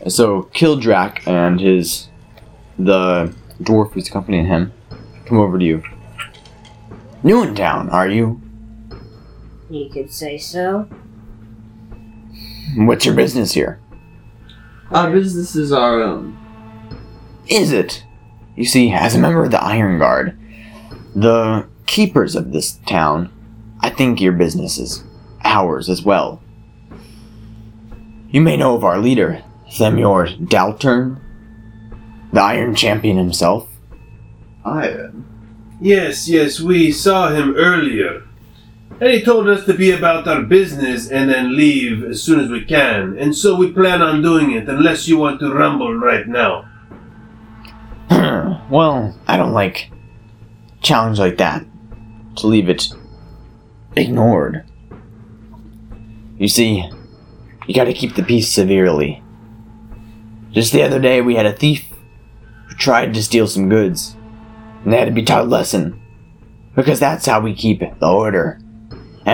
So 0.07 0.43
Kildrak 0.53 1.25
and 1.27 1.59
his 1.61 2.09
the 2.77 3.33
dwarf 3.61 3.91
who's 3.93 4.07
accompanying 4.09 4.47
him 4.47 4.73
come 5.25 5.37
over 5.39 5.57
to 5.57 5.63
you. 5.65 5.83
New 7.23 7.41
in 7.43 7.55
town, 7.55 7.89
are 7.89 8.07
you? 8.07 8.41
You 9.69 9.89
could 9.89 10.11
say 10.11 10.37
so. 10.37 10.87
What's 12.75 13.05
your 13.05 13.15
business 13.15 13.53
here? 13.53 13.79
Our 14.91 15.11
business 15.11 15.55
is 15.55 15.71
our 15.71 16.01
own. 16.01 16.37
Is 17.47 17.71
it? 17.71 18.03
You 18.55 18.65
see, 18.65 18.91
as 18.91 19.15
a 19.15 19.19
member 19.19 19.43
of 19.43 19.51
the 19.51 19.63
Iron 19.63 19.99
Guard, 19.99 20.37
the 21.15 21.67
keepers 21.85 22.35
of 22.35 22.51
this 22.51 22.73
town, 22.85 23.31
I 23.79 23.89
think 23.89 24.19
your 24.19 24.33
business 24.33 24.77
is 24.77 25.03
ours 25.43 25.89
as 25.89 26.03
well. 26.03 26.41
You 28.29 28.41
may 28.41 28.57
know 28.57 28.75
of 28.75 28.83
our 28.83 28.99
leader, 28.99 29.43
Themior 29.71 30.37
Daltern, 30.47 31.21
the 32.33 32.41
Iron 32.41 32.75
Champion 32.75 33.17
himself. 33.17 33.69
Iron. 34.65 35.23
Yes, 35.79 36.27
yes, 36.27 36.59
we 36.59 36.91
saw 36.91 37.29
him 37.29 37.55
earlier. 37.55 38.26
And 38.99 39.11
he 39.11 39.21
told 39.21 39.47
us 39.47 39.65
to 39.65 39.75
be 39.75 39.91
about 39.91 40.27
our 40.27 40.41
business 40.41 41.11
and 41.11 41.29
then 41.29 41.55
leave 41.55 42.03
as 42.03 42.23
soon 42.23 42.39
as 42.39 42.49
we 42.49 42.65
can. 42.65 43.15
And 43.19 43.35
so 43.35 43.55
we 43.55 43.71
plan 43.71 44.01
on 44.01 44.23
doing 44.23 44.51
it 44.51 44.67
unless 44.67 45.07
you 45.07 45.17
want 45.17 45.39
to 45.39 45.53
rumble 45.53 45.93
right 45.93 46.27
now. 46.27 46.67
well, 48.71 49.15
I 49.27 49.37
don't 49.37 49.53
like 49.53 49.91
challenge 50.81 51.19
like 51.19 51.37
that. 51.37 51.63
To 52.37 52.47
leave 52.47 52.69
it 52.69 52.91
ignored. 53.95 54.63
You 56.37 56.47
see, 56.47 56.87
you 57.67 57.73
gotta 57.75 57.93
keep 57.93 58.15
the 58.15 58.23
peace 58.23 58.51
severely. 58.51 59.23
Just 60.51 60.71
the 60.71 60.83
other 60.83 60.99
day, 60.99 61.21
we 61.21 61.35
had 61.35 61.47
a 61.47 61.53
thief 61.53 61.85
who 62.67 62.75
tried 62.75 63.13
to 63.13 63.23
steal 63.23 63.47
some 63.47 63.69
goods, 63.69 64.15
and 64.83 64.93
they 64.93 64.97
had 64.97 65.05
to 65.05 65.11
be 65.11 65.23
taught 65.23 65.45
a 65.45 65.47
lesson. 65.47 65.99
Because 66.75 66.99
that's 66.99 67.25
how 67.25 67.39
we 67.41 67.55
keep 67.55 67.79
the 67.79 68.07
order 68.07 68.59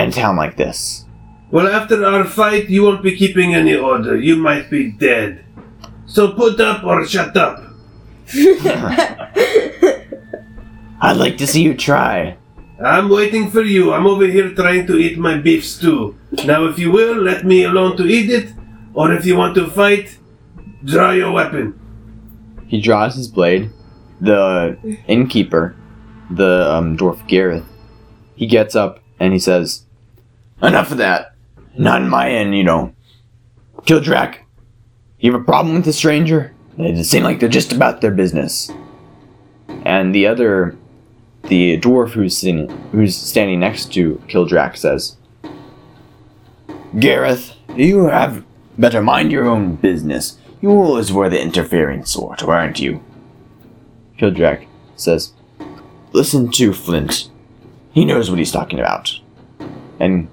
in 0.02 0.12
town 0.12 0.36
like 0.36 0.58
this. 0.58 1.06
Well, 1.52 1.68
after 1.68 2.04
our 2.04 2.26
fight, 2.26 2.70
you 2.70 2.84
won't 2.84 3.04
be 3.04 3.16
keeping 3.16 3.54
any 3.54 3.76
order. 3.76 4.18
You 4.18 4.36
might 4.36 4.70
be 4.70 4.91
dead. 4.91 5.46
So 6.08 6.34
put 6.34 6.60
up 6.60 6.84
or 6.84 7.06
shut 7.06 7.38
up. 7.38 7.62
I'd 11.02 11.18
like 11.18 11.38
to 11.38 11.46
see 11.46 11.62
you 11.62 11.76
try. 11.76 12.38
I'm 12.84 13.10
waiting 13.10 13.52
for 13.52 13.62
you. 13.62 13.94
I'm 13.94 14.08
over 14.08 14.26
here 14.26 14.50
trying 14.56 14.88
to 14.88 14.98
eat 14.98 15.20
my 15.20 15.38
beef 15.38 15.64
stew. 15.66 16.18
Now, 16.46 16.66
if 16.66 16.80
you 16.80 16.91
will, 16.91 17.22
let 17.22 17.46
me 17.46 17.66
alone 17.66 17.98
to 17.98 18.06
eat 18.06 18.32
it, 18.32 18.52
or 18.94 19.14
if 19.14 19.26
you 19.26 19.38
want 19.38 19.54
to 19.56 19.68
fight, 19.70 20.18
draw 20.84 21.12
your 21.12 21.32
weapon. 21.32 21.80
He 22.68 22.82
draws 22.82 23.16
his 23.16 23.28
blade. 23.28 23.70
The 24.22 24.78
innkeeper, 25.08 25.76
the 26.32 26.72
um, 26.72 26.98
dwarf 26.98 27.28
Gareth, 27.28 27.66
he 28.36 28.48
gets 28.48 28.76
up 28.76 29.03
and 29.24 29.32
he 29.32 29.40
says, 29.40 29.86
Enough 30.62 30.92
of 30.92 30.98
that. 30.98 31.34
Not 31.78 32.02
in 32.02 32.10
my 32.10 32.30
end, 32.30 32.58
you 32.58 32.64
know. 32.66 32.94
Kildrak, 33.84 34.40
you 35.20 35.32
have 35.32 35.42
a 35.42 35.44
problem 35.46 35.76
with 35.76 35.86
the 35.86 35.94
stranger? 35.94 36.54
It 36.78 37.06
seem 37.06 37.24
like 37.24 37.40
they're 37.40 37.48
just 37.48 37.72
about 37.72 38.02
their 38.02 38.12
business. 38.12 38.70
And 39.86 40.14
the 40.14 40.28
other, 40.28 40.78
the 41.44 41.80
dwarf 41.80 42.12
who's 42.12 42.38
sitting, 42.38 42.70
who's 42.92 43.16
standing 43.16 43.62
next 43.62 43.94
to 43.94 44.22
Kildrak 44.28 44.76
says, 44.76 45.16
Gareth, 47.00 47.56
you 47.78 48.06
have 48.08 48.44
better 48.78 49.02
mind 49.02 49.32
your 49.32 49.48
own 49.48 49.76
business. 49.78 50.38
You 50.62 50.72
always 50.72 51.14
were 51.14 51.30
the 51.30 51.42
interfering 51.42 52.04
sort, 52.04 52.44
weren't 52.44 52.80
you? 52.80 53.02
Kildrak 54.20 54.68
says, 54.98 55.32
Listen 56.12 56.52
to 56.52 56.74
Flint. 56.74 57.30
He 57.94 58.06
knows 58.06 58.30
what 58.30 58.39
he's 58.39 58.52
talking 58.52 58.80
about. 58.80 59.20
And 60.00 60.28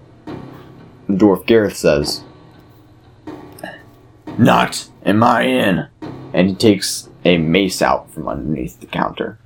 the 1.06 1.14
dwarf 1.14 1.46
Gareth 1.46 1.76
says, 1.76 2.24
Not 4.38 4.88
in 5.04 5.18
my 5.18 5.44
inn. 5.44 5.88
And 6.32 6.48
he 6.48 6.54
takes 6.54 7.08
a 7.24 7.36
mace 7.36 7.82
out 7.82 8.10
from 8.10 8.28
underneath 8.28 8.80
the 8.80 8.86
counter. 8.86 9.38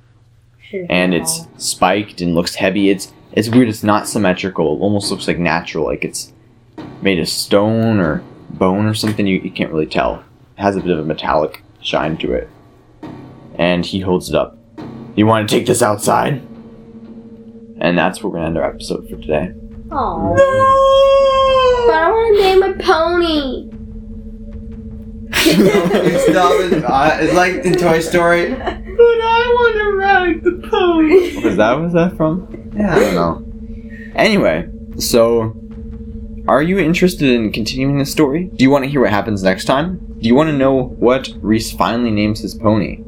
And 0.89 1.13
it's 1.13 1.47
spiked 1.57 2.21
and 2.21 2.35
looks 2.35 2.55
heavy. 2.55 2.89
It's 2.89 3.11
it's 3.33 3.49
weird, 3.49 3.67
it's 3.67 3.83
not 3.83 4.07
symmetrical. 4.07 4.77
It 4.77 4.79
almost 4.79 5.11
looks 5.11 5.27
like 5.27 5.37
natural, 5.37 5.85
like 5.85 6.05
it's 6.05 6.31
made 7.01 7.19
of 7.19 7.27
stone 7.27 7.99
or 7.99 8.23
bone 8.49 8.85
or 8.85 8.93
something. 8.93 9.27
You, 9.27 9.39
you 9.39 9.51
can't 9.51 9.71
really 9.71 9.85
tell. 9.85 10.23
It 10.57 10.61
has 10.61 10.77
a 10.77 10.81
bit 10.81 10.91
of 10.91 10.99
a 10.99 11.03
metallic 11.03 11.61
shine 11.81 12.17
to 12.17 12.31
it. 12.31 12.49
And 13.55 13.85
he 13.85 13.99
holds 13.99 14.29
it 14.29 14.35
up. 14.35 14.57
You 15.15 15.25
want 15.25 15.49
to 15.49 15.55
take 15.55 15.67
this 15.67 15.81
outside? 15.81 16.41
And 17.77 17.97
that's 17.97 18.23
where 18.23 18.31
we're 18.31 18.37
gonna 18.37 18.47
end 18.47 18.57
our 18.57 18.69
episode 18.69 19.09
for 19.09 19.17
today. 19.17 19.51
Oh. 19.91 20.35
But 21.87 21.95
I 21.95 22.09
want 22.09 22.37
to 22.37 22.43
name 22.43 22.59
my 22.59 22.73
pony. 22.73 23.71
Stop 26.31 26.53
it. 26.61 26.83
Uh, 26.83 27.17
it's 27.19 27.33
like 27.33 27.65
in 27.65 27.73
Toy 27.73 27.99
Story. 27.99 28.53
But 28.53 28.61
I 28.61 29.43
want 29.53 29.75
to 29.75 29.97
ride 29.97 30.43
the 30.43 30.67
pony. 30.69 31.45
Was 31.45 31.57
that 31.57 31.73
was 31.73 31.93
that 31.93 32.17
from? 32.17 32.47
Yeah. 32.75 32.95
I 32.95 32.99
don't 32.99 33.15
know. 33.15 34.11
Anyway, 34.15 34.67
so 34.97 35.53
are 36.47 36.61
you 36.61 36.79
interested 36.79 37.29
in 37.29 37.51
continuing 37.51 37.99
the 37.99 38.05
story? 38.05 38.45
Do 38.55 38.63
you 38.63 38.69
want 38.69 38.85
to 38.85 38.89
hear 38.89 39.01
what 39.01 39.09
happens 39.09 39.43
next 39.43 39.65
time? 39.65 39.99
Do 40.19 40.27
you 40.27 40.35
want 40.35 40.49
to 40.49 40.57
know 40.57 40.83
what 40.83 41.29
Reese 41.41 41.71
finally 41.71 42.11
names 42.11 42.39
his 42.39 42.55
pony? 42.55 43.03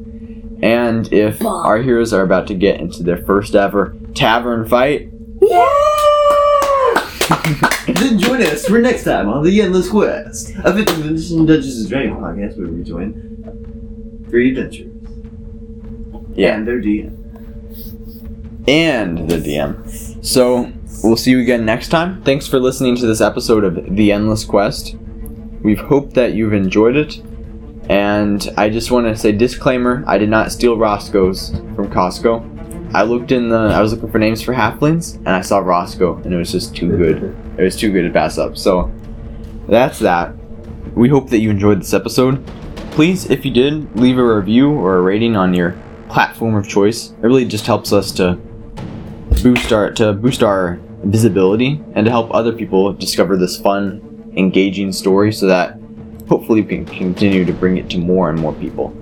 And 0.62 1.12
if 1.12 1.44
our 1.44 1.78
heroes 1.78 2.12
are 2.12 2.22
about 2.22 2.46
to 2.48 2.54
get 2.54 2.80
into 2.80 3.02
their 3.02 3.18
first 3.24 3.54
ever 3.54 3.96
tavern 4.14 4.66
fight, 4.68 5.10
Yeah! 5.40 5.68
then 7.88 8.18
join 8.18 8.42
us 8.42 8.66
for 8.66 8.78
next 8.80 9.04
time 9.04 9.28
on 9.28 9.44
The 9.44 9.60
Endless 9.60 9.88
Quest, 9.90 10.50
a 10.50 10.72
5th 10.72 11.04
edition 11.06 11.46
Dungeons 11.46 11.80
and 11.80 11.88
Dragons 11.88 12.16
podcast 12.18 12.58
where 12.58 12.68
we 12.68 12.82
join 12.82 14.24
three 14.30 14.50
adventurers. 14.50 14.92
Yeah. 16.34 16.56
And 16.56 16.66
their 16.66 16.80
DM. 16.80 17.14
and 18.68 19.28
the 19.28 19.36
DM. 19.36 20.24
So 20.24 20.72
we'll 21.02 21.16
see 21.16 21.32
you 21.32 21.40
again 21.40 21.64
next 21.64 21.88
time. 21.88 22.22
Thanks 22.22 22.46
for 22.46 22.58
listening 22.60 22.96
to 22.96 23.06
this 23.06 23.20
episode 23.20 23.64
of 23.64 23.96
The 23.96 24.12
Endless 24.12 24.44
Quest. 24.44 24.94
We've 25.62 25.80
hoped 25.80 26.14
that 26.14 26.34
you've 26.34 26.52
enjoyed 26.54 26.96
it. 26.96 27.20
And 27.90 28.48
I 28.56 28.68
just 28.68 28.90
want 28.90 29.06
to 29.06 29.16
say 29.16 29.32
disclaimer: 29.32 30.04
I 30.06 30.18
did 30.18 30.28
not 30.28 30.52
steal 30.52 30.76
Roscoe's 30.76 31.50
from 31.74 31.90
Costco. 31.90 32.57
I 32.94 33.02
looked 33.02 33.32
in 33.32 33.48
the. 33.50 33.56
I 33.56 33.80
was 33.80 33.92
looking 33.92 34.10
for 34.10 34.18
names 34.18 34.42
for 34.42 34.54
halflings, 34.54 35.16
and 35.16 35.28
I 35.28 35.42
saw 35.42 35.58
Roscoe, 35.58 36.16
and 36.16 36.32
it 36.32 36.36
was 36.36 36.52
just 36.52 36.74
too 36.74 36.96
good. 36.96 37.36
It 37.58 37.62
was 37.62 37.76
too 37.76 37.92
good 37.92 38.02
to 38.02 38.10
pass 38.10 38.38
up. 38.38 38.56
So 38.56 38.90
that's 39.68 39.98
that. 39.98 40.34
We 40.94 41.08
hope 41.08 41.28
that 41.30 41.38
you 41.38 41.50
enjoyed 41.50 41.80
this 41.80 41.92
episode. 41.92 42.44
Please, 42.92 43.30
if 43.30 43.44
you 43.44 43.50
did, 43.50 43.94
leave 43.96 44.18
a 44.18 44.36
review 44.36 44.70
or 44.70 44.96
a 44.96 45.02
rating 45.02 45.36
on 45.36 45.54
your 45.54 45.76
platform 46.08 46.54
of 46.54 46.66
choice. 46.66 47.10
It 47.10 47.20
really 47.20 47.44
just 47.44 47.66
helps 47.66 47.92
us 47.92 48.10
to 48.12 48.38
boost 49.42 49.72
our 49.72 49.92
to 49.92 50.14
boost 50.14 50.42
our 50.42 50.80
visibility 51.04 51.80
and 51.94 52.04
to 52.06 52.10
help 52.10 52.32
other 52.34 52.52
people 52.52 52.92
discover 52.92 53.36
this 53.36 53.60
fun, 53.60 54.32
engaging 54.36 54.92
story 54.92 55.32
so 55.32 55.46
that 55.46 55.78
hopefully 56.28 56.62
we 56.62 56.68
can 56.68 56.84
continue 56.86 57.44
to 57.44 57.52
bring 57.52 57.76
it 57.76 57.88
to 57.90 57.98
more 57.98 58.30
and 58.30 58.38
more 58.40 58.52
people. 58.54 58.94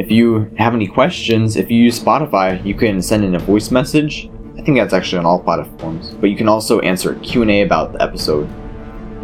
If 0.00 0.10
you 0.10 0.50
have 0.56 0.72
any 0.72 0.86
questions, 0.86 1.56
if 1.56 1.70
you 1.70 1.76
use 1.76 2.02
Spotify, 2.02 2.64
you 2.64 2.74
can 2.74 3.02
send 3.02 3.22
in 3.22 3.34
a 3.34 3.38
voice 3.38 3.70
message. 3.70 4.30
I 4.56 4.62
think 4.62 4.78
that's 4.78 4.94
actually 4.94 5.18
on 5.18 5.26
all 5.26 5.38
platforms, 5.38 6.12
but 6.12 6.30
you 6.30 6.38
can 6.38 6.48
also 6.48 6.80
answer 6.80 7.12
a 7.12 7.20
Q&A 7.20 7.60
about 7.60 7.92
the 7.92 8.02
episode. 8.02 8.48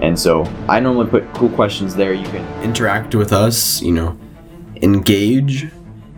And 0.00 0.18
so 0.18 0.44
I 0.68 0.80
normally 0.80 1.08
put 1.08 1.32
cool 1.32 1.48
questions 1.48 1.96
there. 1.96 2.12
You 2.12 2.26
can 2.26 2.62
interact 2.62 3.14
with 3.14 3.32
us, 3.32 3.80
you 3.80 3.90
know, 3.90 4.18
engage. 4.82 5.66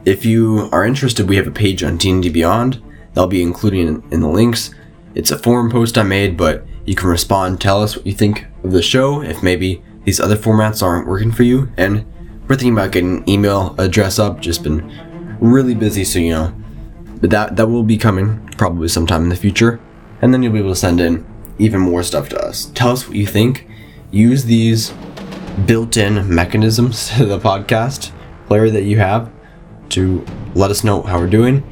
If 0.05 0.25
you 0.27 0.69
are 0.73 0.85
interested, 0.85 1.29
we 1.29 1.37
have 1.37 1.47
a 1.47 1.53
page 1.53 1.85
on 1.85 1.97
D&D 1.97 2.29
Beyond. 2.31 2.83
That'll 3.15 3.29
be 3.29 3.43
included 3.43 3.87
in, 3.87 4.03
in 4.11 4.23
the 4.23 4.29
links. 4.29 4.75
It's 5.15 5.31
a 5.31 5.39
forum 5.39 5.71
post 5.71 5.97
I 5.97 6.03
made, 6.03 6.37
but 6.37 6.67
you 6.85 6.97
can 6.97 7.09
respond, 7.09 7.61
tell 7.61 7.81
us 7.81 7.97
what 7.97 8.05
you 8.05 8.13
think 8.13 8.45
of 8.65 8.73
the 8.73 8.83
show, 8.83 9.23
if 9.23 9.41
maybe 9.41 9.85
these 10.03 10.19
other 10.19 10.37
formats 10.37 10.83
aren't 10.83 11.07
working 11.07 11.31
for 11.31 11.45
you, 11.45 11.71
and 11.77 12.05
we're 12.49 12.57
thinking 12.57 12.73
about 12.73 12.93
getting 12.93 13.19
an 13.19 13.29
email 13.29 13.75
address 13.79 14.19
up. 14.19 14.41
Just 14.41 14.63
been 14.63 15.37
really 15.41 15.75
busy, 15.75 16.05
so 16.05 16.19
you 16.19 16.31
know. 16.31 16.55
But 17.21 17.31
that 17.31 17.57
that 17.57 17.67
will 17.69 17.83
be 17.83 17.99
coming 17.99 18.49
probably 18.57 18.89
sometime 18.89 19.25
in 19.25 19.29
the 19.29 19.37
future, 19.37 19.81
and 20.23 20.33
then 20.33 20.43
you'll 20.43 20.53
be 20.53 20.61
able 20.61 20.71
to 20.71 20.77
send 20.77 21.01
in 21.01 21.27
even 21.59 21.81
more 21.81 22.03
stuff 22.03 22.29
to 22.31 22.41
us. 22.41 22.67
Tell 22.75 22.91
us 22.91 23.07
what 23.07 23.17
you 23.17 23.27
think. 23.27 23.67
Use 24.11 24.45
these 24.45 24.93
built-in 25.67 26.33
mechanisms 26.33 27.09
to 27.17 27.27
the 27.27 27.39
podcast 27.39 28.13
player 28.47 28.71
that 28.71 28.85
you 28.85 28.99
have 28.99 29.31
to 29.91 30.25
let 30.55 30.71
us 30.71 30.85
know 30.85 31.03
how 31.03 31.19
we're 31.19 31.29
doing. 31.29 31.63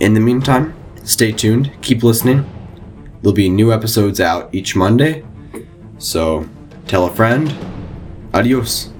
In 0.00 0.14
the 0.14 0.20
meantime, 0.20 0.74
stay 1.04 1.32
tuned. 1.32 1.72
Keep 1.82 2.02
listening. 2.02 2.48
There'll 3.22 3.34
be 3.34 3.48
new 3.48 3.72
episodes 3.72 4.20
out 4.20 4.54
each 4.54 4.76
Monday. 4.76 5.24
So 5.98 6.48
tell 6.86 7.06
a 7.06 7.14
friend. 7.14 7.54
Adios. 8.34 8.91